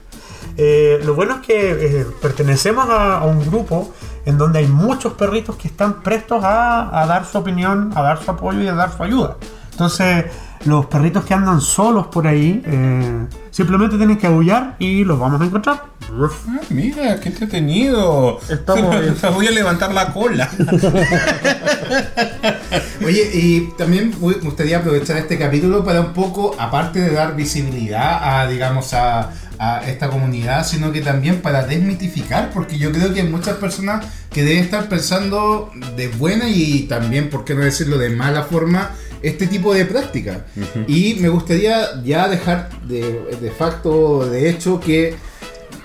Eh, 0.57 1.01
lo 1.03 1.15
bueno 1.15 1.35
es 1.35 1.45
que 1.45 1.71
eh, 1.71 2.05
pertenecemos 2.21 2.89
a, 2.89 3.19
a 3.19 3.25
un 3.25 3.45
grupo 3.45 3.93
en 4.25 4.37
donde 4.37 4.59
hay 4.59 4.67
muchos 4.67 5.13
perritos 5.13 5.55
que 5.55 5.67
están 5.67 6.01
prestos 6.01 6.43
a, 6.43 7.01
a 7.01 7.05
dar 7.05 7.25
su 7.25 7.37
opinión, 7.37 7.91
a 7.95 8.01
dar 8.01 8.23
su 8.23 8.31
apoyo 8.31 8.61
y 8.61 8.67
a 8.67 8.73
dar 8.73 8.95
su 8.95 9.03
ayuda. 9.03 9.37
Entonces, 9.71 10.25
los 10.65 10.85
perritos 10.87 11.23
que 11.25 11.33
andan 11.33 11.61
solos 11.61 12.07
por 12.07 12.27
ahí, 12.27 12.61
eh, 12.65 13.27
simplemente 13.51 13.97
tienen 13.97 14.17
que 14.17 14.27
aullar 14.27 14.75
y 14.79 15.03
los 15.03 15.19
vamos 15.19 15.41
a 15.41 15.45
encontrar. 15.45 15.83
Ah, 16.01 16.61
mira, 16.69 17.19
qué 17.19 17.29
entretenido. 17.29 18.39
Estamos 18.49 18.99
bien. 18.99 19.15
Voy 19.33 19.47
a 19.47 19.51
levantar 19.51 19.93
la 19.93 20.13
cola. 20.13 20.49
Oye, 23.05 23.29
y 23.33 23.69
también 23.77 24.13
me 24.21 24.33
gustaría 24.33 24.79
aprovechar 24.79 25.17
este 25.17 25.37
capítulo 25.37 25.83
para 25.83 26.01
un 26.01 26.13
poco, 26.13 26.55
aparte 26.57 27.01
de 27.01 27.11
dar 27.11 27.35
visibilidad 27.35 28.39
a, 28.39 28.47
digamos, 28.47 28.93
a, 28.93 29.31
a 29.59 29.87
esta 29.89 30.09
comunidad, 30.09 30.65
sino 30.65 30.91
que 30.91 31.01
también 31.01 31.41
para 31.41 31.65
desmitificar, 31.65 32.51
porque 32.53 32.77
yo 32.77 32.91
creo 32.91 33.13
que 33.13 33.21
hay 33.21 33.27
muchas 33.27 33.57
personas 33.57 34.05
que 34.31 34.43
deben 34.43 34.63
estar 34.63 34.89
pensando 34.89 35.71
de 35.95 36.07
buena 36.09 36.49
y 36.49 36.83
también, 36.89 37.29
por 37.29 37.45
qué 37.45 37.55
no 37.55 37.61
decirlo, 37.61 37.97
de 37.97 38.09
mala 38.09 38.43
forma, 38.43 38.91
este 39.21 39.47
tipo 39.47 39.73
de 39.73 39.85
práctica. 39.85 40.45
Y 40.87 41.15
me 41.21 41.29
gustaría 41.29 42.01
ya 42.03 42.27
dejar 42.27 42.69
de, 42.87 43.37
de 43.41 43.51
facto, 43.51 44.29
de 44.29 44.49
hecho, 44.49 44.79
que 44.79 45.15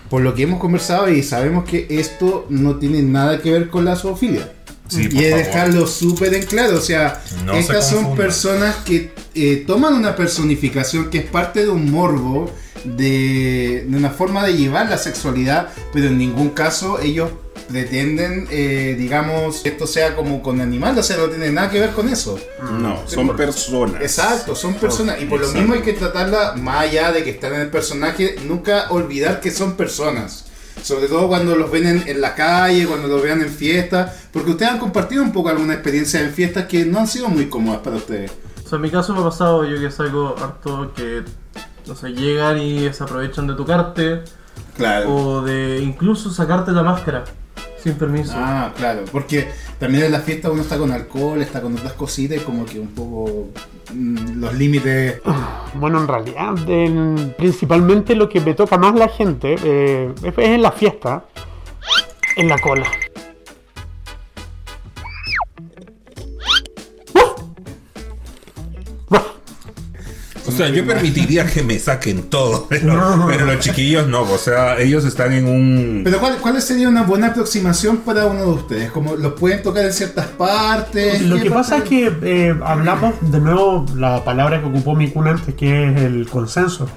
por 0.09 0.23
lo 0.23 0.35
que 0.35 0.43
hemos 0.43 0.59
conversado 0.61 1.09
y 1.09 1.23
sabemos 1.23 1.65
que 1.65 1.87
esto 1.89 2.47
no 2.51 2.77
tiene 2.77 3.01
nada 3.03 3.41
que 3.41 3.53
ver 3.53 3.69
con 3.71 3.85
la 3.85 3.95
zoofilia. 3.97 4.53
Sí, 4.89 5.09
y 5.13 5.23
es 5.23 5.37
dejarlo 5.37 5.87
súper 5.87 6.35
en 6.35 6.43
claro, 6.43 6.77
o 6.79 6.81
sea, 6.81 7.23
No 7.45 7.53
se 7.55 7.61
estas 7.61 7.87
son 7.89 7.99
confundan. 7.99 8.17
personas 8.27 8.75
que 8.85 9.13
eh, 9.37 9.63
toman 9.65 9.95
una 9.95 10.17
personificación 10.17 11.11
que 11.11 11.19
es 11.19 11.27
parte 11.27 11.61
de 11.63 11.69
un 11.69 11.89
morbo, 11.93 12.51
de, 12.85 13.87
de 13.89 13.97
una 13.97 14.11
forma 14.11 14.45
de 14.45 14.57
llevar 14.57 14.89
la 14.89 14.99
sexualidad, 14.99 15.69
pero 15.93 16.07
en 16.07 16.19
ningún 16.19 16.51
caso 16.51 16.99
ellos 17.01 17.31
pretenden, 17.71 18.49
eh, 18.51 18.97
digamos, 18.99 19.61
que 19.61 19.69
esto 19.71 19.87
sea 19.87 20.17
como 20.17 20.43
con 20.43 20.61
animales, 20.61 20.99
o 20.99 21.03
sea, 21.03 21.17
no 21.19 21.29
tiene 21.29 21.51
nada 21.53 21.71
que 21.71 21.79
ver 21.79 21.91
con 21.91 22.09
eso. 22.09 22.39
No, 22.63 22.99
son 23.07 23.37
personas. 23.37 24.03
Exacto, 24.03 24.55
son 24.55 24.75
personas. 24.75 25.21
Y 25.23 25.27
por 25.27 25.39
lo 25.39 25.47
Exacto. 25.47 25.61
mismo 25.61 25.75
hay 25.75 25.83
que 25.83 25.93
tratarla, 25.93 26.55
más 26.57 26.83
allá 26.83 27.13
de 27.13 27.23
que 27.23 27.31
están 27.31 27.55
en 27.55 27.61
el 27.61 27.71
personaje, 27.71 28.37
nunca 28.47 28.91
olvidar 28.91 29.41
que 29.41 29.51
son 29.51 29.77
personas. 29.77 30.47
Sobre 30.83 31.09
todo 31.09 31.29
cuando 31.29 31.57
los 31.57 31.71
ven 31.71 31.87
en, 31.87 32.09
en 32.09 32.21
la 32.21 32.35
calle, 32.35 32.87
cuando 32.87 33.07
los 33.07 33.23
vean 33.23 33.43
en 33.43 33.51
fiestas. 33.51 34.13
Porque 34.33 34.53
ustedes 34.53 34.73
han 34.73 34.79
compartido 34.79 35.23
un 35.23 35.31
poco 35.31 35.51
alguna 35.51 35.75
experiencia 35.75 36.21
en 36.21 36.33
fiestas 36.33 36.67
que 36.67 36.87
no 36.87 37.01
han 37.01 37.07
sido 37.07 37.29
muy 37.29 37.49
cómodas 37.49 37.81
para 37.83 37.97
ustedes. 37.97 38.33
O 38.65 38.69
sea, 38.69 38.77
en 38.77 38.83
mi 38.83 38.91
caso 38.91 39.13
me 39.13 39.21
ha 39.21 39.25
pasado 39.25 39.65
yo 39.65 39.79
que 39.79 39.91
salgo 39.91 40.35
harto 40.39 40.93
que, 40.95 41.23
o 41.91 41.95
sea, 41.95 42.09
llegan 42.11 42.59
y 42.61 42.93
se 42.93 43.03
aprovechan 43.05 43.47
de 43.47 43.55
tu 43.55 43.65
carte 43.67 44.23
Claro. 44.77 45.15
o 45.15 45.43
de 45.43 45.81
incluso 45.83 46.31
sacarte 46.31 46.73
la 46.73 46.83
máscara 46.83 47.25
sin 47.83 47.95
permiso. 47.95 48.33
Ah, 48.37 48.73
claro. 48.77 49.05
Porque 49.11 49.49
también 49.79 50.05
en 50.05 50.13
las 50.13 50.23
fiestas 50.25 50.51
uno 50.53 50.61
está 50.63 50.77
con 50.79 50.93
alcohol, 50.93 51.41
está 51.41 51.61
con 51.63 51.75
otras 51.75 51.95
cositas 51.95 52.37
y 52.37 52.41
como 52.41 52.65
que 52.67 52.79
un 52.79 52.89
poco 52.89 53.49
mm, 53.93 54.41
los 54.41 54.55
límites. 54.55 55.21
Bueno, 55.75 56.01
en 56.01 56.09
realidad, 56.09 56.55
en- 56.69 57.33
principalmente 57.39 58.15
lo 58.17 58.29
que 58.29 58.41
me 58.41 58.55
toca 58.55 58.77
más 58.77 58.95
la 58.97 59.09
gente 59.09 59.55
eh, 59.63 60.13
es, 60.23 60.35
es 60.37 60.49
en 60.49 60.63
la 60.63 60.73
fiesta, 60.73 61.25
en 62.37 62.49
la 62.49 62.59
cola. 62.59 62.87
Sea, 70.61 70.75
yo 70.75 70.87
permitiría 70.87 71.47
que 71.47 71.63
me 71.63 71.79
saquen 71.79 72.25
todo, 72.25 72.67
pero, 72.69 73.27
pero 73.29 73.47
los 73.47 73.59
chiquillos 73.61 74.07
no. 74.07 74.23
O 74.23 74.39
sea, 74.39 74.79
ellos 74.79 75.05
están 75.05 75.33
en 75.33 75.47
un. 75.47 76.01
Pero 76.05 76.19
¿cuál, 76.21 76.39
¿cuál 76.39 76.61
sería 76.61 76.89
una 76.89 77.03
buena 77.03 77.29
aproximación 77.29 77.99
para 77.99 78.27
uno 78.27 78.41
de 78.41 78.51
ustedes? 78.51 78.91
Como 78.91 79.17
los 79.17 79.35
pueden 79.35 79.63
tocar 79.63 79.85
en 79.85 79.93
ciertas 79.93 80.27
partes. 80.27 81.23
Lo 81.23 81.37
¿Qué 81.37 81.45
que 81.45 81.51
pasa 81.51 81.79
es 81.79 81.85
que 81.85 82.13
eh, 82.23 82.55
hablamos 82.65 83.15
de 83.21 83.41
nuevo 83.41 83.87
la 83.97 84.25
palabra 84.25 84.61
que 84.61 84.67
ocupó 84.67 84.95
mi 84.95 85.09
cuna 85.11 85.31
antes, 85.31 85.55
que 85.55 85.91
es 85.91 86.01
el 86.03 86.29
consenso. 86.29 86.89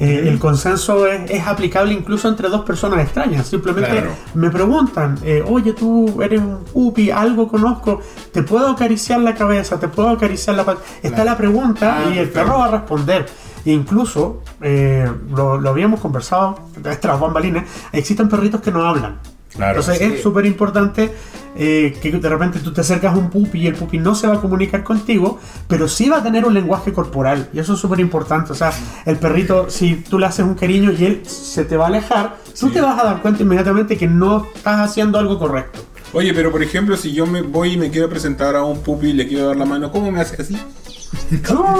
Eh, 0.00 0.28
el 0.28 0.38
consenso 0.38 1.06
es, 1.06 1.30
es 1.30 1.46
aplicable 1.46 1.92
incluso 1.92 2.26
entre 2.28 2.48
dos 2.48 2.62
personas 2.62 3.00
extrañas. 3.00 3.46
Simplemente 3.46 3.90
Claro. 3.90 4.10
me 4.34 4.48
preguntan, 4.50 5.18
eh, 5.22 5.44
oye, 5.46 5.74
tú 5.74 6.20
eres 6.22 6.40
un 6.40 6.64
pupi, 6.72 7.10
algo 7.10 7.46
conozco, 7.48 8.00
te 8.32 8.42
puedo 8.42 8.70
acariciar 8.70 9.20
la 9.20 9.34
cabeza, 9.34 9.78
te 9.78 9.88
puedo 9.88 10.08
acariciar 10.08 10.56
la 10.56 10.64
pata. 10.64 10.80
Está 11.02 11.16
Claro. 11.16 11.24
la 11.30 11.36
pregunta 11.36 11.98
Ah, 12.06 12.10
y 12.14 12.18
el 12.18 12.30
perro 12.30 12.58
va 12.58 12.64
a 12.66 12.70
responder. 12.70 13.26
E 13.64 13.72
incluso, 13.72 14.42
eh, 14.62 15.06
lo, 15.36 15.60
lo 15.60 15.68
habíamos 15.68 16.00
conversado 16.00 16.58
tras 17.00 17.20
bambalinas, 17.20 17.64
existen 17.92 18.26
perritos 18.28 18.62
que 18.62 18.70
no 18.72 18.82
hablan. 18.88 19.18
Claro. 19.54 19.80
Entonces 19.80 19.98
sí. 19.98 20.14
es 20.14 20.22
súper 20.22 20.46
importante 20.46 21.12
eh, 21.56 21.98
que 22.00 22.12
de 22.12 22.28
repente 22.28 22.60
tú 22.60 22.72
te 22.72 22.80
acercas 22.80 23.14
a 23.14 23.18
un 23.18 23.28
pupi 23.30 23.62
y 23.62 23.66
el 23.66 23.74
pupi 23.74 23.98
no 23.98 24.14
se 24.14 24.26
va 24.26 24.34
a 24.34 24.40
comunicar 24.40 24.84
contigo, 24.84 25.38
pero 25.66 25.88
sí 25.88 26.08
va 26.08 26.18
a 26.18 26.22
tener 26.22 26.44
un 26.44 26.54
lenguaje 26.54 26.92
corporal. 26.92 27.48
Y 27.52 27.58
eso 27.58 27.74
es 27.74 27.80
súper 27.80 28.00
importante. 28.00 28.52
O 28.52 28.54
sea, 28.54 28.72
el 29.04 29.16
perrito, 29.16 29.68
si 29.68 29.96
tú 29.96 30.18
le 30.18 30.26
haces 30.26 30.44
un 30.44 30.54
cariño 30.54 30.92
y 30.92 31.04
él 31.04 31.22
se 31.26 31.64
te 31.64 31.76
va 31.76 31.86
a 31.86 31.88
alejar, 31.88 32.36
tú 32.58 32.70
te 32.70 32.80
vas 32.80 32.98
a 32.98 33.04
dar 33.04 33.22
cuenta 33.22 33.42
inmediatamente 33.42 33.96
que 33.96 34.06
no 34.06 34.46
estás 34.54 34.80
haciendo 34.80 35.18
algo 35.18 35.38
correcto. 35.38 35.80
Oye, 36.12 36.32
pero 36.34 36.50
por 36.50 36.62
ejemplo, 36.62 36.96
si 36.96 37.12
yo 37.12 37.26
me 37.26 37.42
voy 37.42 37.74
y 37.74 37.76
me 37.76 37.90
quiero 37.90 38.08
presentar 38.08 38.56
a 38.56 38.64
un 38.64 38.82
pupi 38.82 39.08
y 39.08 39.12
le 39.12 39.28
quiero 39.28 39.46
dar 39.46 39.56
la 39.56 39.64
mano, 39.64 39.92
¿cómo 39.92 40.10
me 40.10 40.20
hace 40.20 40.40
así? 40.42 40.56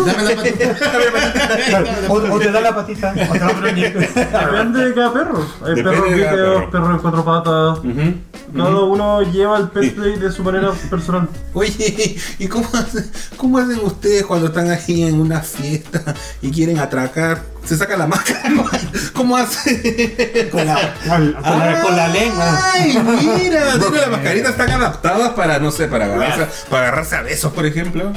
Dame 0.07 0.23
la 0.25 0.35
patita. 0.37 0.77
O, 2.09 2.14
o 2.14 2.38
te 2.38 2.51
da 2.51 2.61
la 2.61 2.75
patita, 2.75 3.12
o 3.12 3.33
te 3.33 3.38
da. 3.38 3.49
Depende 3.49 4.85
de 4.88 4.95
cada 4.95 5.12
perro. 5.12 5.47
Hay 5.64 5.75
Depende 5.75 5.90
perros 5.90 6.11
de 6.11 6.21
cada 6.25 6.37
perro. 6.37 6.71
perros 6.71 6.90
en 6.90 6.99
cuatro 6.99 7.25
patas. 7.25 7.79
Cada 8.54 8.80
uno 8.80 9.22
lleva 9.22 9.58
el 9.58 9.68
pet 9.68 9.94
play 9.94 10.16
de 10.18 10.32
su 10.32 10.42
manera 10.42 10.72
personal. 10.88 11.28
Oye, 11.52 12.16
¿y 12.38 12.46
cómo 12.48 12.68
hacen, 12.72 13.10
cómo 13.36 13.58
hacen 13.58 13.80
ustedes 13.82 14.24
cuando 14.24 14.48
están 14.48 14.70
aquí 14.70 15.02
en 15.02 15.20
una 15.20 15.40
fiesta 15.40 16.14
y 16.42 16.50
quieren 16.50 16.78
atracar? 16.78 17.42
¿Se 17.64 17.76
saca 17.76 17.96
la 17.96 18.06
máscara? 18.06 18.50
¿Cómo 19.12 19.36
hacen? 19.36 19.80
Con 20.50 20.66
la, 20.66 20.94
con, 21.06 21.32
con 21.32 21.58
la, 21.58 21.82
con 21.82 21.96
la 21.96 22.08
lengua. 22.08 22.72
¡Ay, 22.72 22.98
mira! 23.38 23.76
Digo, 23.78 23.90
las 23.90 24.10
mascaritas 24.10 24.52
están 24.52 24.70
adaptadas 24.70 25.30
para, 25.34 25.58
no 25.58 25.70
sé, 25.70 25.86
para 25.86 26.06
agarrarse, 26.06 26.46
para 26.70 26.88
agarrarse 26.88 27.16
a 27.16 27.22
besos, 27.22 27.52
por 27.52 27.66
ejemplo. 27.66 28.12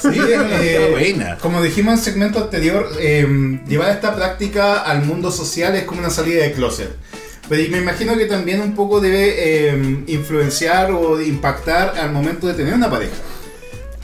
Sí, 0.00 0.08
eh, 0.16 0.88
buena. 0.92 1.36
Como 1.38 1.60
dijimos 1.60 1.94
en 1.94 1.98
el 1.98 2.04
segmento 2.04 2.38
anterior, 2.38 2.88
eh, 2.98 3.60
llevar 3.66 3.90
esta 3.90 4.14
práctica 4.14 4.78
al 4.78 5.04
mundo 5.04 5.32
social 5.32 5.74
es 5.74 5.84
como 5.84 6.00
una 6.00 6.10
salida 6.10 6.42
de 6.42 6.52
closet. 6.52 6.96
Pero 7.48 7.70
me 7.70 7.78
imagino 7.78 8.16
que 8.16 8.26
también 8.26 8.60
un 8.60 8.74
poco 8.74 9.00
debe 9.00 9.34
eh, 9.70 10.04
influenciar 10.06 10.90
o 10.92 11.20
impactar 11.20 11.94
al 11.98 12.12
momento 12.12 12.46
de 12.46 12.54
tener 12.54 12.74
una 12.74 12.90
pareja. 12.90 13.14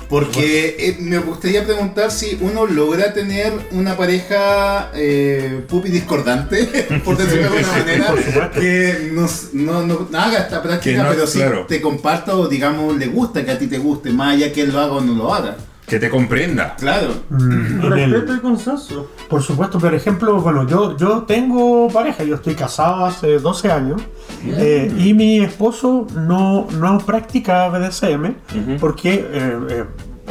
Porque 0.09 0.77
eh, 0.79 0.97
me 1.01 1.19
gustaría 1.19 1.65
preguntar 1.65 2.11
si 2.11 2.39
uno 2.41 2.67
logra 2.67 3.13
tener 3.15 3.53
una 3.73 3.97
pareja 3.97 4.91
eh, 4.95 5.63
pupi 5.67 5.89
discordante, 5.89 6.65
por 7.05 7.17
decirlo 7.17 7.51
de 7.51 7.59
alguna 7.59 7.79
manera, 7.79 8.51
que 8.55 9.11
nos- 9.13 9.55
no, 9.55 9.85
no- 9.87 10.07
no 10.11 10.19
haga 10.19 10.39
esta 10.39 10.63
práctica, 10.63 11.03
no, 11.05 11.09
pero 11.11 11.27
sí 11.27 11.39
claro. 11.39 11.67
te 11.67 11.81
comparta 11.81 12.37
o 12.37 12.49
digamos 12.49 12.97
le 12.97 13.07
gusta 13.07 13.45
que 13.45 13.51
a 13.51 13.59
ti 13.59 13.67
te 13.67 13.79
guste, 13.79 14.11
más 14.11 14.35
allá 14.35 14.53
que 14.53 14.61
él 14.63 14.73
lo 14.73 14.81
haga 14.81 14.93
o 14.93 15.01
no 15.01 15.15
lo 15.15 15.35
haga. 15.35 15.57
Que 15.87 15.99
te 15.99 16.09
comprenda. 16.09 16.77
Claro. 16.77 17.09
Mm, 17.29 17.81
Respeto 17.83 18.35
y 18.35 18.40
consenso. 18.40 19.11
Por 19.29 19.42
supuesto, 19.42 19.79
por 19.79 19.94
ejemplo, 19.94 20.40
bueno, 20.40 20.66
yo, 20.66 20.97
yo 20.97 21.25
tengo 21.25 21.88
pareja, 21.88 22.25
yo 22.25 22.37
estoy 22.37 22.55
casado 22.55 23.05
hace 23.05 23.38
12 23.38 23.70
años 23.70 24.03
eh, 24.47 24.90
y 24.99 25.12
mi 25.12 25.40
esposo 25.40 26.07
no, 26.16 26.66
no 26.79 26.99
practica 26.99 27.68
BDSM 27.68 28.79
porque 28.81 29.14
eh, 29.14 29.59
eh, 29.70 29.85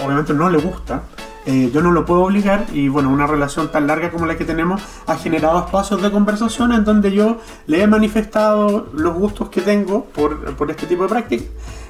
obviamente 0.03 0.33
no 0.33 0.49
le 0.49 0.57
gusta. 0.57 1.03
Eh, 1.45 1.69
yo 1.73 1.81
no 1.81 1.91
lo 1.91 2.05
puedo 2.05 2.21
obligar 2.23 2.65
y 2.71 2.87
bueno, 2.87 3.09
una 3.09 3.27
relación 3.27 3.69
tan 3.69 3.85
larga 3.85 4.11
como 4.11 4.25
la 4.25 4.37
que 4.37 4.45
tenemos 4.45 4.81
ha 5.07 5.17
generado 5.17 5.59
espacios 5.59 6.01
de 6.01 6.09
conversación 6.09 6.71
en 6.71 6.85
donde 6.85 7.11
yo 7.11 7.37
le 7.67 7.83
he 7.83 7.87
manifestado 7.87 8.87
los 8.93 9.13
gustos 9.13 9.49
que 9.49 9.59
tengo 9.59 10.05
por, 10.05 10.55
por 10.55 10.71
este 10.71 10.87
tipo 10.87 11.03
de 11.03 11.09
práctica. 11.09 11.43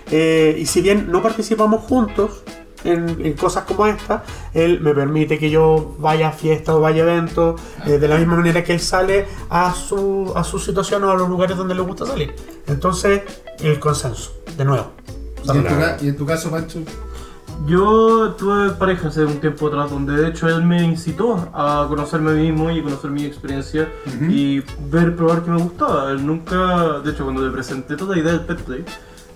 Eh, 0.09 0.57
y 0.59 0.65
si 0.65 0.81
bien 0.81 1.11
no 1.11 1.21
participamos 1.21 1.83
juntos, 1.83 2.43
en, 2.83 3.17
en 3.25 3.33
cosas 3.33 3.63
como 3.65 3.85
esta, 3.87 4.23
él 4.53 4.79
me 4.81 4.93
permite 4.93 5.37
que 5.39 5.49
yo 5.49 5.95
vaya 5.99 6.29
a 6.29 6.31
fiestas 6.31 6.75
o 6.75 6.81
vaya 6.81 7.03
a 7.03 7.07
eventos, 7.11 7.59
eh, 7.85 7.97
de 7.99 8.07
la 8.07 8.17
misma 8.17 8.35
manera 8.35 8.63
que 8.63 8.73
él 8.73 8.79
sale 8.79 9.25
a 9.49 9.73
su, 9.73 10.31
a 10.35 10.43
su 10.43 10.59
situación 10.59 11.03
o 11.03 11.11
a 11.11 11.15
los 11.15 11.29
lugares 11.29 11.55
donde 11.57 11.75
le 11.75 11.81
gusta 11.81 12.05
salir. 12.05 12.33
Entonces, 12.67 13.21
el 13.59 13.79
consenso, 13.79 14.31
de 14.57 14.65
nuevo. 14.65 14.87
¿Y 15.43 15.57
en, 15.57 15.63
tu, 15.63 15.69
ca- 15.79 15.97
y 16.01 16.07
en 16.07 16.17
tu 16.17 16.25
caso, 16.25 16.49
Pancho? 16.51 16.79
Yo 17.67 18.31
tuve 18.37 18.71
pareja 18.71 19.07
hace 19.09 19.23
un 19.23 19.39
tiempo 19.39 19.67
atrás 19.67 19.89
donde 19.91 20.13
de 20.15 20.29
hecho 20.29 20.49
él 20.49 20.63
me 20.63 20.83
incitó 20.83 21.35
a 21.53 21.85
conocerme 21.87 22.31
a 22.31 22.33
mí 22.33 22.51
mismo 22.51 22.69
y 22.71 22.81
conocer 22.81 23.11
mi 23.11 23.23
experiencia 23.25 23.87
y 24.29 24.61
ver, 24.89 25.15
probar 25.15 25.43
que 25.43 25.51
me 25.51 25.61
gustaba. 25.61 26.11
Él 26.11 26.25
nunca, 26.25 26.99
de 26.99 27.11
hecho 27.11 27.23
cuando 27.23 27.41
le 27.45 27.51
presenté 27.51 27.95
toda 27.95 28.15
la 28.15 28.21
idea 28.21 28.31
del 28.33 28.41
pet 28.41 28.59
play, 28.63 28.83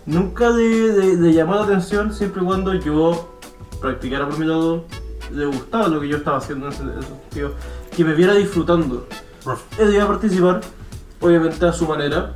nunca 0.07 0.51
de, 0.51 0.91
de, 0.93 1.15
de 1.17 1.33
llamar 1.33 1.57
la 1.57 1.63
atención 1.65 2.13
siempre 2.13 2.41
y 2.41 2.45
cuando 2.45 2.73
yo 2.73 3.36
practicara 3.81 4.27
por 4.27 4.39
mi 4.39 4.45
lado, 4.45 4.85
le 5.33 5.45
gustaba 5.45 5.87
lo 5.87 5.99
que 6.01 6.07
yo 6.07 6.17
estaba 6.17 6.37
haciendo 6.37 6.67
en 6.67 6.73
ese, 6.73 6.83
en 6.83 6.89
ese 6.89 7.07
sentido, 7.07 7.53
que 7.95 8.03
me 8.03 8.13
viera 8.13 8.33
disfrutando. 8.33 9.07
Él 9.77 9.93
iba 9.93 10.03
a 10.03 10.07
participar, 10.07 10.61
obviamente 11.19 11.65
a 11.65 11.73
su 11.73 11.87
manera, 11.87 12.35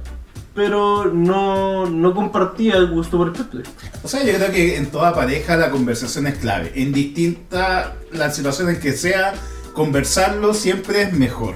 pero 0.54 1.06
no, 1.06 1.86
no 1.86 2.14
compartía 2.14 2.76
el 2.78 2.90
gusto 2.90 3.18
por 3.18 3.28
el 3.28 3.34
pet 3.34 3.48
play. 3.48 3.64
O 4.04 4.08
sea, 4.08 4.24
yo 4.24 4.34
creo 4.34 4.52
que 4.52 4.78
en 4.78 4.92
toda 4.92 5.14
pareja 5.14 5.56
la 5.56 5.72
conversación 5.72 6.28
es 6.28 6.38
clave. 6.38 6.72
En 6.76 6.92
distinta 6.92 7.96
la 8.12 8.32
situación 8.32 8.70
en 8.70 8.80
que 8.80 8.94
sea, 8.94 9.34
conversarlo 9.74 10.54
siempre 10.54 11.04
es 11.04 11.14
mejor. 11.14 11.56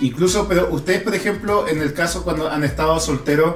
Incluso, 0.00 0.48
pero 0.48 0.68
ustedes, 0.70 1.02
por 1.02 1.14
ejemplo, 1.14 1.68
en 1.68 1.80
el 1.80 1.94
caso 1.94 2.24
cuando 2.24 2.50
han 2.50 2.64
estado 2.64 2.98
solteros, 3.00 3.54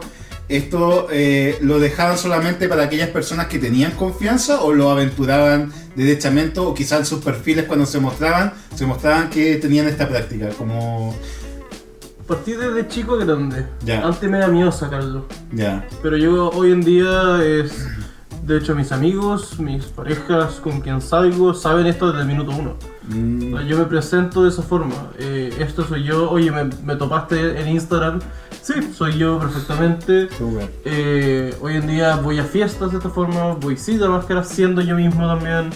¿esto 0.48 1.08
eh, 1.10 1.58
lo 1.60 1.78
dejaban 1.78 2.16
solamente 2.18 2.68
para 2.68 2.84
aquellas 2.84 3.10
personas 3.10 3.46
que 3.46 3.58
tenían 3.58 3.92
confianza 3.92 4.62
o 4.62 4.72
lo 4.72 4.90
aventuraban 4.90 5.72
derechamente 5.94 6.60
o 6.60 6.74
quizás 6.74 7.00
en 7.00 7.06
sus 7.06 7.20
perfiles 7.20 7.66
cuando 7.66 7.86
se 7.86 8.00
mostraban, 8.00 8.52
se 8.74 8.86
mostraban 8.86 9.30
que 9.30 9.56
tenían 9.56 9.86
esta 9.86 10.08
práctica? 10.08 10.48
Como... 10.56 11.14
Partí 12.26 12.52
desde 12.52 12.86
chico 12.88 13.16
grande. 13.16 13.64
Ya. 13.84 14.06
Antes 14.06 14.28
me 14.30 14.38
da 14.38 14.48
miedo 14.48 14.70
sacarlo. 14.70 15.26
Ya. 15.50 15.86
Pero 16.02 16.18
yo 16.18 16.50
hoy 16.50 16.72
en 16.72 16.82
día 16.82 17.42
es. 17.42 17.86
De 18.44 18.58
hecho, 18.58 18.74
mis 18.74 18.92
amigos, 18.92 19.58
mis 19.58 19.84
parejas 19.86 20.54
con 20.56 20.80
quien 20.82 21.00
salgo 21.00 21.54
saben 21.54 21.86
esto 21.86 22.08
desde 22.08 22.22
el 22.22 22.28
minuto 22.28 22.50
uno. 22.50 22.76
Mm, 23.08 23.66
Yo 23.66 23.78
me 23.78 23.84
presento 23.84 24.42
de 24.42 24.50
esa 24.50 24.62
forma. 24.62 25.10
Eh, 25.18 25.54
esto 25.58 25.86
soy 25.86 26.04
yo. 26.04 26.30
Oye, 26.30 26.50
me, 26.50 26.64
me 26.84 26.96
topaste 26.96 27.60
en 27.60 27.68
Instagram. 27.68 28.20
Sí, 28.68 28.74
soy 28.96 29.16
yo 29.16 29.38
perfectamente. 29.38 30.28
Súper. 30.36 30.68
Eh, 30.84 31.54
hoy 31.62 31.76
en 31.76 31.86
día 31.86 32.16
voy 32.16 32.38
a 32.38 32.44
fiestas 32.44 32.90
de 32.90 32.98
esta 32.98 33.08
forma. 33.08 33.54
Voy 33.54 33.78
sí 33.78 33.96
de 33.96 34.06
máscara 34.08 34.44
siendo 34.44 34.82
yo 34.82 34.94
mismo 34.94 35.26
también. 35.26 35.70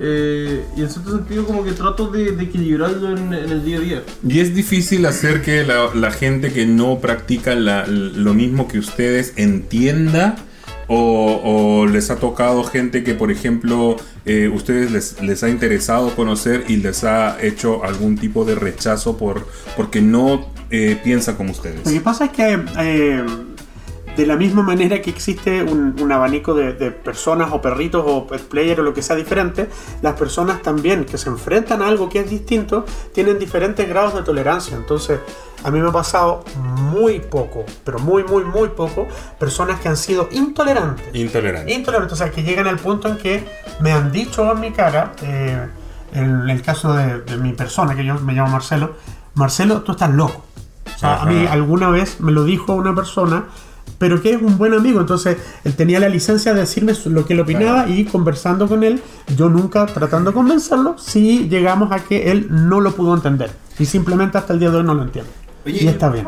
Eh, 0.00 0.64
y 0.76 0.80
en 0.82 0.88
cierto 0.90 1.10
sentido 1.16 1.44
como 1.44 1.62
que 1.64 1.72
trato 1.72 2.08
de, 2.08 2.32
de 2.32 2.44
equilibrarlo 2.44 3.10
en, 3.10 3.32
en 3.34 3.50
el 3.50 3.62
día 3.64 3.76
a 3.76 3.80
día. 3.80 4.02
Y 4.26 4.40
es 4.40 4.54
difícil 4.54 5.04
hacer 5.06 5.42
que 5.42 5.64
la, 5.64 5.94
la 5.94 6.10
gente 6.10 6.50
que 6.50 6.64
no 6.66 6.98
practica 6.98 7.54
la- 7.54 7.86
lo 7.86 8.32
mismo 8.32 8.68
que 8.68 8.78
ustedes 8.78 9.34
entienda. 9.36 10.36
O, 10.88 11.86
les 11.90 12.10
ha 12.10 12.16
tocado 12.16 12.64
gente 12.64 13.02
que, 13.04 13.14
por 13.14 13.30
ejemplo, 13.30 13.96
eh, 14.26 14.48
ustedes 14.48 14.90
les, 14.90 15.22
les 15.22 15.42
ha 15.42 15.48
interesado 15.48 16.14
conocer 16.14 16.64
y 16.68 16.76
les 16.76 17.04
ha 17.04 17.36
hecho 17.42 17.84
algún 17.84 18.16
tipo 18.16 18.44
de 18.44 18.54
rechazo 18.54 19.16
por 19.16 19.46
porque 19.76 20.00
no 20.00 20.46
eh, 20.70 20.98
piensa 21.02 21.36
como 21.36 21.52
Lo 21.52 21.62
que 21.62 21.68
ustedes. 21.70 22.00
pasa 22.02 22.26
es 22.26 22.30
que 22.32 22.58
eh, 22.78 23.24
de 24.16 24.26
la 24.26 24.36
misma 24.36 24.62
manera 24.62 25.00
que 25.02 25.10
existe 25.10 25.62
un, 25.62 25.96
un 26.00 26.12
abanico 26.12 26.54
de, 26.54 26.72
de 26.72 26.90
personas 26.90 27.50
o 27.52 27.60
perritos 27.60 28.04
o 28.06 28.26
pet 28.26 28.42
player 28.42 28.80
o 28.80 28.82
lo 28.82 28.94
que 28.94 29.02
sea 29.02 29.16
diferente, 29.16 29.68
las 30.02 30.14
personas 30.14 30.62
también 30.62 31.04
que 31.04 31.18
se 31.18 31.28
enfrentan 31.28 31.82
a 31.82 31.88
algo 31.88 32.08
que 32.08 32.20
es 32.20 32.30
distinto 32.30 32.84
tienen 33.12 33.38
diferentes 33.38 33.88
grados 33.88 34.14
de 34.14 34.22
tolerancia. 34.22 34.76
Entonces, 34.76 35.20
a 35.64 35.70
mí 35.70 35.80
me 35.80 35.88
ha 35.88 35.92
pasado 35.92 36.44
muy 36.56 37.20
poco, 37.20 37.64
pero 37.84 37.98
muy, 37.98 38.22
muy, 38.24 38.44
muy 38.44 38.68
poco, 38.68 39.06
personas 39.38 39.80
que 39.80 39.88
han 39.88 39.96
sido 39.96 40.28
intolerantes. 40.30 41.14
Intolerante. 41.14 41.72
Intolerantes, 41.72 42.12
o 42.12 42.16
sea, 42.16 42.30
que 42.30 42.42
llegan 42.42 42.66
al 42.66 42.78
punto 42.78 43.08
en 43.08 43.16
que 43.16 43.44
me 43.80 43.92
han 43.92 44.12
dicho 44.12 44.50
en 44.52 44.60
mi 44.60 44.72
cara, 44.72 45.12
eh, 45.22 45.66
en 46.12 46.50
el 46.50 46.62
caso 46.62 46.92
de, 46.94 47.22
de 47.22 47.36
mi 47.38 47.52
persona, 47.54 47.96
que 47.96 48.04
yo 48.04 48.14
me 48.16 48.34
llamo 48.34 48.52
Marcelo, 48.52 48.94
Marcelo, 49.34 49.82
tú 49.82 49.92
estás 49.92 50.10
loco. 50.10 50.44
O 50.94 50.98
sea, 50.98 51.22
a 51.22 51.26
mí 51.26 51.46
alguna 51.46 51.88
vez 51.88 52.20
me 52.20 52.30
lo 52.30 52.44
dijo 52.44 52.74
una 52.74 52.94
persona, 52.94 53.46
pero 54.04 54.20
que 54.20 54.34
es 54.34 54.42
un 54.42 54.58
buen 54.58 54.74
amigo, 54.74 55.00
entonces 55.00 55.38
él 55.64 55.74
tenía 55.76 55.98
la 55.98 56.10
licencia 56.10 56.52
de 56.52 56.60
decirme 56.60 56.92
lo 57.06 57.24
que 57.24 57.32
él 57.32 57.40
opinaba 57.40 57.88
y 57.88 58.04
conversando 58.04 58.68
con 58.68 58.84
él, 58.84 59.00
yo 59.34 59.48
nunca 59.48 59.86
tratando 59.86 60.30
de 60.30 60.34
convencerlo, 60.34 60.98
si 60.98 61.48
llegamos 61.48 61.90
a 61.90 62.00
que 62.00 62.30
él 62.30 62.48
no 62.50 62.82
lo 62.82 62.94
pudo 62.94 63.14
entender. 63.14 63.50
Y 63.78 63.86
simplemente 63.86 64.36
hasta 64.36 64.52
el 64.52 64.60
día 64.60 64.68
de 64.68 64.76
hoy 64.76 64.84
no 64.84 64.92
lo 64.92 65.04
entiende. 65.04 65.30
Oye, 65.64 65.84
y 65.84 65.88
está 65.88 66.10
bien. 66.10 66.26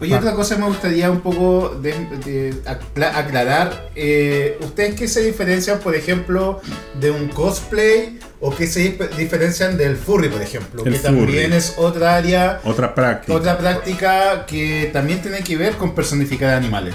Oye, 0.00 0.14
otra 0.14 0.34
cosa 0.34 0.56
me 0.56 0.66
gustaría 0.66 1.10
un 1.10 1.20
poco 1.22 1.70
de, 1.82 1.90
de 2.24 2.54
acla- 2.66 3.16
aclarar. 3.18 3.90
eh, 3.96 4.56
¿Ustedes 4.62 4.94
qué 4.94 5.08
se 5.08 5.22
diferencian, 5.22 5.80
por 5.80 5.96
ejemplo, 5.96 6.60
de 7.00 7.10
un 7.10 7.26
cosplay 7.28 8.20
o 8.40 8.54
qué 8.54 8.68
se 8.68 8.96
dif- 8.96 9.08
diferencian 9.16 9.76
del 9.76 9.96
furry, 9.96 10.28
por 10.28 10.40
ejemplo? 10.40 10.84
El 10.84 10.92
que 10.92 10.98
también 11.00 11.52
es 11.52 11.74
otra 11.78 12.14
área, 12.14 12.60
Otra 12.64 12.94
práctica. 12.94 13.34
otra 13.34 13.58
práctica 13.58 14.46
que 14.46 14.88
también 14.92 15.20
tiene 15.20 15.40
que 15.42 15.56
ver 15.56 15.74
con 15.74 15.94
personificar 15.96 16.54
animales. 16.54 16.94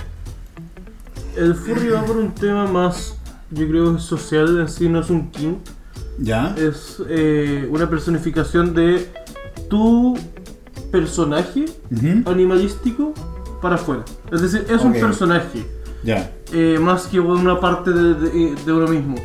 El 1.36 1.56
furry 1.56 1.90
va 1.90 2.06
por 2.06 2.16
un 2.16 2.34
tema 2.34 2.68
más, 2.68 3.16
yo 3.52 3.68
creo, 3.68 4.00
social 4.00 4.62
en 4.62 4.70
sí, 4.70 4.88
no 4.88 5.02
es 5.02 5.10
un 5.10 5.30
kink. 5.30 5.58
¿Ya? 6.20 6.56
Es 6.58 6.98
eh, 7.10 7.68
una 7.70 7.90
personificación 7.90 8.74
de 8.76 9.08
tu 9.70 10.18
personaje 10.92 11.66
Ujú, 11.92 12.30
animalístico 12.30 13.14
para 13.62 13.76
afuera. 13.76 14.04
Es 14.32 14.42
decir, 14.42 14.66
es 14.70 14.82
un 14.84 14.94
personaje, 14.94 15.66
Ya. 16.04 16.32
eh, 16.52 16.78
más 16.82 17.08
que 17.08 17.20
una 17.20 17.60
parte 17.60 17.92
de, 17.92 18.14
de- 18.16 18.56
de 18.66 18.74
uno 18.74 18.88
mismo. 18.88 19.16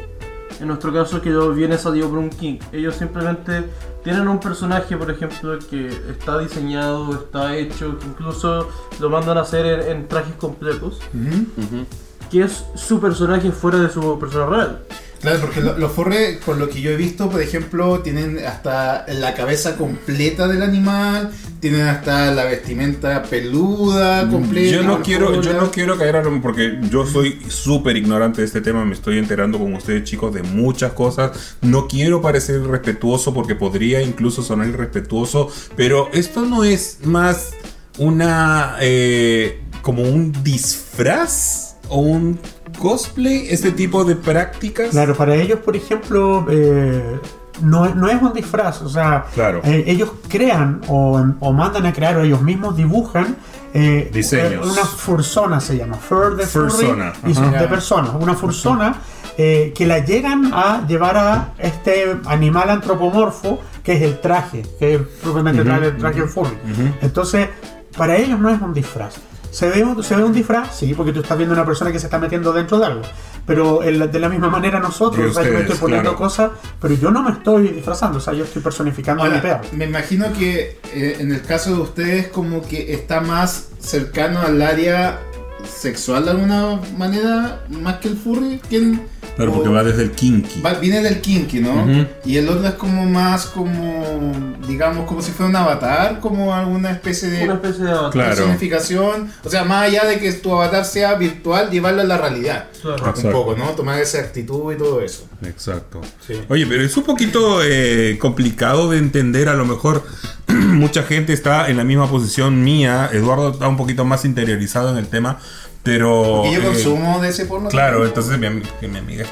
En 0.60 0.66
nuestro 0.66 0.92
caso, 0.92 1.20
que 1.22 1.30
viene 1.54 1.78
salido 1.78 2.08
por 2.08 2.18
un 2.18 2.30
kink. 2.30 2.62
Ellos 2.72 2.96
simplemente 2.96 3.64
tienen 4.02 4.26
un 4.26 4.40
personaje, 4.40 4.96
por 4.96 5.08
ejemplo, 5.10 5.56
que 5.70 5.86
está 6.10 6.38
diseñado, 6.38 7.12
está 7.14 7.54
hecho, 7.56 7.96
que 7.98 8.06
incluso 8.06 8.68
lo 8.98 9.08
mandan 9.10 9.38
a 9.38 9.42
hacer 9.42 9.66
en, 9.66 9.96
en 9.98 10.08
trajes 10.08 10.34
completos, 10.34 10.98
Ujú. 11.14 11.84
que 12.30 12.42
es 12.42 12.64
su 12.74 12.98
personaje 13.00 13.52
fuera 13.52 13.78
de 13.78 13.88
su 13.88 14.18
persona 14.18 14.46
real. 14.46 14.82
Claro, 15.20 15.40
porque 15.40 15.60
lo- 15.60 15.76
los 15.76 15.90
furry, 15.92 16.38
por 16.46 16.56
lo 16.58 16.68
que 16.68 16.80
yo 16.80 16.90
he 16.92 16.96
visto, 16.96 17.28
por 17.28 17.42
ejemplo, 17.42 18.00
tienen 18.00 18.38
hasta 18.46 19.04
la 19.08 19.34
cabeza 19.34 19.76
completa 19.76 20.46
del 20.46 20.62
animal, 20.62 21.30
tienen 21.60 21.80
hasta 21.82 22.30
la 22.32 22.44
vestimenta 22.44 23.24
peluda 23.24 24.28
completa. 24.30 24.76
Yo 24.76 24.82
no 24.84 25.02
quiero, 25.02 25.40
yo 25.42 25.52
no 25.54 25.70
quiero 25.72 25.98
caer 25.98 26.16
a 26.16 26.22
lo- 26.22 26.40
porque 26.40 26.78
yo 26.90 27.04
soy 27.04 27.40
súper 27.48 27.96
ignorante 27.96 28.42
de 28.42 28.46
este 28.46 28.60
tema, 28.60 28.84
me 28.84 28.94
estoy 28.94 29.18
enterando 29.18 29.58
con 29.58 29.74
ustedes 29.74 30.04
chicos 30.04 30.32
de 30.32 30.42
muchas 30.44 30.92
cosas. 30.92 31.56
No 31.62 31.88
quiero 31.88 32.22
parecer 32.22 32.60
irrespetuoso 32.62 33.34
porque 33.34 33.56
podría 33.56 34.00
incluso 34.02 34.42
sonar 34.42 34.68
irrespetuoso, 34.68 35.50
pero 35.76 36.10
esto 36.12 36.42
no 36.42 36.62
es 36.62 36.98
más 37.02 37.50
una 37.98 38.76
eh, 38.80 39.60
como 39.82 40.02
un 40.02 40.32
disfraz 40.44 41.76
o 41.88 41.98
un 42.00 42.38
cosplay, 42.78 43.46
este 43.50 43.72
tipo 43.72 44.04
de 44.04 44.16
prácticas. 44.16 44.90
Claro, 44.90 45.14
para 45.14 45.34
ellos, 45.36 45.60
por 45.60 45.76
ejemplo, 45.76 46.46
eh, 46.50 47.18
no, 47.62 47.94
no 47.94 48.08
es 48.08 48.20
un 48.22 48.32
disfraz, 48.32 48.82
o 48.82 48.88
sea, 48.88 49.24
Claro. 49.34 49.60
eh, 49.64 49.84
ellos 49.86 50.10
crean 50.28 50.80
o, 50.88 51.20
o 51.40 51.52
mandan 51.52 51.86
a 51.86 51.92
crear 51.92 52.16
o 52.16 52.22
ellos 52.22 52.42
mismos 52.42 52.76
dibujan 52.76 53.36
eh, 53.74 54.10
Diseños. 54.12 54.66
Una 54.66 54.84
fursona 54.84 55.60
se 55.60 55.76
llama, 55.76 55.96
fur 55.96 56.36
de 56.36 56.46
furry 56.46 56.70
Fursona, 56.70 57.12
y 57.26 57.32
de 57.34 57.68
personas, 57.68 58.12
una 58.18 58.34
fursona 58.34 58.94
eh, 59.36 59.72
que 59.76 59.86
la 59.86 59.98
llegan 60.04 60.50
a 60.54 60.86
llevar 60.86 61.16
a 61.16 61.52
este 61.58 62.16
animal 62.26 62.70
antropomorfo 62.70 63.60
que 63.84 63.92
es 63.94 64.02
el 64.02 64.20
traje, 64.20 64.64
que 64.78 64.94
es 64.94 65.00
propiamente 65.22 65.62
traje, 65.64 65.86
el 65.86 65.96
traje 65.96 66.22
furry. 66.22 66.56
Entonces, 67.02 67.48
para 67.96 68.16
ellos 68.16 68.38
no 68.38 68.50
es 68.50 68.60
un 68.60 68.72
disfraz. 68.74 69.14
¿Se 69.50 69.68
ve, 69.68 69.82
un, 69.82 70.02
¿Se 70.02 70.14
ve 70.14 70.24
un 70.24 70.32
disfraz? 70.32 70.76
Sí, 70.76 70.94
porque 70.94 71.12
tú 71.12 71.20
estás 71.20 71.36
viendo 71.36 71.54
una 71.54 71.64
persona 71.64 71.90
que 71.92 71.98
se 71.98 72.06
está 72.06 72.18
metiendo 72.18 72.52
dentro 72.52 72.78
de 72.78 72.86
algo. 72.86 73.02
Pero 73.46 73.82
el- 73.82 74.10
de 74.10 74.18
la 74.20 74.28
misma 74.28 74.50
manera 74.50 74.78
nosotros, 74.78 75.26
Y 75.26 75.30
o 75.30 75.32
sea, 75.32 75.42
yo 75.42 75.48
me 75.50 75.60
estoy 75.60 75.62
ustedes, 75.62 75.80
poniendo 75.80 76.10
claro. 76.10 76.18
cosas, 76.18 76.50
pero 76.80 76.94
yo 76.94 77.10
no 77.10 77.22
me 77.22 77.30
estoy 77.32 77.68
disfrazando, 77.68 78.18
o 78.18 78.20
sea, 78.20 78.34
yo 78.34 78.44
estoy 78.44 78.60
personificando 78.62 79.22
a 79.24 79.28
mi 79.28 79.36
Ahora, 79.36 79.60
perro. 79.62 79.76
me 79.76 79.86
imagino 79.86 80.26
que 80.38 80.78
eh, 80.92 81.16
en 81.18 81.32
el 81.32 81.42
caso 81.42 81.74
de 81.74 81.80
ustedes 81.80 82.28
como 82.28 82.60
que 82.62 82.92
está 82.92 83.20
más 83.22 83.68
cercano 83.80 84.40
al 84.42 84.60
área 84.60 85.18
sexual 85.66 86.24
de 86.26 86.30
alguna 86.32 86.80
manera, 86.96 87.64
más 87.70 87.96
que 87.96 88.08
el 88.08 88.16
furry. 88.16 88.60
¿Quién? 88.68 89.02
Claro, 89.38 89.52
porque 89.54 89.68
o- 89.70 89.72
va 89.72 89.82
desde 89.82 90.02
el 90.02 90.10
kinky. 90.10 90.60
va- 90.60 90.74
viene 90.74 91.00
del 91.00 91.22
kinky, 91.22 91.60
¿no? 91.60 91.72
Ujú. 91.84 92.06
Y 92.26 92.36
el 92.36 92.46
otro 92.48 92.68
es 92.68 92.74
como 92.74 93.06
más 93.06 93.46
como, 93.46 94.54
digamos, 94.66 95.06
como 95.06 95.22
si 95.22 95.30
fuera 95.32 95.48
un 95.48 95.56
avatar, 95.56 96.20
como 96.20 96.52
alguna 96.54 96.90
especie 96.90 97.28
de 97.30 97.44
Una 97.44 97.54
especie 97.54 97.84
de 97.84 97.90
avatar. 97.92 98.10
Claro. 98.10 98.28
personificación. 98.36 99.30
O 99.44 99.48
sea, 99.48 99.64
más 99.64 99.84
allá 99.84 100.04
de 100.04 100.18
que 100.18 100.32
tu 100.32 100.52
avatar 100.52 100.84
sea 100.84 101.14
virtual, 101.14 101.70
llevarlo 101.70 102.02
a 102.02 102.04
la 102.04 102.18
realidad. 102.18 102.66
Claro. 102.82 103.14
Un 103.24 103.32
poco, 103.32 103.56
¿no? 103.56 103.70
Tomar 103.70 104.00
esa 104.00 104.18
actitud 104.18 104.72
y 104.72 104.76
todo 104.76 105.00
eso. 105.00 105.24
Exacto. 105.44 106.00
Sí. 106.26 106.34
Oye, 106.48 106.66
pero 106.66 106.82
es 106.82 106.96
un 106.96 107.04
poquito 107.04 107.60
eh, 107.64 108.18
complicado 108.20 108.90
de 108.90 108.98
entender. 108.98 109.48
A 109.48 109.54
lo 109.54 109.64
mejor 109.64 110.02
mucha 110.48 111.02
gente 111.04 111.32
está 111.32 111.68
en 111.70 111.76
la 111.76 111.84
misma 111.84 112.08
posición 112.10 112.62
mía. 112.62 113.08
Eduardo 113.12 113.50
está 113.52 113.68
un 113.68 113.76
poquito 113.76 114.04
más 114.04 114.24
interiorizado 114.24 114.90
en 114.90 114.98
el 114.98 115.06
tema. 115.06 115.38
Pero. 115.82 116.44
Y 116.46 116.54
yo 116.54 116.60
eh, 116.60 116.64
consumo 116.64 117.20
de 117.20 117.28
ese 117.28 117.46
porno. 117.46 117.68
Claro, 117.68 118.10
también. 118.10 118.62
entonces 118.62 118.90
mi, 118.90 118.98
amiga 118.98 119.24
es. 119.24 119.30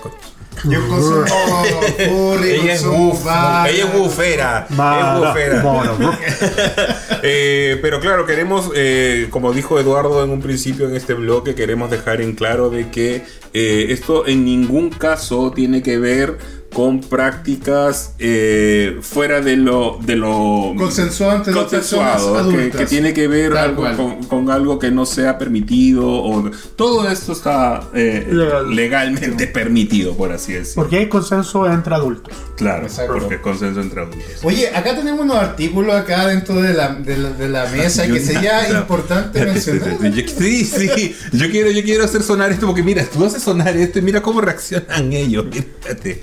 Yo 0.64 0.88
consumo 0.88 1.26
furry, 2.08 2.50
Ella 2.62 2.74
es 2.74 2.82
consumo 2.82 3.10
buf, 3.10 3.24
vaga. 3.24 3.68
ella 3.68 3.84
es 3.84 3.92
bufera. 3.92 4.66
Es 4.70 5.20
bufera. 5.20 6.98
Eh, 7.28 7.78
pero 7.82 7.98
claro, 7.98 8.24
queremos, 8.24 8.70
eh, 8.76 9.26
como 9.30 9.52
dijo 9.52 9.80
Eduardo 9.80 10.22
en 10.22 10.30
un 10.30 10.40
principio 10.40 10.88
en 10.88 10.94
este 10.94 11.14
bloque, 11.14 11.56
queremos 11.56 11.90
dejar 11.90 12.20
en 12.20 12.34
claro 12.34 12.70
de 12.70 12.90
que 12.90 13.24
eh, 13.52 13.86
esto 13.88 14.26
en 14.26 14.44
ningún 14.44 14.90
caso 14.90 15.50
tiene 15.50 15.82
que 15.82 15.98
ver 15.98 16.38
con 16.76 17.00
prácticas 17.00 18.12
eh, 18.18 18.98
fuera 19.00 19.40
de 19.40 19.56
lo 19.56 19.98
de 20.04 20.14
lo 20.14 20.74
Consensuado 20.76 21.42
que, 22.50 22.68
que 22.70 22.84
tiene 22.84 23.14
que 23.14 23.28
ver 23.28 23.56
algo 23.56 23.86
con, 23.96 24.22
con 24.24 24.50
algo 24.50 24.78
que 24.78 24.90
no 24.90 25.06
sea 25.06 25.38
permitido 25.38 26.06
o 26.06 26.50
todo 26.76 27.10
esto 27.10 27.32
está 27.32 27.88
eh, 27.94 28.26
Legal. 28.30 28.74
legalmente 28.76 29.46
permitido 29.46 30.14
por 30.18 30.32
así 30.32 30.52
decirlo 30.52 30.82
Porque 30.82 30.98
hay 30.98 31.08
consenso 31.08 31.66
entre 31.66 31.94
adultos. 31.94 32.34
claro 32.58 32.84
Exacto. 32.84 33.14
porque 33.20 33.36
es 33.36 33.40
consenso 33.40 33.80
entre 33.80 34.02
adultos 34.02 34.22
Oye, 34.42 34.68
acá 34.68 34.94
tenemos 34.94 35.22
unos 35.22 35.36
artículos 35.38 35.94
acá 35.94 36.26
dentro 36.26 36.60
de 36.60 36.74
la, 36.74 36.94
de 36.94 37.16
la, 37.16 37.30
de 37.30 37.48
la 37.48 37.66
mesa 37.70 38.06
que 38.12 38.20
sería 38.20 38.68
No. 38.72 38.80
importante 38.80 39.46
mencionar. 39.46 39.96
Sí, 40.38 40.64
sí, 40.66 41.16
yo 41.32 41.50
quiero, 41.50 41.70
yo 41.70 41.82
quiero 41.82 42.04
hacer 42.04 42.22
sonar 42.22 42.52
esto 42.52 42.66
porque 42.66 42.82
mira, 42.82 43.02
tú 43.06 43.24
haces 43.24 43.42
sonar 43.42 43.74
esto 43.78 43.98
y 43.98 44.02
mira 44.02 44.20
cómo 44.20 44.42
reaccionan 44.42 45.10
ellos. 45.14 45.46
Mírate. 45.46 46.20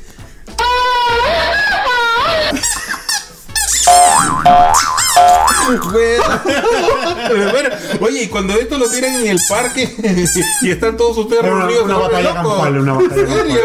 Bueno, 4.43 5.81
bueno, 7.51 7.69
oye, 8.01 8.23
y 8.23 8.27
cuando 8.27 8.53
esto 8.53 8.77
lo 8.77 8.87
tiran 8.89 9.13
en 9.21 9.27
el 9.27 9.39
parque 9.47 9.95
y 10.61 10.69
están 10.71 10.97
todos 10.97 11.17
ustedes 11.17 11.43
Una- 11.43 11.51
reunidos, 11.59 11.85
una 11.85 11.97
batalla 11.97 12.33
campal, 12.33 12.77
una 12.79 12.93
batalla 12.93 13.21
¿En 13.21 13.27
serio? 13.37 13.61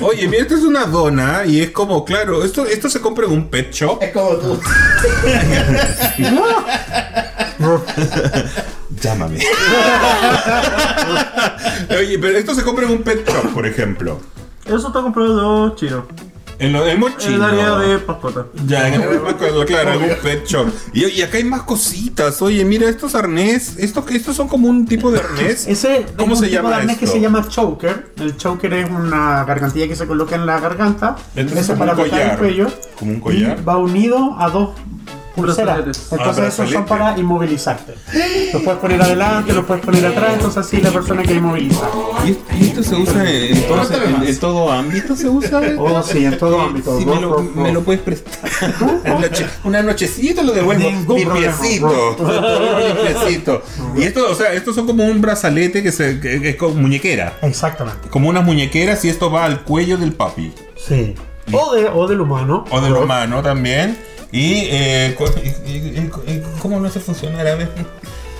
Oye, 0.02 0.28
mira, 0.28 0.42
esto 0.42 0.56
es 0.56 0.62
una 0.62 0.84
dona 0.84 1.44
y 1.46 1.60
es 1.60 1.70
como, 1.70 2.04
claro, 2.04 2.44
esto, 2.44 2.66
esto 2.66 2.90
se 2.90 3.00
compra 3.00 3.26
en 3.26 3.32
un 3.32 3.48
pet 3.48 3.72
shop. 3.72 4.02
Es 4.02 4.12
como 4.12 4.30
tú. 4.36 4.60
Llámame. 9.00 9.38
Oye, 11.98 12.18
pero 12.18 12.38
esto 12.38 12.54
se 12.54 12.62
compra 12.62 12.84
en 12.86 12.92
un 12.92 13.02
pet 13.02 13.26
shop, 13.26 13.54
por 13.54 13.66
ejemplo. 13.66 14.20
Eso 14.66 14.88
está 14.88 15.00
comprado 15.00 15.66
los 15.68 15.76
chinos. 15.76 16.04
En, 16.60 16.72
lo, 16.72 16.84
en 16.84 16.90
En 16.92 17.00
mochino. 17.00 17.34
el 17.36 17.42
área 17.42 17.76
de 17.78 17.98
mascota. 18.06 18.46
Ya, 18.66 18.88
en 18.88 19.00
el, 19.02 19.08
claro, 19.66 19.94
en 19.94 20.02
un 20.10 20.16
pet 20.22 20.46
shop. 20.46 20.68
Y, 20.92 21.06
y 21.06 21.22
acá 21.22 21.38
hay 21.38 21.44
más 21.44 21.62
cositas. 21.62 22.40
Oye, 22.42 22.64
mira, 22.64 22.88
estos 22.88 23.14
arnés. 23.14 23.76
Estos, 23.78 24.08
estos 24.10 24.36
son 24.36 24.46
como 24.46 24.68
un 24.68 24.86
tipo 24.86 25.10
de 25.10 25.18
arnés. 25.20 25.66
Ese 25.68 26.06
¿Cómo 26.16 26.34
es 26.34 26.40
se 26.40 26.44
un 26.44 26.50
tipo 26.50 26.62
llama 26.62 26.68
de 26.70 26.74
arnés 26.82 26.98
que 26.98 27.06
esto? 27.06 27.16
se 27.16 27.22
llama 27.22 27.48
choker. 27.48 28.12
El 28.20 28.36
choker 28.36 28.72
es 28.74 28.90
una 28.90 29.44
gargantilla 29.44 29.88
que 29.88 29.96
se 29.96 30.06
coloca 30.06 30.36
en 30.36 30.46
la 30.46 30.60
garganta. 30.60 31.16
Esto 31.34 31.58
es 31.58 31.66
para 31.70 31.94
un 31.94 31.98
apretar 32.00 32.20
el 32.20 32.26
collar. 32.26 32.38
cuello. 32.38 32.66
Como 32.98 33.10
un 33.12 33.20
collar. 33.20 33.58
Y 33.60 33.64
va 33.64 33.78
unido 33.78 34.36
a 34.38 34.50
dos 34.50 34.70
Brazaletes. 35.42 36.08
Entonces 36.12 36.44
Ah, 36.44 36.48
esos 36.48 36.70
son 36.70 36.84
para 36.86 37.18
inmovilizarte. 37.18 37.94
Los 38.52 38.62
puedes 38.62 38.80
poner 38.80 39.02
adelante, 39.02 39.52
los 39.52 39.64
puedes 39.64 39.84
poner 39.84 40.06
atrás, 40.06 40.34
entonces 40.34 40.58
así 40.58 40.80
la 40.80 40.90
persona 40.90 41.22
que 41.22 41.34
inmoviliza. 41.34 41.88
¿Y, 42.24 42.64
esto 42.64 42.82
se 42.82 42.94
usa 42.96 43.30
en, 43.30 43.62
todo, 43.66 43.94
en- 43.94 44.22
en 44.28 44.38
todo 44.38 44.72
ámbito? 44.72 45.16
¿Se 45.16 45.28
usa? 45.28 45.60
Oh, 45.78 46.02
sí, 46.02 46.24
en 46.24 46.38
todo 46.38 46.60
ámbito. 46.60 46.98
Sí, 46.98 47.06
me, 47.06 47.20
lo, 47.20 47.42
me 47.42 47.72
lo 47.72 47.82
puedes 47.82 48.00
prestar. 48.02 48.50
Una, 49.04 49.14
noche- 49.20 49.46
una 49.64 49.82
nochecita 49.82 50.42
lo 50.42 50.52
devuelvo. 50.52 50.88
Ningún 50.90 51.22
problema. 51.24 51.54
Limpiecito. 51.62 52.16
Limpiecito. 52.94 53.62
Y 53.96 54.02
esto, 54.02 54.30
o 54.30 54.34
sea, 54.34 54.52
estos 54.52 54.74
son 54.74 54.86
como 54.86 55.04
un 55.04 55.20
brazalete 55.20 55.82
que, 55.82 55.92
se, 55.92 56.20
que- 56.20 56.40
que 56.40 56.48
es 56.50 56.56
como 56.56 56.74
muñequera. 56.74 57.38
Exactamente. 57.42 58.08
Como 58.08 58.28
unas 58.28 58.44
muñequeras 58.44 59.04
y 59.04 59.08
esto 59.08 59.30
va 59.30 59.44
al 59.44 59.62
cuello 59.62 59.96
del 59.96 60.12
papi. 60.12 60.52
Sí. 60.76 61.14
O, 61.52 61.74
de, 61.74 61.86
o 61.88 62.06
del 62.06 62.20
humano. 62.20 62.64
O 62.70 62.80
del 62.80 62.94
humano 62.94 63.42
también. 63.42 63.98
Y, 64.32 64.68
eh, 64.70 65.16
¿cómo 66.60 66.78
no 66.80 66.86
hace 66.86 67.00
funcionar? 67.00 67.46
A 67.46 67.54
ver. 67.56 67.68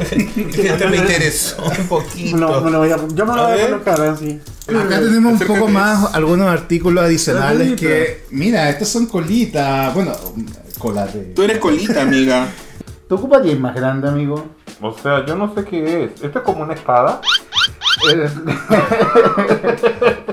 Gente 0.00 0.86
me 0.88 0.96
interesó 0.96 1.62
un 1.78 1.86
poquito. 1.86 2.36
Lo 2.38 2.78
voy 2.78 2.90
a- 2.90 2.96
yo 3.14 3.26
me 3.26 3.34
lo 3.36 3.48
voy 3.48 3.60
a 3.60 3.64
colocar 3.66 4.00
así. 4.02 4.40
Acá 4.68 4.98
tenemos 5.00 5.40
un 5.40 5.46
poco 5.46 5.68
más 5.68 6.14
algunos 6.14 6.48
artículos 6.48 7.04
adicionales 7.04 7.68
Colita. 7.68 7.76
que, 7.80 8.24
mira, 8.30 8.70
estos 8.70 8.88
son 8.88 9.06
colitas, 9.06 9.92
bueno, 9.94 10.12
colas 10.78 11.12
de... 11.12 11.20
Tú 11.34 11.42
eres 11.42 11.58
colita, 11.58 12.02
amiga. 12.02 12.48
¿Tú 13.08 13.16
ocuparías 13.16 13.58
más 13.58 13.74
grande, 13.74 14.08
amigo? 14.08 14.46
O 14.80 14.92
sea, 14.92 15.24
yo 15.26 15.34
no 15.36 15.54
sé 15.54 15.64
qué 15.64 16.04
es. 16.04 16.22
¿Esto 16.22 16.38
es 16.40 16.44
como 16.44 16.62
una 16.62 16.74
espada? 16.74 17.20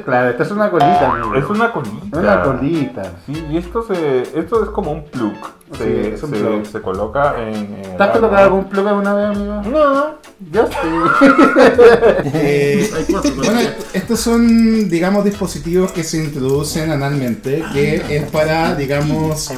claro, 0.05 0.29
esta 0.29 0.43
es 0.43 0.51
una 0.51 0.69
colita, 0.69 1.11
amigo. 1.11 1.35
Es 1.35 1.45
una 1.45 1.71
colita. 1.71 2.19
Una 2.19 2.43
colita. 2.43 3.11
Sí, 3.25 3.45
y 3.51 3.57
esto 3.57 3.83
se, 3.83 4.21
esto 4.39 4.63
es 4.63 4.69
como 4.69 4.91
un 4.91 5.03
plug. 5.05 5.33
Se, 5.77 5.83
Sí, 5.83 6.09
es 6.13 6.23
un 6.23 6.29
se, 6.29 6.37
plug. 6.37 6.65
se 6.65 6.81
coloca 6.81 7.35
en. 7.41 7.55
en 7.55 7.97
¿Te 7.97 8.03
has 8.03 8.11
colocado 8.11 8.43
algún 8.45 8.65
plug 8.69 8.87
alguna 8.87 9.13
vez, 9.13 9.37
amigo? 9.37 9.61
No. 9.63 10.05
Yo 10.51 10.67
sí. 10.67 10.73
Eh, 12.39 12.89
bueno, 13.35 13.59
estos 13.93 14.19
son, 14.19 14.87
digamos, 14.89 15.23
dispositivos 15.25 15.91
que 15.91 16.03
se 16.03 16.23
introducen 16.23 16.91
analmente, 16.91 17.63
que 17.73 18.17
es 18.17 18.29
para, 18.31 18.75
digamos, 18.75 19.49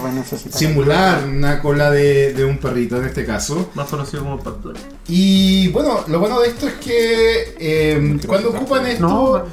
simular 0.52 1.24
una 1.28 1.62
cola 1.62 1.92
de, 1.92 2.34
de 2.34 2.46
un 2.46 2.58
perrito 2.58 2.98
en 2.98 3.06
este 3.06 3.26
caso. 3.26 3.70
Más 3.76 3.88
conocido 3.88 4.24
como 4.24 4.40
Y 5.08 5.68
bueno, 5.70 6.02
lo 6.08 6.20
bueno 6.20 6.40
de 6.40 6.48
esto 6.50 6.68
es 6.68 6.74
que 6.76 7.56
eh, 7.60 8.20
cuando 8.28 8.50
ocupan 8.50 8.86
esto, 8.86 9.08
No. 9.08 9.44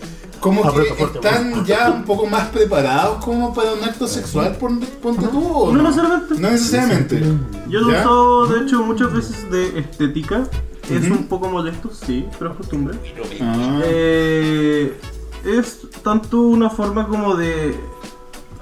como 0.41 0.62
que 0.62 0.85
fuerte, 0.95 1.19
están 1.19 1.64
ya 1.64 1.91
un 1.91 2.05
poco 2.05 2.27
más 2.27 2.49
preparados 2.49 3.25
como 3.25 3.55
para 3.55 3.73
un 3.73 3.83
acto 3.83 4.07
sexual, 4.07 4.57
pon- 4.57 4.81
ponte 5.03 5.27
tú. 5.29 5.47
¿o 5.47 5.73
No 5.73 5.83
necesariamente. 5.83 6.35
No 6.39 6.51
necesariamente. 6.51 7.23
Yo 7.69 7.81
lo 7.81 7.89
uso, 7.99 8.55
de 8.55 8.64
hecho, 8.64 8.83
muchas 8.83 9.12
veces 9.12 9.51
de 9.51 9.79
estética. 9.81 10.47
Es 10.91 11.11
un 11.11 11.27
poco 11.27 11.49
molesto, 11.49 11.91
sí, 11.93 12.25
pero 12.39 12.53
es 12.53 12.57
costumbre. 12.59 12.97
Ah. 13.41 13.81
Eh, 13.85 14.97
es 15.45 15.81
tanto 16.05 16.43
una 16.43 16.71
forma 16.71 17.09
como 17.09 17.35
de 17.35 17.75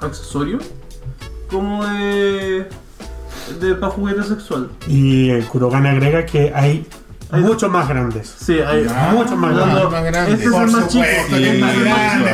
accesorio, 0.01 0.59
como 1.51 1.85
de. 1.85 2.67
De 3.61 3.75
para 3.75 3.93
juguete 3.93 4.23
sexual. 4.23 4.69
Y 4.87 5.31
el 5.31 5.45
Kurogan 5.47 5.87
agrega 5.87 6.25
que 6.27 6.53
hay 6.55 6.87
muchos 7.33 7.71
más 7.71 7.89
grandes. 7.89 8.33
Sí, 8.39 8.59
hay 8.61 8.87
Ah, 8.89 9.11
mucho 9.15 9.35
más 9.37 9.51
No, 9.53 9.57
grande. 9.57 9.81
no, 9.83 9.91
más 9.91 10.05
grande. 10.05 10.33
Este 10.35 10.45
es 10.45 10.51
Por 10.53 10.63
el 10.63 10.71
más 10.71 10.89
chico. 10.89 11.05
es 11.05 11.61
más 11.61 11.81
grande. 11.81 12.31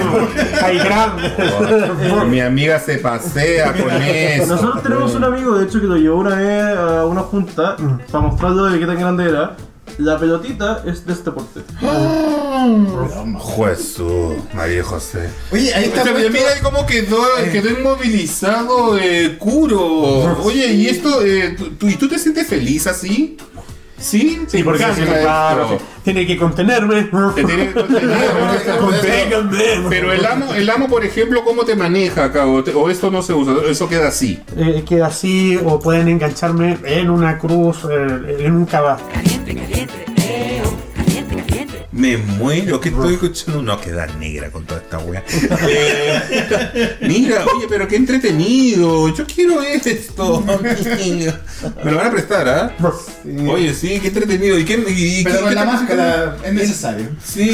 Hay 0.63 0.79
grandes. 0.79 1.33
Mi 2.29 2.41
amiga 2.41 2.79
se 2.79 2.99
pasea 2.99 3.73
con 3.73 3.91
eso. 4.03 4.47
Nosotros 4.57 4.83
tenemos 4.83 5.15
un 5.15 5.25
amigo, 5.25 5.57
de 5.59 5.65
hecho, 5.65 5.81
que 5.81 5.87
lo 5.87 5.97
llevó 5.97 6.19
una 6.21 6.35
vez 6.37 6.77
a 6.77 7.07
una 7.07 7.23
junta 7.23 7.77
para 8.11 8.25
mostrarlo 8.27 8.65
de 8.67 8.79
qué 8.79 8.87
tan 8.87 8.99
grande 8.99 9.29
era. 9.29 9.57
La 9.99 10.19
pelotita 10.19 10.83
es 10.87 11.05
de 11.07 11.13
este 11.13 11.31
porte. 11.31 11.61
Jesús, 13.57 14.35
María 14.55 14.83
José. 14.85 15.29
Oye, 15.53 15.73
ahí 15.75 15.85
está. 15.85 16.03
Puesto- 16.03 16.31
mira 16.31 16.49
cómo 16.63 16.87
quedó, 16.87 17.23
quedó 17.53 17.71
inmovilizado 17.71 18.99
eh, 18.99 19.37
Kuro. 19.39 20.39
Oye, 20.43 20.73
¿y 20.73 20.87
esto? 20.89 21.25
eh, 21.25 21.55
tú- 21.57 21.71
tú- 21.73 21.89
¿Y 21.89 21.97
tú 21.97 22.09
te 22.09 22.19
sientes 22.19 22.47
feliz 22.47 22.87
así? 22.87 23.37
¿Sí? 23.99 24.43
Sí, 24.49 24.63
porque 24.63 24.87
no, 24.87 24.95
claro, 24.95 25.69
sí. 25.79 25.85
Tiene 26.05 26.27
que 26.27 26.37
contenerme. 26.37 27.03
Te 27.35 27.45
tiene 27.45 27.69
que 27.69 27.73
contener, 27.75 28.19
Conténganme. 28.81 29.89
Pero 29.89 30.13
el 30.13 30.25
amo, 30.25 30.55
el 30.55 30.69
amo, 30.71 30.89
por 30.89 31.05
ejemplo, 31.05 31.43
¿cómo 31.45 31.65
te 31.65 31.77
maneja 31.77 32.25
acá? 32.25 32.47
¿O, 32.47 32.63
te- 32.65 32.75
o 32.75 32.89
esto 32.91 33.11
no 33.11 33.23
se 33.23 33.33
usa? 33.35 33.55
¿Eso 33.69 33.89
queda 33.89 34.09
así? 34.09 34.41
Eh, 34.57 34.85
queda 34.89 35.07
así, 35.09 35.59
o 35.65 35.79
pueden 35.79 36.09
engancharme 36.09 36.79
en 36.85 37.11
una 37.11 37.39
cruz, 37.39 37.79
eh, 37.91 38.37
en 38.41 38.53
un 38.53 38.67
caballo. 38.67 39.03
Me 42.01 42.17
muero, 42.17 42.81
que 42.81 42.89
estoy 42.89 43.15
escuchando. 43.15 43.63
No, 43.63 43.81
queda 43.81 44.07
negra 44.19 44.51
con 44.51 44.65
toda 44.65 44.81
esta 44.81 44.99
wea. 44.99 45.23
Eh, 45.69 46.97
mira, 47.03 47.45
oye, 47.55 47.67
pero 47.69 47.87
qué 47.87 47.97
entretenido. 47.97 49.15
Yo 49.15 49.25
quiero 49.27 49.61
esto. 49.63 50.43
Me 51.85 51.91
lo 51.91 51.97
van 51.99 52.07
a 52.07 52.11
prestar, 52.11 52.49
¿ah? 52.49 52.73
Oye, 53.49 53.75
sí, 53.75 53.99
qué 54.01 54.09
entretenido. 54.09 54.59
¿Y 54.59 54.65
qué, 54.65 54.83
y- 54.89 55.23
Pero 55.25 55.37
qué- 55.37 55.41
con 55.43 55.49
qué 55.51 55.55
la 55.55 55.65
máscara 55.65 56.37
es 56.45 56.53
necesario. 56.53 57.09
Sí. 57.25 57.53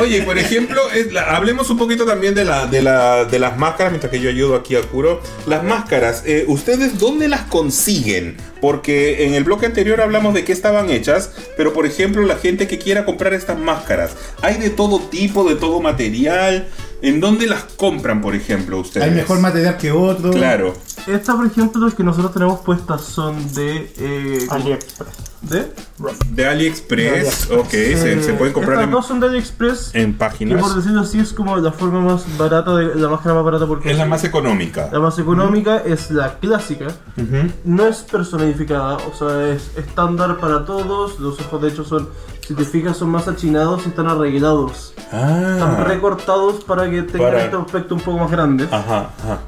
Oye, 0.00 0.22
por 0.22 0.38
ejemplo, 0.38 0.80
es 0.94 1.12
la- 1.12 1.34
hablemos 1.36 1.68
un 1.70 1.78
poquito 1.78 2.04
también 2.04 2.34
de, 2.34 2.44
la, 2.44 2.66
de, 2.66 2.82
la, 2.82 3.24
de 3.24 3.38
las 3.38 3.58
máscaras, 3.58 3.92
mientras 3.92 4.10
que 4.12 4.20
yo 4.20 4.30
ayudo 4.30 4.54
aquí 4.54 4.76
a 4.76 4.82
Kuro. 4.82 5.20
Las 5.46 5.64
máscaras, 5.64 6.22
eh, 6.26 6.44
¿ustedes 6.46 6.98
dónde 6.98 7.28
las 7.28 7.42
consiguen? 7.42 8.36
Porque 8.60 9.24
en 9.26 9.32
el 9.34 9.44
bloque 9.44 9.64
anterior 9.66 10.00
hablamos 10.02 10.34
de 10.34 10.44
qué 10.44 10.52
estaban 10.52 10.90
hechas, 10.90 11.30
pero 11.56 11.72
por 11.72 11.86
ejemplo, 11.86 12.22
la 12.26 12.36
gente 12.36 12.68
que 12.68 12.78
quiera 12.78 13.06
comprar 13.06 13.32
estas 13.40 13.58
máscaras, 13.58 14.12
hay 14.42 14.56
de 14.58 14.70
todo 14.70 15.00
tipo, 15.00 15.48
de 15.48 15.56
todo 15.56 15.80
material. 15.80 16.68
¿En 17.02 17.18
dónde 17.18 17.46
las 17.46 17.64
compran, 17.64 18.20
por 18.20 18.34
ejemplo, 18.34 18.78
ustedes? 18.78 19.08
Hay 19.08 19.14
mejor 19.14 19.40
material 19.40 19.78
que 19.78 19.90
otro. 19.90 20.30
Claro. 20.30 20.74
Estas, 21.14 21.36
por 21.36 21.46
ejemplo, 21.46 21.84
las 21.84 21.94
que 21.94 22.02
nosotros 22.04 22.32
tenemos 22.32 22.60
puestas 22.60 23.02
son 23.02 23.36
de. 23.54 23.92
Eh, 23.98 24.46
AliExpress. 24.50 25.14
¿De? 25.42 25.72
De 26.32 26.46
AliExpress, 26.46 27.50
ok, 27.50 27.68
se, 27.70 28.12
Eh, 28.12 28.22
se 28.22 28.32
pueden 28.34 28.52
comprar 28.52 28.74
Estas 28.74 28.84
en, 28.84 28.90
dos 28.90 29.06
son 29.06 29.20
de 29.20 29.26
AliExpress. 29.28 29.94
en 29.94 30.12
Que 30.12 30.18
páginas. 30.18 30.60
por 30.62 30.74
decirlo 30.76 31.00
así 31.00 31.18
es 31.18 31.32
como 31.32 31.56
la 31.56 31.72
forma 31.72 32.00
más 32.00 32.24
barata 32.36 32.76
de 32.76 32.94
la 32.94 33.08
máscara 33.08 33.34
más 33.36 33.44
barata 33.44 33.66
por 33.66 33.86
Es 33.86 33.96
la 33.96 34.04
más 34.04 34.22
económica. 34.24 34.90
La 34.92 35.00
más 35.00 35.18
económica 35.18 35.78
es 35.78 36.10
la 36.10 36.34
clásica. 36.38 36.88
No 37.64 37.86
es 37.86 37.98
personificada, 38.02 38.98
o 38.98 39.14
sea, 39.14 39.48
es 39.48 39.70
estándar 39.78 40.36
para 40.38 40.64
todos. 40.66 41.18
Los 41.18 41.40
ojos, 41.40 41.62
de 41.62 41.68
hecho, 41.68 41.84
son, 41.84 42.08
si 42.46 42.54
te 42.54 42.64
fijas, 42.64 42.98
son 42.98 43.08
más 43.08 43.26
achinados 43.26 43.86
y 43.86 43.88
están 43.88 44.08
arreglados. 44.08 44.92
Están 44.96 45.76
Ah. 45.80 45.84
recortados 45.86 46.62
para 46.64 46.84
que 46.90 47.02
tengan 47.02 47.30
Para- 47.30 47.44
este 47.44 47.56
aspecto 47.56 47.94
un 47.94 48.00
poco 48.02 48.18
más 48.18 48.30
grande. 48.30 48.64
Ajá, 48.70 49.10
ajá. 49.24 49.38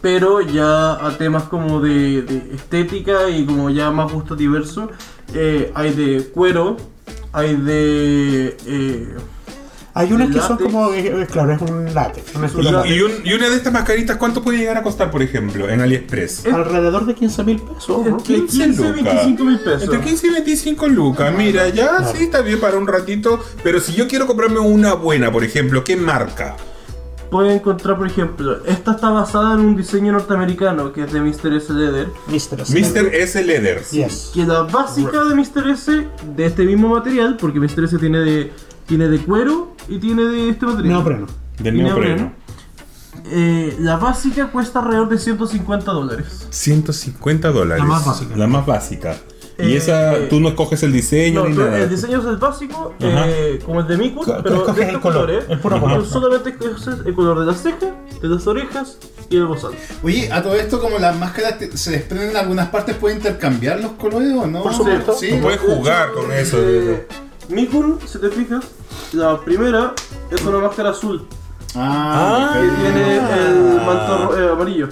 Pero 0.00 0.40
ya 0.40 0.92
a 0.92 1.16
temas 1.18 1.44
como 1.44 1.80
de, 1.80 2.22
de 2.22 2.54
estética 2.54 3.28
y 3.28 3.44
como 3.44 3.68
ya 3.70 3.90
más 3.90 4.10
gusto 4.12 4.34
diverso, 4.34 4.90
eh, 5.34 5.70
hay 5.74 5.92
de 5.92 6.24
cuero, 6.32 6.76
hay 7.32 7.54
de... 7.56 8.56
eh, 8.66 9.08
Hay 9.92 10.12
unas 10.12 10.28
que 10.30 10.40
son 10.40 10.56
como, 10.56 10.92
eh, 10.94 11.08
eh, 11.22 11.26
claro, 11.30 11.52
es 11.52 11.60
un 11.60 11.92
látex. 11.92 12.32
Y, 12.86 13.00
un- 13.02 13.12
y 13.24 13.32
una 13.34 13.50
de 13.50 13.56
estas 13.56 13.72
mascaritas, 13.72 14.16
¿cuánto 14.16 14.40
puede 14.42 14.56
llegar 14.58 14.78
a 14.78 14.82
costar, 14.82 15.10
por 15.10 15.20
ejemplo, 15.20 15.68
en 15.68 15.80
AliExpress? 15.82 16.46
Alrededor 16.46 17.04
de 17.06 17.14
15 17.14 17.44
mil 17.44 17.60
pesos. 17.60 17.88
¿no? 18.06 18.16
entre 18.18 18.36
15 18.46 18.56
y 18.56 18.66
lucas. 18.68 18.94
25 19.04 19.44
mil 19.44 19.58
pesos. 19.58 19.82
Entre 19.82 20.00
15 20.00 20.26
y 20.26 20.30
25 20.30 20.88
lucas. 20.88 21.34
Mira, 21.36 21.68
ya 21.68 22.04
sí 22.04 22.22
está 22.22 22.40
bien 22.40 22.58
para 22.60 22.78
un 22.78 22.86
ratito. 22.86 23.38
Pero 23.62 23.80
si 23.80 23.92
yo 23.92 24.08
quiero 24.08 24.26
comprarme 24.26 24.60
una 24.60 24.94
buena, 24.94 25.30
por 25.30 25.44
ejemplo, 25.44 25.84
¿qué 25.84 25.96
marca? 25.96 26.56
Pueden 27.30 27.52
encontrar, 27.52 27.96
por 27.96 28.08
ejemplo, 28.08 28.64
esta 28.66 28.92
está 28.92 29.10
basada 29.10 29.54
en 29.54 29.60
un 29.60 29.76
diseño 29.76 30.12
norteamericano 30.12 30.92
que 30.92 31.04
es 31.04 31.12
de 31.12 31.20
Mr. 31.20 31.52
S. 31.54 31.72
Leather. 31.72 32.08
Mr. 32.26 32.58
Mr. 32.68 33.14
S. 33.14 33.44
Leathers. 33.44 33.90
Yes. 33.92 34.30
Que 34.34 34.44
la 34.44 34.62
básica 34.62 35.24
de 35.24 35.34
Mr. 35.36 35.68
S 35.70 36.06
de 36.36 36.46
este 36.46 36.64
mismo 36.64 36.88
material, 36.88 37.36
porque 37.40 37.60
Mr. 37.60 37.84
S 37.84 37.98
tiene 37.98 38.18
de, 38.18 38.52
tiene 38.86 39.08
de 39.08 39.18
cuero 39.20 39.76
y 39.88 39.98
tiene 39.98 40.24
de 40.24 40.50
este 40.50 40.66
material. 40.66 40.94
Neopreno. 40.94 41.26
Del 41.58 41.76
neopreno. 41.76 42.32
Eh, 43.26 43.76
la 43.78 43.96
básica 43.96 44.50
cuesta 44.50 44.80
alrededor 44.80 45.08
de 45.08 45.18
150 45.18 45.92
dólares. 45.92 46.48
150 46.50 47.52
dólares. 47.52 47.84
La 47.84 47.88
más 47.88 48.06
básica. 48.06 48.36
La 48.36 48.46
más 48.48 48.66
básica. 48.66 49.16
Y 49.62 49.72
Eh, 49.74 49.76
esa, 49.76 50.16
eh, 50.16 50.26
tú 50.30 50.40
no 50.40 50.48
escoges 50.48 50.82
el 50.82 50.92
diseño 50.92 51.42
No, 51.42 51.48
ni 51.48 51.56
nada. 51.56 51.78
el 51.78 51.88
diseño 51.90 52.20
es 52.20 52.26
el 52.26 52.36
básico, 52.36 52.94
eh, 53.00 53.58
como 53.64 53.80
el 53.80 53.86
de 53.86 53.96
Miku, 53.96 54.24
pero 54.42 54.56
escoges 54.56 54.76
de 54.76 54.82
el 54.82 54.88
estos 54.88 55.02
color, 55.02 55.26
colores. 55.26 55.58
puro 55.60 55.80
color. 55.80 56.06
solamente 56.06 56.50
escoges 56.50 56.86
el 57.06 57.14
color 57.14 57.40
de 57.40 57.46
las 57.46 57.62
cejas, 57.62 57.90
de 58.20 58.28
las 58.28 58.46
orejas 58.46 58.98
y 59.28 59.36
el 59.36 59.46
bozal. 59.46 59.72
Oye, 60.02 60.30
a 60.32 60.42
todo 60.42 60.54
esto, 60.54 60.80
como 60.80 60.98
las 60.98 61.16
máscaras 61.18 61.58
te- 61.58 61.76
se 61.76 61.90
desprenden 61.92 62.30
en 62.30 62.36
algunas 62.36 62.68
partes, 62.68 62.96
¿puede 62.96 63.16
intercambiar 63.16 63.80
los 63.80 63.92
colores 63.92 64.32
o 64.34 64.46
no? 64.46 64.62
Por 64.62 64.74
supuesto. 64.74 65.12
Sí. 65.14 65.38
Puedes 65.40 65.60
jugar 65.60 66.12
con 66.12 66.30
eso. 66.32 66.56
Eh, 66.60 67.06
Mikun, 67.48 67.98
si 68.06 68.18
te 68.18 68.28
fijas, 68.30 68.64
la 69.12 69.40
primera 69.40 69.94
es 70.30 70.40
una 70.42 70.58
máscara 70.58 70.90
azul 70.90 71.26
Ah, 71.74 72.50
que 72.52 72.58
perfecto. 72.60 72.82
tiene 72.82 73.16
el 73.16 73.86
manto 73.86 74.38
eh, 74.38 74.52
amarillo. 74.52 74.88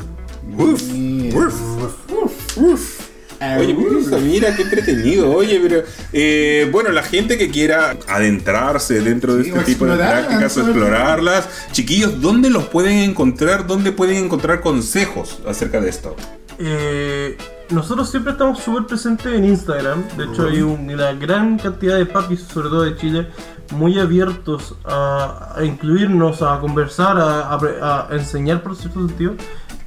Uf, 0.57 0.83
Mira. 0.93 1.39
uf, 1.39 2.57
uf. 2.57 2.98
Oye, 3.41 3.73
mira, 3.75 4.19
mira, 4.19 4.57
qué 4.57 4.63
entretenido. 4.63 5.31
Oye, 5.31 5.61
pero 5.63 5.83
eh, 6.13 6.69
bueno, 6.73 6.91
la 6.91 7.03
gente 7.03 7.39
que 7.39 7.51
quiera 7.51 7.97
adentrarse 8.09 9.01
dentro 9.01 9.37
de 9.37 9.45
Sí, 9.45 9.51
este 9.51 9.63
tipo 9.65 9.85
de 9.87 9.93
explorar, 9.93 10.27
prácticas 10.27 10.57
o 10.57 10.61
explorarlas, 10.63 11.49
chiquillos, 11.73 12.21
¿dónde 12.21 12.51
los 12.51 12.65
pueden 12.65 12.99
encontrar? 12.99 13.67
¿Dónde 13.67 13.93
pueden 13.93 14.25
encontrar 14.25 14.61
consejos 14.61 15.39
acerca 15.47 15.81
de 15.81 15.89
esto? 15.89 16.17
Eh, 16.59 17.37
nosotros 17.71 18.11
siempre 18.11 18.33
estamos 18.33 18.59
súper 18.61 18.87
presentes 18.87 19.33
en 19.33 19.45
Instagram. 19.45 20.03
De 20.17 20.25
hecho, 20.25 20.49
hay 20.49 20.61
una 20.63 21.13
gran 21.13 21.59
cantidad 21.59 21.97
de 21.97 22.07
papis, 22.07 22.41
sobre 22.41 22.69
todo 22.69 22.83
de 22.83 22.97
Chile, 22.97 23.29
muy 23.73 23.99
abiertos 24.01 24.75
a, 24.85 25.55
a 25.57 25.65
incluirnos, 25.65 26.43
a 26.43 26.59
conversar, 26.59 27.17
a, 27.19 27.51
a- 27.53 28.09
a 28.11 28.17
enseñar 28.17 28.63
por 28.63 28.75
cierto 28.75 29.07
sentido, 29.07 29.35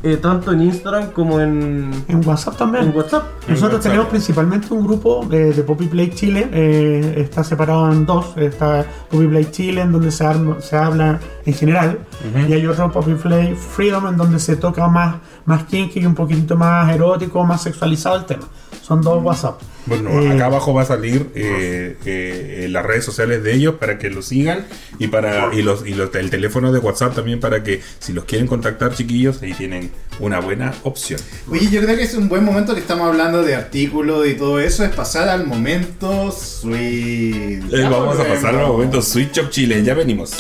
eh, 0.04 0.18
tanto 0.18 0.52
en 0.52 0.62
Instagram 0.64 1.12
como 1.12 1.40
en, 1.40 1.92
En 2.08 2.28
WhatsApp 2.28 2.58
también. 2.58 2.86
en 2.86 2.96
WhatsApp. 2.96 3.24
Nosotros 3.48 3.62
WhatsApp. 3.62 3.82
tenemos 3.84 4.08
principalmente 4.08 4.74
un 4.74 4.86
grupo 4.86 5.26
de, 5.30 5.54
de 5.54 5.64
Poppy 5.64 5.88
Play 5.88 6.10
Chile, 6.12 6.50
eh, 6.52 7.14
está 7.18 7.44
separado 7.44 7.92
en 7.92 8.06
dos, 8.06 8.34
está 8.38 8.86
Poppy 9.10 9.28
Play 9.28 9.46
Chile 9.52 9.82
en 9.82 9.92
donde 9.92 10.12
se, 10.12 10.26
arma- 10.26 10.60
se 10.62 10.76
habla 10.78 11.20
en 11.46 11.54
general 11.54 12.00
y 12.48 12.54
hay 12.54 12.66
otro 12.66 12.92
Poppy 12.92 13.14
Play 13.16 13.56
Freedom 13.56 14.08
en 14.08 14.18
donde 14.18 14.40
se 14.40 14.56
toca 14.56 14.88
más, 14.88 15.16
más 15.46 15.64
kinky 15.66 16.00
y 16.00 16.06
un 16.06 16.16
poquitito 16.16 16.56
más 16.56 16.92
erótico, 16.94 17.44
más 17.44 17.62
sexualizado 17.62 18.16
el 18.18 18.26
tema. 18.26 18.44
Son 18.92 19.02
dos 19.02 19.24
WhatsApp. 19.24 19.62
Bueno, 19.86 20.22
Eh, 20.22 20.34
acá 20.34 20.48
abajo 20.48 20.74
va 20.74 20.82
a 20.82 20.86
salir 20.86 21.30
eh, 21.34 21.96
eh, 22.04 22.68
las 22.70 22.86
redes 22.86 23.06
sociales 23.06 23.42
de 23.42 23.54
ellos 23.54 23.76
para 23.76 23.98
que 23.98 24.10
los 24.10 24.26
sigan 24.26 24.66
y 25.00 25.08
para 25.08 25.56
y 25.56 25.62
los 25.62 25.88
y 25.88 25.94
los, 25.94 26.14
el 26.14 26.30
teléfono 26.30 26.74
de 26.74 26.80
WhatsApp 26.80 27.16
también 27.16 27.40
para 27.40 27.64
que 27.64 27.82
si 28.00 28.12
los 28.12 28.26
quieren 28.26 28.48
contactar 28.48 28.94
chiquillos 28.94 29.42
ahí 29.44 29.54
tienen 29.54 29.92
una 30.20 30.42
buena 30.42 30.74
opción. 30.84 31.22
Oye, 31.50 31.70
yo 31.72 31.82
creo 31.82 31.96
que 31.96 32.04
es 32.04 32.16
un 32.16 32.28
buen 32.28 32.44
momento 32.44 32.74
que 32.74 32.82
estamos 32.82 33.08
hablando 33.08 33.44
de 33.44 33.56
artículos 33.56 34.28
y 34.28 34.34
todo 34.34 34.60
eso, 34.60 34.84
es 34.84 34.90
pasar 34.94 35.30
al 35.30 35.48
momento 35.48 36.30
sweet. 36.34 37.64
Eh, 37.72 37.88
vamos 37.90 38.20
a 38.20 38.26
pasar 38.28 38.56
al 38.56 38.68
momento 38.68 39.02
Switch 39.02 39.32
Shop 39.32 39.50
Chile, 39.50 39.82
ya 39.86 39.94
venimos. 39.94 40.34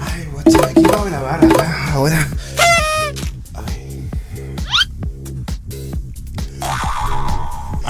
Ay, 0.00 0.28
guacha, 0.32 0.64
aquí 0.68 0.82
vamos 0.82 1.08
a 1.08 1.10
grabar 1.10 1.44
acá, 1.44 1.92
ahora. 1.92 2.28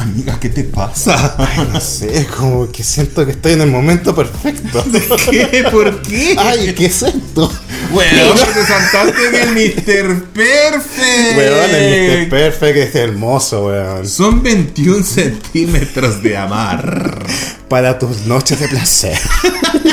Amiga, 0.02 0.36
¿qué 0.40 0.48
te 0.48 0.64
pasa? 0.64 1.36
No 1.72 1.80
sé, 1.80 2.26
como 2.36 2.70
que 2.72 2.82
siento 2.82 3.24
que 3.24 3.30
estoy 3.30 3.52
en 3.52 3.60
el 3.60 3.70
momento 3.70 4.12
perfecto. 4.12 4.84
¿Qué? 5.30 5.64
¿Por 5.70 6.02
qué? 6.02 6.34
Ay, 6.36 6.74
¿qué 6.74 6.86
es 6.86 7.02
esto? 7.02 7.52
Bueno, 7.92 8.34
en 8.34 9.34
el 9.34 9.50
Mr. 9.52 10.24
Perfect. 10.24 11.36
Weón, 11.36 11.70
el 11.70 12.26
Mr. 12.26 12.30
Perfect 12.30 12.76
es 12.78 12.94
hermoso, 12.96 13.66
weón. 13.66 14.08
Son 14.08 14.42
21 14.42 15.04
centímetros 15.04 16.20
de 16.20 16.36
amar. 16.36 17.24
Para 17.68 17.96
tus 17.96 18.26
noches 18.26 18.58
de 18.58 18.66
placer. 18.66 19.18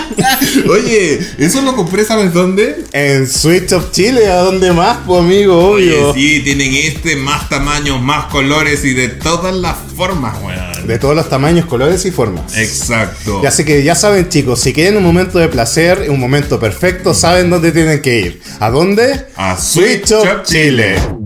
Oye, 0.69 1.19
eso 1.37 1.61
lo 1.61 1.75
compré, 1.75 2.05
¿sabes 2.05 2.33
dónde? 2.33 2.85
En 2.91 3.27
Switch 3.27 3.71
of 3.73 3.91
Chile, 3.91 4.27
¿a 4.27 4.37
dónde 4.37 4.71
más, 4.71 4.99
pues 5.05 5.21
amigo? 5.21 5.71
Obvio. 5.71 6.09
Oye, 6.09 6.13
sí, 6.13 6.41
tienen 6.43 6.73
este, 6.73 7.15
más 7.15 7.49
tamaños, 7.49 8.01
más 8.01 8.25
colores 8.25 8.83
y 8.85 8.93
de 8.93 9.09
todas 9.09 9.53
las 9.55 9.77
formas, 9.95 10.37
weón. 10.41 10.87
De 10.87 10.97
todos 10.97 11.15
los 11.15 11.29
tamaños, 11.29 11.65
colores 11.65 12.05
y 12.05 12.11
formas. 12.11 12.57
Exacto. 12.57 13.41
Y 13.43 13.45
así 13.45 13.63
que 13.63 13.83
ya 13.83 13.95
saben, 13.95 14.29
chicos, 14.29 14.59
si 14.59 14.73
quieren 14.73 14.97
un 14.97 15.03
momento 15.03 15.39
de 15.39 15.47
placer, 15.49 16.07
un 16.09 16.19
momento 16.19 16.59
perfecto, 16.59 17.13
saben 17.13 17.49
dónde 17.49 17.71
tienen 17.71 18.01
que 18.01 18.19
ir. 18.19 18.41
¿A 18.59 18.69
dónde? 18.69 19.27
A 19.35 19.57
Switch 19.57 19.89
Switch 19.89 20.11
of 20.11 20.43
Chile. 20.43 21.18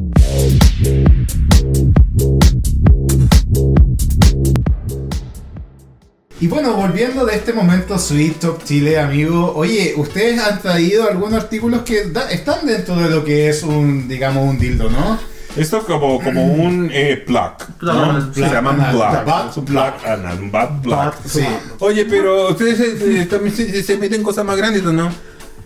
Y 6.44 6.48
bueno, 6.50 6.74
volviendo 6.74 7.26
de 7.26 7.38
este 7.38 7.54
momento 7.54 7.98
Sweet 7.98 8.40
Top 8.42 8.66
Chile, 8.66 9.00
amigo, 9.00 9.54
oye, 9.56 9.94
¿ustedes 9.96 10.42
han 10.42 10.62
traído 10.62 11.08
algunos 11.10 11.42
artículos 11.42 11.84
que 11.84 12.10
da- 12.10 12.30
están 12.30 12.66
dentro 12.66 12.98
de 12.98 13.10
lo 13.10 13.24
que 13.24 13.48
es 13.48 13.64
un, 13.64 14.10
digamos, 14.10 14.50
un 14.50 14.60
dildo, 14.60 14.90
¿no? 14.90 15.18
Esto 15.56 15.78
es 15.78 15.84
como, 15.86 16.22
como 16.22 16.44
un 16.44 16.90
eh, 16.92 17.24
plug. 17.26 17.54
Plug 17.80 17.96
¿no? 17.96 18.34
Se 18.34 18.42
llaman 18.42 18.76
Plug 18.76 18.90
plug. 18.92 19.04
anal. 19.06 19.50
Es 19.52 19.56
un 19.58 19.64
plug 19.66 19.94
anal, 20.06 20.40
un 20.42 20.52
bad 20.52 20.82
plug. 20.82 21.14
Sí. 21.26 21.46
Oye, 21.80 22.04
pero 22.04 22.50
ustedes 22.50 22.78
eh, 22.82 23.22
eh, 23.22 23.26
también 23.30 23.56
se, 23.56 23.82
se 23.82 23.96
meten 23.98 24.22
cosas 24.22 24.44
más 24.44 24.58
grandes, 24.58 24.86
¿o 24.86 24.92
no? 24.92 25.10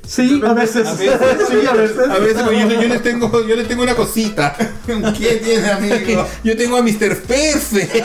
Sí, 0.08 0.42
a 0.46 0.54
veces. 0.54 0.88
A 0.88 0.94
veces, 0.94 1.20
Sí, 1.50 1.68
a 1.68 1.74
veces. 1.74 1.98
A 2.10 2.18
veces 2.20 2.44
pues, 2.44 2.60
yo, 2.60 2.82
yo 2.82 2.88
les 2.88 3.04
tengo, 3.04 3.46
yo 3.46 3.56
les 3.56 3.68
tengo 3.68 3.84
una 3.84 3.94
cosita. 3.94 4.56
¿Qué 5.18 5.42
tiene, 5.44 5.70
amigo? 5.70 6.26
Yo 6.44 6.56
tengo 6.56 6.78
a 6.78 6.82
Mr. 6.82 7.18
Pefe. 7.28 7.90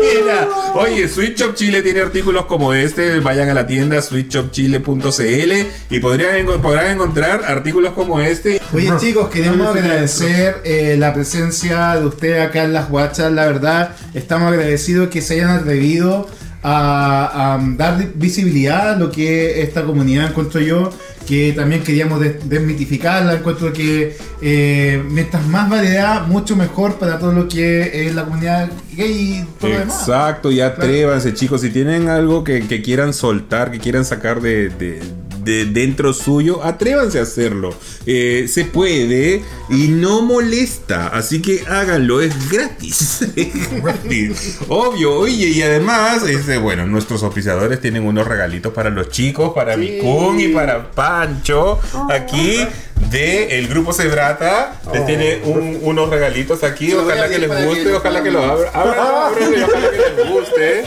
Mira. 0.00 0.48
Oye, 0.74 1.08
Sweet 1.08 1.38
Shop 1.38 1.54
Chile 1.54 1.80
tiene 1.80 2.00
artículos 2.00 2.44
como 2.44 2.74
este. 2.74 3.20
Vayan 3.20 3.48
a 3.48 3.54
la 3.54 3.66
tienda 3.66 4.00
sweetshopchile.cl 4.02 5.52
y 5.90 6.00
podrían, 6.00 6.46
podrán 6.60 6.90
encontrar 6.90 7.44
artículos 7.44 7.94
como 7.94 8.20
este. 8.20 8.60
Oye 8.74 8.92
chicos, 8.98 9.30
queremos 9.30 9.74
agradecer 9.74 10.60
eh, 10.64 10.96
la 10.98 11.14
presencia 11.14 11.94
de 11.96 12.06
usted 12.06 12.40
acá 12.40 12.64
en 12.64 12.74
las 12.74 12.90
guachas. 12.90 13.32
La 13.32 13.46
verdad, 13.46 13.96
estamos 14.12 14.52
agradecidos 14.52 15.08
que 15.08 15.22
se 15.22 15.34
hayan 15.34 15.50
atrevido 15.50 16.28
a, 16.64 17.54
a 17.54 17.58
dar 17.76 18.04
visibilidad 18.16 18.94
a 18.94 18.96
lo 18.96 19.10
que 19.12 19.62
esta 19.62 19.84
comunidad 19.84 20.30
encuentro 20.30 20.60
yo. 20.60 20.90
Que 21.26 21.52
también 21.54 21.82
queríamos 21.82 22.20
des- 22.20 22.46
desmitificarla. 22.48 23.34
Encuentro 23.34 23.72
que 23.72 24.14
eh, 24.42 25.02
mientras 25.08 25.46
más 25.46 25.70
variedad, 25.70 26.26
mucho 26.26 26.54
mejor 26.54 26.96
para 26.96 27.18
todo 27.18 27.32
lo 27.32 27.48
que 27.48 28.06
es 28.08 28.14
la 28.14 28.24
comunidad 28.24 28.68
gay 28.94 29.40
y 29.40 29.44
todo 29.58 29.70
lo 29.70 29.78
demás. 29.78 30.00
Exacto, 30.00 30.50
y 30.52 30.60
atrévanse, 30.60 31.32
chicos. 31.32 31.62
Si 31.62 31.70
tienen 31.70 32.08
algo 32.10 32.44
que, 32.44 32.66
que 32.66 32.82
quieran 32.82 33.14
soltar, 33.14 33.70
que 33.70 33.78
quieran 33.78 34.04
sacar 34.04 34.42
de, 34.42 34.68
de- 34.68 35.00
de 35.44 35.66
dentro 35.66 36.12
suyo, 36.12 36.62
atrévanse 36.64 37.18
a 37.18 37.22
hacerlo. 37.22 37.74
Eh, 38.06 38.46
se 38.48 38.64
puede 38.64 39.42
y 39.68 39.88
no 39.88 40.22
molesta. 40.22 41.08
Así 41.08 41.40
que 41.42 41.64
háganlo, 41.68 42.20
es 42.20 42.50
gratis. 42.50 43.22
Es 43.36 43.82
gratis. 43.82 44.58
Obvio, 44.68 45.14
oye, 45.14 45.48
y 45.48 45.62
además, 45.62 46.22
este, 46.28 46.58
bueno, 46.58 46.86
nuestros 46.86 47.22
oficiadores 47.22 47.80
tienen 47.80 48.04
unos 48.04 48.26
regalitos 48.26 48.72
para 48.72 48.90
los 48.90 49.08
chicos, 49.10 49.52
para 49.54 49.76
Mikun 49.76 50.40
y 50.40 50.48
para 50.48 50.90
Pancho. 50.90 51.78
Aquí. 52.10 52.66
De 53.10 53.58
el 53.58 53.68
grupo 53.68 53.92
Sebrata 53.92 54.80
les 54.92 55.04
tiene 55.04 55.40
un- 55.44 55.78
unos 55.82 56.08
regalitos 56.08 56.62
aquí. 56.62 56.92
Ojalá 56.94 57.28
que 57.28 57.38
les 57.38 57.66
guste, 57.66 57.92
ojalá 57.92 58.22
que 58.22 58.30
lo 58.30 58.42
abran. 58.42 58.70
Ábranlo 58.72 59.58
y 59.58 59.62
ojalá 59.62 59.90
que 59.90 59.96
les 59.98 60.30
guste. 60.30 60.84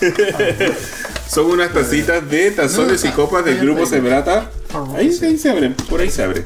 Son 1.30 1.46
unas 1.46 1.72
tacitas 1.72 2.28
de 2.28 2.50
tazones 2.50 3.04
y 3.04 3.08
copas 3.10 3.44
del 3.44 3.60
grupo 3.60 3.86
Sebrata. 3.86 4.50
Ahí, 4.96 5.16
ahí 5.22 5.38
se 5.38 5.50
abren, 5.50 5.74
por 5.88 6.00
ahí 6.00 6.10
se 6.10 6.24
abre. 6.24 6.42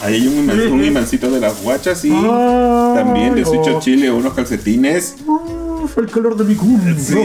Ahí 0.00 0.14
hay 0.14 0.28
un, 0.28 0.50
un 0.50 0.84
imancito 0.84 1.30
de 1.30 1.40
las 1.40 1.62
guachas 1.62 2.04
y 2.04 2.10
también 2.10 3.34
de 3.34 3.46
Sucho 3.46 3.80
Chile 3.80 4.10
unos 4.10 4.34
calcetines. 4.34 5.14
Fue 5.94 6.02
el 6.02 6.10
color 6.10 6.36
de 6.36 6.44
mi 6.44 6.54
cum. 6.54 6.78
Sí, 6.98 7.16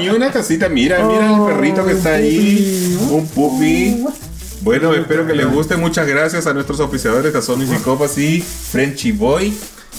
y 0.00 0.08
una 0.10 0.30
casita, 0.30 0.68
mira, 0.68 1.04
mira 1.04 1.34
el 1.34 1.44
perrito 1.44 1.84
que 1.84 1.92
está 1.92 2.14
ahí. 2.14 2.96
Un 3.10 3.26
puppy. 3.26 4.04
Bueno, 4.60 4.94
espero 4.94 5.26
que 5.26 5.34
les 5.34 5.50
guste. 5.52 5.76
Muchas 5.76 6.06
gracias 6.06 6.46
a 6.46 6.54
nuestros 6.54 6.78
oficiadores 6.78 7.32
Tazones 7.32 7.68
y 7.72 7.82
Copas 7.82 8.16
y 8.16 8.40
Frenchy 8.40 9.10
Boy 9.10 9.52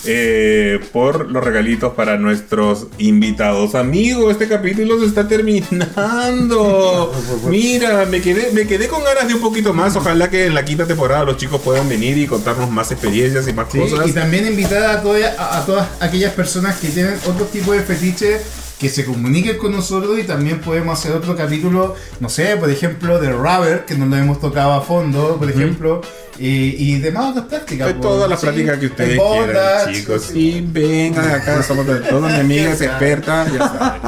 eh, 0.06 0.80
por 0.91 1.30
los 1.32 1.43
regalitos 1.43 1.93
para 1.93 2.18
nuestros 2.18 2.88
invitados. 2.97 3.76
Amigo, 3.76 4.30
este 4.32 4.47
capítulo 4.47 4.99
se 4.99 5.06
está 5.06 5.28
terminando. 5.28 7.12
Mira, 7.47 8.06
me 8.06 8.22
quedé, 8.22 8.51
me 8.51 8.68
quedé 8.68 8.88
con 8.88 9.04
ganas 9.04 9.28
de 9.28 9.34
un 9.36 9.41
poquito 9.41 9.74
más. 9.74 9.95
Ojalá 9.95 10.30
que 10.30 10.45
en 10.47 10.54
la 10.56 10.66
quinta 10.66 10.86
temporada 10.86 11.24
los 11.24 11.38
chicos 11.38 11.62
puedan 11.62 11.88
venir 11.89 12.18
y 12.18 12.28
contarnos 12.28 12.70
más 12.70 12.91
experiencias 12.91 13.47
y 13.47 13.54
más 13.54 13.68
Sí, 13.72 13.80
cosas. 13.80 14.08
y 14.08 14.14
también 14.14 14.47
invitar 14.47 14.84
a, 14.84 15.01
toda- 15.01 15.36
a- 15.38 15.60
a 15.60 15.66
todas 15.66 15.88
aquellas 15.99 16.34
personas 16.34 16.78
que 16.80 16.89
tienen 16.89 17.16
otro 17.28 17.45
tipo 17.45 17.72
de 17.74 17.82
fetiche 17.82 18.39
que 18.84 18.89
se 18.89 19.05
comuniquen 19.05 19.57
con 19.57 19.71
nosotros 19.71 20.19
y 20.19 20.23
también 20.23 20.59
podemos 20.59 20.99
hacer 20.99 21.13
otro 21.13 21.38
capítulo, 21.38 21.95
no 22.19 22.27
sé, 22.27 22.57
por 22.57 22.69
ejemplo, 22.69 23.17
de 23.17 23.31
Rubber, 23.31 23.86
que 23.86 23.95
no 23.95 24.05
lo 24.05 24.17
hemos 24.17 24.41
tocado 24.41 24.73
a 24.73 24.81
fondo, 24.81 25.38
por 25.38 25.49
ejemplo, 25.49 26.01
y, 26.38 26.47
y 26.91 26.99
demás 26.99 27.31
otras 27.31 27.45
prácticas. 27.45 27.88
De 27.88 27.93
pues, 27.93 28.01
todas 28.01 28.29
las 28.29 28.41
sí, 28.41 28.45
prácticas 28.45 28.75
que 28.75 28.81
de 28.81 28.88
ustedes 28.88 29.17
bondage, 29.17 29.53
quieran, 29.53 29.93
chicos. 29.93 30.36
Y 30.36 30.61
vengan 30.67 31.31
acá, 31.31 31.63
somos 31.67 31.88
de 31.88 32.01
todas 32.01 32.29
mis 32.29 32.41
amigas 32.41 32.81
expertas, 32.81 33.53
ya 33.53 33.59
saben. 33.69 34.01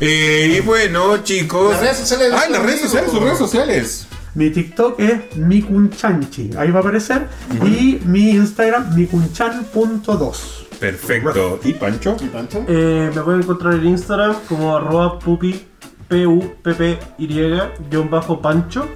Eh, 0.00 0.54
y 0.56 0.60
bueno, 0.60 1.18
chicos. 1.18 1.72
Las 1.72 1.80
redes 1.82 1.98
sociales 1.98 2.32
Ah, 2.34 2.48
las 2.48 2.62
redes 2.62 2.80
sociales, 2.80 3.10
sus 3.10 3.22
redes 3.22 3.38
sociales. 3.38 4.06
Mi 4.34 4.48
TikTok 4.48 4.98
es 4.98 5.36
mikunchanchi, 5.36 6.52
ahí 6.56 6.70
va 6.70 6.78
a 6.78 6.80
aparecer. 6.80 7.28
Y 7.66 8.00
mi 8.06 8.30
Instagram, 8.30 8.94
mikunchan.2. 8.96 10.71
Perfecto. 10.82 11.60
¿Y 11.62 11.74
Pancho? 11.74 12.16
Pancho? 12.32 12.64
Eh, 12.66 13.08
me 13.14 13.22
pueden 13.22 13.42
encontrar 13.42 13.74
en 13.74 13.86
Instagram 13.86 14.34
como 14.48 14.76
arroba 14.76 15.16
pupi 15.20 15.68
p 16.08 16.26
u 16.26 16.56
p 16.60 16.74
p 16.74 16.98
y 17.18 17.26
guion 17.28 18.10
bajo 18.10 18.42
pancho 18.42 18.88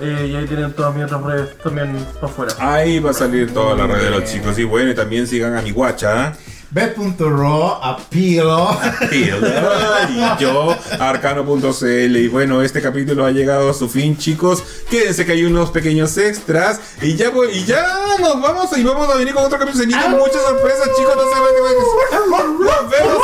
Eh, 0.00 0.30
y 0.32 0.36
ahí 0.36 0.46
tienen 0.46 0.72
todas 0.72 0.94
mis 0.94 1.04
otras 1.04 1.22
redes 1.22 1.58
también 1.58 1.94
para 2.14 2.26
afuera 2.26 2.54
Ahí 2.58 2.98
va 2.98 3.10
a 3.10 3.12
salir 3.12 3.52
toda 3.52 3.76
la 3.76 3.86
red 3.86 4.04
de 4.04 4.10
los 4.10 4.24
chicos. 4.24 4.58
Y 4.58 4.64
bueno, 4.64 4.90
y 4.90 4.94
también 4.94 5.26
sigan 5.26 5.54
a 5.54 5.60
mi 5.60 5.70
guacha. 5.70 6.32
Bet.ro, 6.70 7.82
apilo. 7.82 8.78
y 9.10 10.42
yo, 10.42 10.76
arcano.cl. 11.00 12.16
Y 12.16 12.28
bueno, 12.28 12.62
este 12.62 12.82
capítulo 12.82 13.24
ha 13.24 13.30
llegado 13.30 13.70
a 13.70 13.74
su 13.74 13.88
fin, 13.88 14.16
chicos. 14.18 14.62
Quédense 14.90 15.24
que 15.24 15.32
hay 15.32 15.44
unos 15.44 15.70
pequeños 15.70 16.16
extras. 16.18 16.80
Y 17.00 17.16
ya, 17.16 17.30
voy- 17.30 17.50
y 17.52 17.64
ya 17.64 17.86
nos 18.18 18.40
vamos 18.40 18.76
y 18.76 18.82
vamos 18.84 19.08
a 19.08 19.14
venir 19.16 19.32
con 19.34 19.44
otro 19.44 19.58
capítulo. 19.58 19.82
Se 19.82 19.86
vienen 19.88 20.10
muchas 20.12 20.42
sorpresas, 20.42 20.88
chicos. 20.96 21.16
No 21.16 21.22
se 21.22 21.40
vayan. 21.40 22.58
Nos 22.58 22.90
vemos. 22.90 23.22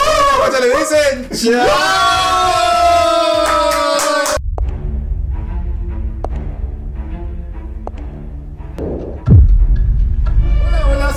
Le 0.61 0.69
dicen. 1.29 1.53
¡Chao! 1.55 2.74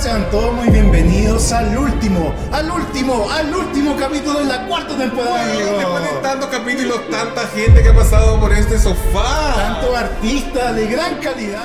Sean 0.00 0.30
todos 0.30 0.52
muy 0.54 0.70
bienvenidos 0.70 1.50
al 1.50 1.76
último, 1.76 2.32
al 2.52 2.70
último, 2.70 3.28
al 3.32 3.52
último 3.52 3.96
capítulo 3.96 4.38
de 4.38 4.44
la 4.44 4.64
cuarta 4.68 4.96
temporada, 4.96 5.42
amigos. 5.42 5.78
Después 5.78 6.02
de 6.04 6.10
tantos 6.22 6.48
capítulos, 6.50 7.10
tanta 7.10 7.48
gente 7.48 7.82
que 7.82 7.88
ha 7.88 7.94
pasado 7.94 8.38
por 8.38 8.52
este 8.52 8.78
sofá. 8.78 9.54
Tanto 9.56 9.96
artista 9.96 10.72
de 10.72 10.86
gran 10.86 11.16
calidad. 11.16 11.64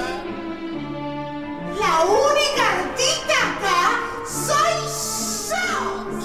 La 1.79 2.05
única 2.05 2.71
artista 2.79 3.33
acá 3.53 4.01
soy 4.25 4.73
yo. 5.51 6.22